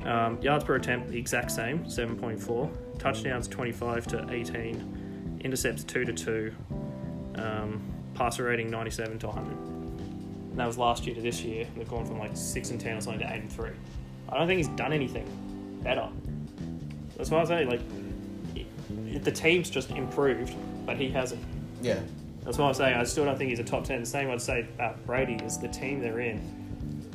[0.04, 2.70] Um, yards per attempt the exact same, seven point four.
[3.00, 5.38] Touchdowns twenty five to eighteen.
[5.42, 6.54] Intercepts two to two.
[7.36, 7.82] Um,
[8.14, 9.56] passer rating ninety seven to hundred.
[9.56, 11.66] And that was last year to this year.
[11.76, 13.70] They've gone from like six and ten or something to eight and three.
[14.28, 15.26] I don't think he's done anything
[15.82, 16.08] better.
[17.16, 17.80] That's why I say like
[18.54, 20.54] it- the team's just improved,
[20.86, 21.42] but he hasn't.
[21.82, 21.98] Yeah.
[22.44, 24.00] That's why I'm saying I still don't think he's a top ten.
[24.00, 26.40] The same I'd say about Brady is the team they're in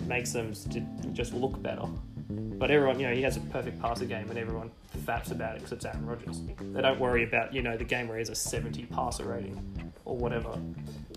[0.07, 1.83] makes them st- just look better.
[2.29, 4.71] But everyone, you know, he has a perfect passer game, and everyone
[5.05, 6.41] faps about it because it's Aaron Rodgers.
[6.59, 9.93] They don't worry about you know the game where he has a 70 passer rating
[10.05, 10.53] or whatever,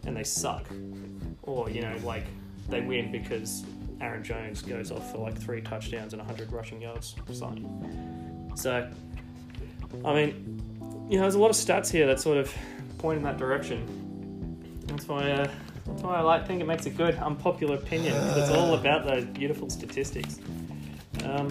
[0.04, 0.66] and they suck,
[1.42, 2.24] or you know like
[2.68, 3.64] they win because
[4.00, 8.52] Aaron Jones goes off for like three touchdowns and 100 rushing yards or something.
[8.54, 8.88] So,
[10.04, 12.54] I mean, you know, there's a lot of stats here that sort of
[12.98, 14.84] point in that direction.
[14.86, 15.50] That's why, uh,
[15.86, 18.14] that's why I like think it makes a good unpopular opinion.
[18.36, 20.38] It's all about those beautiful statistics.
[21.24, 21.50] Um,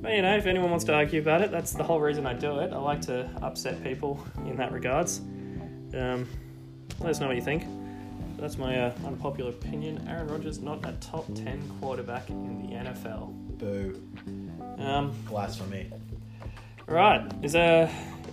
[0.00, 2.34] but you know, if anyone wants to argue about it, that's the whole reason I
[2.34, 2.72] do it.
[2.72, 5.20] I like to upset people in that regards.
[5.94, 6.28] Um,
[7.00, 7.64] let us know what you think.
[8.38, 10.06] That's my uh, unpopular opinion.
[10.08, 13.32] Aaron Rodgers not a top ten quarterback in the NFL.
[13.58, 14.02] Boo.
[14.78, 15.90] Um, Blasphemy.
[16.86, 17.90] right, is there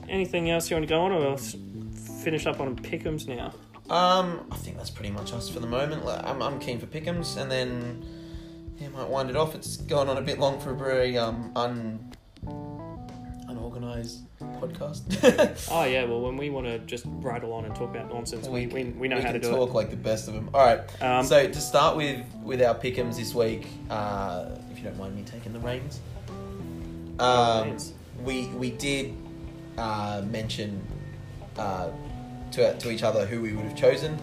[0.10, 3.54] anything else you want to go on, or we'll finish up on pick'ems now?
[3.92, 6.04] Um, I think that's pretty much us for the moment.
[6.06, 8.06] I'm, I'm keen for Pick'ems, and then
[8.82, 9.54] yeah, might wind it off.
[9.54, 12.12] It's gone on a bit long for a very um un
[13.48, 15.02] unorganized podcast.
[15.72, 18.68] Oh yeah, well when we want to just rattle on and talk about nonsense, we,
[18.68, 20.50] we, we know we how to talk like the best of them.
[20.54, 21.02] All right.
[21.02, 25.16] Um, so to start with, with our Pick'ems this week, uh, if you don't mind
[25.16, 26.00] me taking the reins,
[27.20, 27.78] um,
[28.24, 29.14] we we did
[29.78, 30.82] uh, mention
[31.58, 31.90] uh,
[32.52, 34.18] to to each other who we would have chosen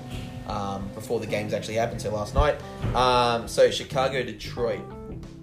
[0.49, 2.01] um, before the games actually happened.
[2.01, 2.57] So last night,
[2.95, 4.81] um, so Chicago, Detroit.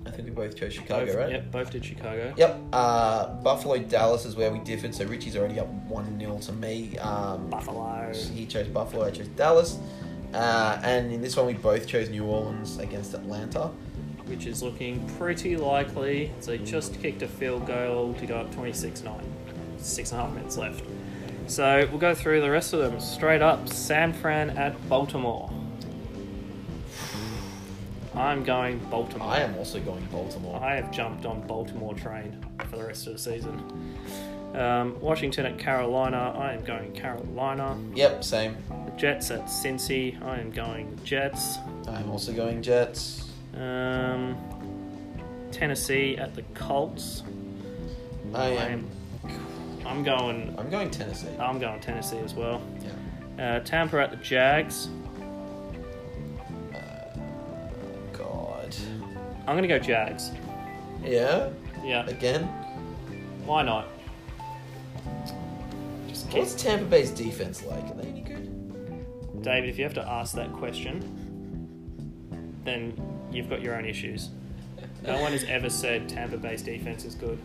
[0.06, 1.32] I think we both chose Chicago, both, right?
[1.32, 2.34] Yep, both did Chicago.
[2.38, 2.60] Yep.
[2.72, 4.94] Uh, Buffalo, Dallas is where we differed.
[4.96, 6.98] So Richie's already up one 0 to me.
[7.00, 8.14] Um, Buffalo.
[8.34, 9.06] he chose Buffalo.
[9.06, 9.78] I chose Dallas.
[10.34, 13.72] Uh, and in this one, we both chose New Orleans against Atlanta.
[14.26, 16.32] which is looking pretty likely.
[16.40, 19.20] So just kicked a field goal to go up 26 9.
[19.78, 20.84] Six and a half minutes left.
[21.48, 23.68] So we'll go through the rest of them straight up.
[23.70, 25.52] San Fran at Baltimore.
[28.16, 29.28] I'm going Baltimore.
[29.28, 30.62] I am also going Baltimore.
[30.62, 33.96] I have jumped on Baltimore train for the rest of the season.
[34.54, 36.34] Um, Washington at Carolina.
[36.38, 37.78] I am going Carolina.
[37.94, 38.58] Yep, same.
[38.86, 40.22] The Jets at Cincy.
[40.24, 41.58] I am going Jets.
[41.88, 43.30] I'm also going Jets.
[43.54, 44.38] Um,
[45.52, 47.24] Tennessee at the Colts.
[48.34, 48.90] I I am.
[49.86, 50.56] I'm going.
[50.58, 51.28] I'm going Tennessee.
[51.40, 52.62] I'm going Tennessee as well.
[53.38, 53.58] Yeah.
[53.58, 54.90] Uh, Tampa at the Jags.
[58.14, 58.76] God.
[59.48, 60.32] I'm gonna go Jags.
[61.04, 61.50] Yeah.
[61.84, 62.46] Yeah, Again.
[63.46, 63.88] why not?
[66.08, 67.84] Just keep, What's Tampa Bay's defense like?
[67.84, 69.44] Are they any good?
[69.44, 69.70] David.
[69.70, 71.02] If you have to ask that question,
[72.64, 73.00] then
[73.32, 74.30] you've got your own issues.
[75.04, 77.38] No one has ever said Tampa Bay's defense is good.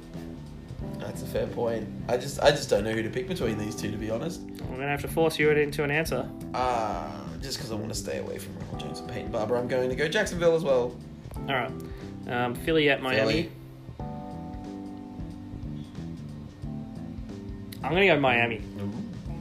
[0.98, 1.88] That's a fair point.
[2.08, 4.40] I just I just don't know who to pick between these two, to be honest.
[4.42, 6.28] I'm gonna have to force you into an answer.
[6.54, 9.66] Uh, just because I want to stay away from Ronald Jones and Peyton Barber, I'm
[9.68, 10.94] going to go Jacksonville as well.
[11.48, 11.72] All right,
[12.28, 13.20] um, Philly at Miami.
[13.48, 13.50] Philly.
[17.82, 18.60] I'm gonna go Miami.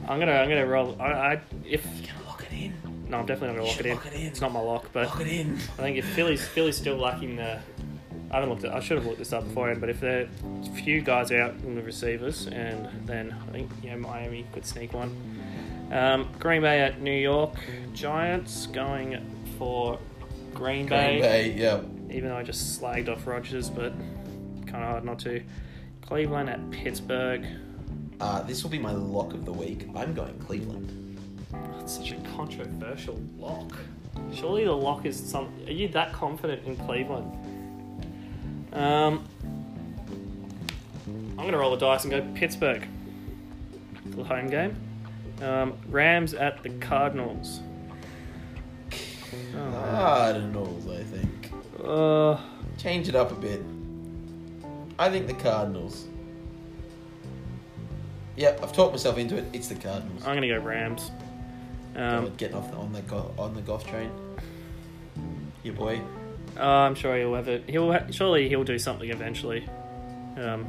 [0.08, 0.96] I'm gonna I'm gonna roll.
[1.00, 2.72] I, I if Gonna lock it in.
[3.08, 3.94] no, I'm definitely not gonna lock it in.
[3.96, 4.20] lock it in.
[4.26, 5.54] It's not my lock, but Lock it in.
[5.56, 7.60] I think if Philly's Philly's still lacking the.
[8.30, 8.72] I haven't looked at.
[8.72, 10.28] I should have looked this up beforehand, but if there are
[10.62, 14.92] a few guys out in the receivers, and then I think yeah Miami could sneak
[14.92, 15.16] one.
[15.90, 17.54] Um, Green Bay at New York
[17.92, 19.18] Giants going
[19.58, 19.98] for
[20.54, 21.80] Green, Green Bay, yeah.
[22.08, 23.92] even though I just slagged off Rodgers, but
[24.66, 25.42] kind of hard not to.
[26.02, 27.46] Cleveland at Pittsburgh.
[28.20, 29.88] Uh, this will be my lock of the week.
[29.96, 31.18] I'm going Cleveland.
[31.52, 33.72] That's such a controversial lock.
[34.32, 35.52] Surely the lock is some.
[35.66, 37.32] Are you that confident in Cleveland?
[38.72, 39.24] Um,
[41.38, 42.86] I'm gonna roll the dice and go Pittsburgh
[44.10, 44.76] for the home game.
[45.42, 47.60] Um, Rams at the Cardinals.
[49.56, 51.50] Oh, Cardinals, I think.
[51.84, 52.38] uh,
[52.78, 53.62] Change it up a bit.
[54.98, 56.06] I think the Cardinals.
[58.36, 59.44] Yep, I've talked myself into it.
[59.52, 60.22] It's the Cardinals.
[60.26, 61.10] I'm gonna go Rams.
[61.96, 64.10] Um, Getting off the, on the go, on the Goff train.
[65.62, 66.00] Your boy.
[66.60, 67.64] Uh, I'm sure he'll have it.
[67.68, 69.66] He'll ha- surely he'll do something eventually.
[70.36, 70.66] Um,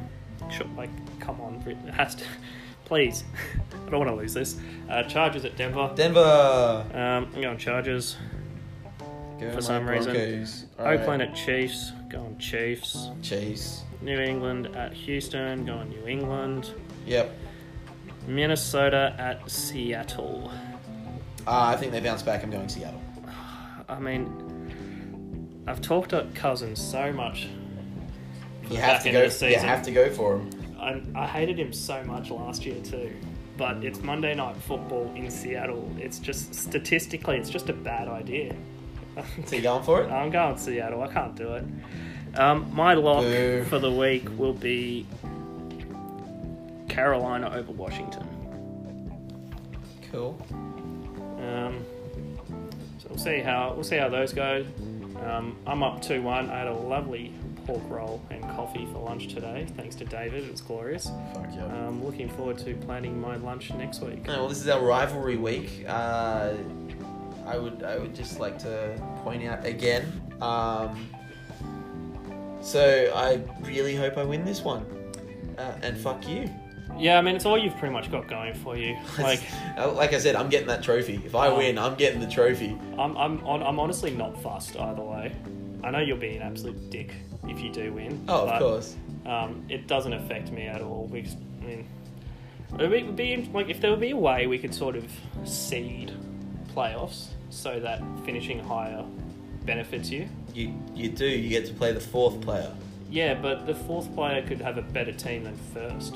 [0.50, 0.90] sure, like
[1.20, 2.24] come on, it has to.
[2.84, 3.24] Please,
[3.86, 4.58] I don't want to lose this.
[4.88, 5.92] Uh, Chargers at Denver.
[5.94, 6.84] Denver.
[6.92, 8.16] Um, I'm going Chargers.
[9.40, 10.14] Go For some reason.
[10.78, 11.00] Alright.
[11.00, 11.92] Oakland at Chiefs.
[12.08, 13.08] Going Chiefs.
[13.22, 13.82] Chase.
[14.00, 15.64] New England at Houston.
[15.64, 16.72] Going New England.
[17.06, 17.34] Yep.
[18.26, 20.52] Minnesota at Seattle.
[21.46, 22.44] Uh, I think they bounce back.
[22.44, 23.02] I'm going Seattle.
[23.88, 24.26] I mean,
[25.66, 27.48] I've talked to Cousins so much.
[28.70, 29.22] You have to go.
[29.46, 30.50] You have to go for him.
[30.78, 33.12] I, I hated him so much last year too.
[33.56, 35.90] But it's Monday night football in Seattle.
[35.98, 38.54] It's just statistically, it's just a bad idea.
[39.44, 40.10] So you going for it?
[40.10, 41.02] I'm going to Seattle.
[41.02, 41.64] I can't do it.
[42.34, 43.62] Um, my lock Boo.
[43.64, 45.06] for the week will be
[46.88, 48.26] Carolina over Washington.
[50.10, 50.40] Cool.
[51.38, 51.84] Um,
[52.98, 54.64] so we'll see how we'll see how those go.
[55.24, 56.50] Um, I'm up two one.
[56.50, 57.32] I had a lovely
[57.66, 60.44] pork roll and coffee for lunch today, thanks to David.
[60.44, 61.10] It was glorious.
[61.32, 61.64] Fuck yeah.
[61.66, 64.26] Um, looking forward to planning my lunch next week.
[64.26, 65.84] Well, this is our rivalry week.
[65.86, 66.54] Uh,
[67.46, 70.22] I would I would just like to point out again.
[70.40, 71.08] Um,
[72.60, 74.84] so I really hope I win this one,
[75.58, 76.50] uh, and fuck you.
[76.98, 78.96] Yeah, I mean it's all you've pretty much got going for you.
[79.18, 79.42] Like
[79.76, 81.20] Uh, like I said, I'm getting that trophy.
[81.24, 81.58] If I Oh.
[81.58, 82.76] win, I'm getting the trophy.
[82.98, 85.32] I'm I'm on, I'm honestly not fussed either way.
[85.84, 87.12] I know you'll be an absolute dick
[87.48, 88.24] if you do win.
[88.28, 88.96] Oh, but, of course.
[89.26, 91.08] Um, it doesn't affect me at all.
[91.12, 91.86] Because, I mean,
[92.78, 95.04] it would be like if there would be a way we could sort of
[95.44, 96.12] seed
[96.74, 99.04] playoffs so that finishing higher
[99.64, 100.28] benefits you.
[100.54, 101.26] You you do.
[101.26, 102.70] You get to play the fourth player,
[103.10, 106.14] Yeah, but the fourth player could have a better team than first.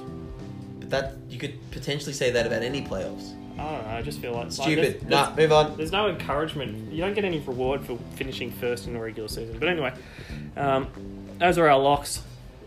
[0.91, 3.33] That you could potentially say that about any playoffs.
[3.59, 3.91] I don't know.
[3.91, 5.01] I just feel like like, Stupid.
[5.01, 5.77] there's- nah, move on.
[5.77, 6.93] There's no encouragement.
[6.93, 9.59] You don't get any reward for finishing first in the regular season.
[9.59, 9.95] But anyway,
[10.57, 10.89] um,
[11.39, 12.23] those are our locks.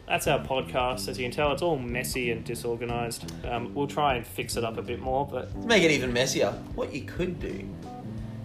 [0.07, 1.07] That's our podcast.
[1.07, 3.31] As you can tell, it's all messy and disorganized.
[3.45, 6.11] Um, we'll try and fix it up a bit more, but To make it even
[6.11, 7.69] messier, what you could do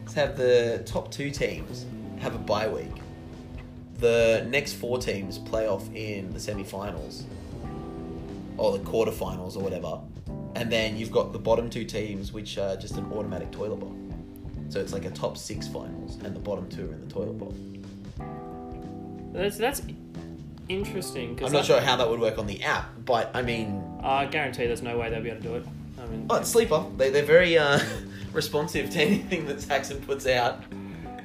[0.06, 1.86] is have the top two teams
[2.20, 2.92] have a bye week.
[4.00, 7.24] The next four teams play off in the semi-finals
[8.56, 10.00] or the quarterfinals or whatever,
[10.54, 13.96] and then you've got the bottom two teams, which are just an automatic toilet bowl.
[14.68, 17.38] So it's like a top six finals, and the bottom two are in the toilet
[17.38, 17.54] bowl.
[19.32, 19.82] that's, that's
[20.68, 21.36] interesting.
[21.36, 24.26] Cause I'm not sure how that would work on the app, but I mean, I
[24.26, 25.66] guarantee there's no way they'll be able to do it.
[26.00, 26.84] I mean, oh, it's Sleeper.
[26.96, 27.80] They they're very uh,
[28.32, 30.62] responsive to anything that Saxon puts out.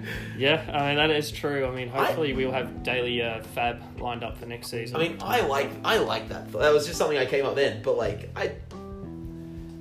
[0.38, 1.66] yeah, I mean that is true.
[1.66, 4.96] I mean, hopefully we'll have daily uh, FAAB lined up for next season.
[4.96, 6.52] I mean, I like I like that.
[6.52, 8.54] That was just something I came up then, but like I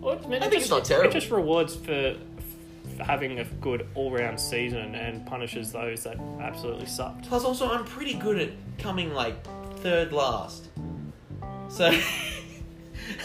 [0.01, 1.11] Well, I, mean, I think just, it's not terrible.
[1.11, 2.17] It just rewards for,
[2.97, 7.29] for having a good all-round season and punishes those that absolutely sucked.
[7.29, 9.37] plus also I'm pretty good at coming like
[9.79, 10.69] third last.
[11.69, 11.91] So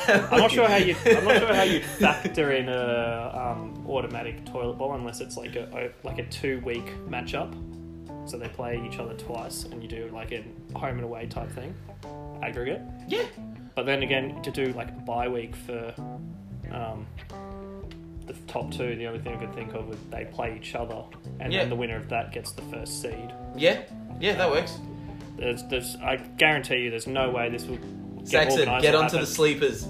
[0.07, 0.95] I'm not sure how you.
[1.05, 5.55] I'm not sure how you factor in a um, automatic toilet bowl unless it's like
[5.55, 7.53] a, like a two-week matchup.
[8.30, 10.43] So they play each other twice, and you do like a
[10.77, 11.76] home and away type thing,
[12.41, 12.81] aggregate.
[13.07, 13.26] Yeah.
[13.76, 15.93] But then again, to do like a bye week for
[16.72, 17.05] um,
[18.26, 21.03] the top two, the only thing I could think of was they play each other,
[21.41, 21.60] and Yeah.
[21.60, 23.34] then the winner of that gets the first seed.
[23.57, 23.81] Yeah,
[24.22, 24.77] yeah, that works.
[25.35, 27.80] There's, there's, I guarantee you, there's no way this will
[28.24, 29.88] Saxon, organised get or onto the sleepers.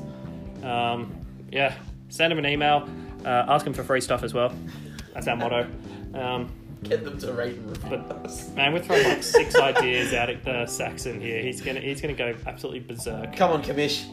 [0.63, 1.13] Um,
[1.51, 1.75] yeah,
[2.09, 2.87] send him an email.
[3.25, 4.53] Uh, ask him for free stuff as well.
[5.13, 5.67] That's our motto.
[6.13, 6.51] Um,
[6.83, 8.49] Get them to rate and review But- us.
[8.55, 11.41] man, we're throwing like six ideas out at uh, Saxon here.
[11.41, 13.33] He's gonna he's gonna go absolutely berserk.
[13.37, 14.05] Come on, Commish.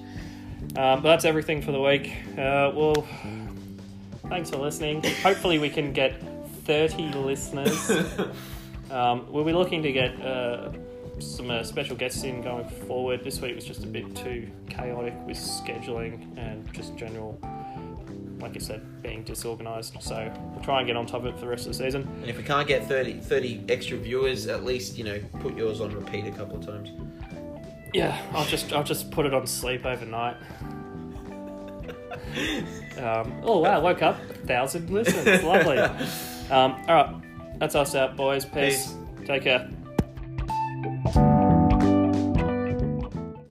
[0.76, 2.12] Um, but that's everything for the week.
[2.38, 3.08] Uh, well,
[4.28, 5.02] thanks for listening.
[5.22, 6.22] Hopefully, we can get
[6.64, 7.90] thirty listeners.
[8.90, 10.72] Um, we'll be looking to get uh,
[11.20, 13.22] some uh, special guests in going forward.
[13.24, 17.38] This week was just a bit too chaotic with scheduling and just general,
[18.40, 19.96] like I said, being disorganised.
[20.00, 22.02] So we'll try and get on top of it for the rest of the season.
[22.20, 25.80] And if we can't get 30, 30 extra viewers, at least, you know, put yours
[25.80, 26.90] on repeat a couple of times.
[27.92, 30.36] Yeah, I'll just I'll just put it on sleep overnight.
[32.98, 35.42] Um, oh wow, woke up a thousand listens.
[35.42, 35.78] Lovely.
[36.50, 38.44] Um, all right, that's us out, boys.
[38.44, 38.88] Peace.
[38.88, 38.96] Peace.
[39.24, 39.70] Take care.
[40.82, 41.39] Thank you.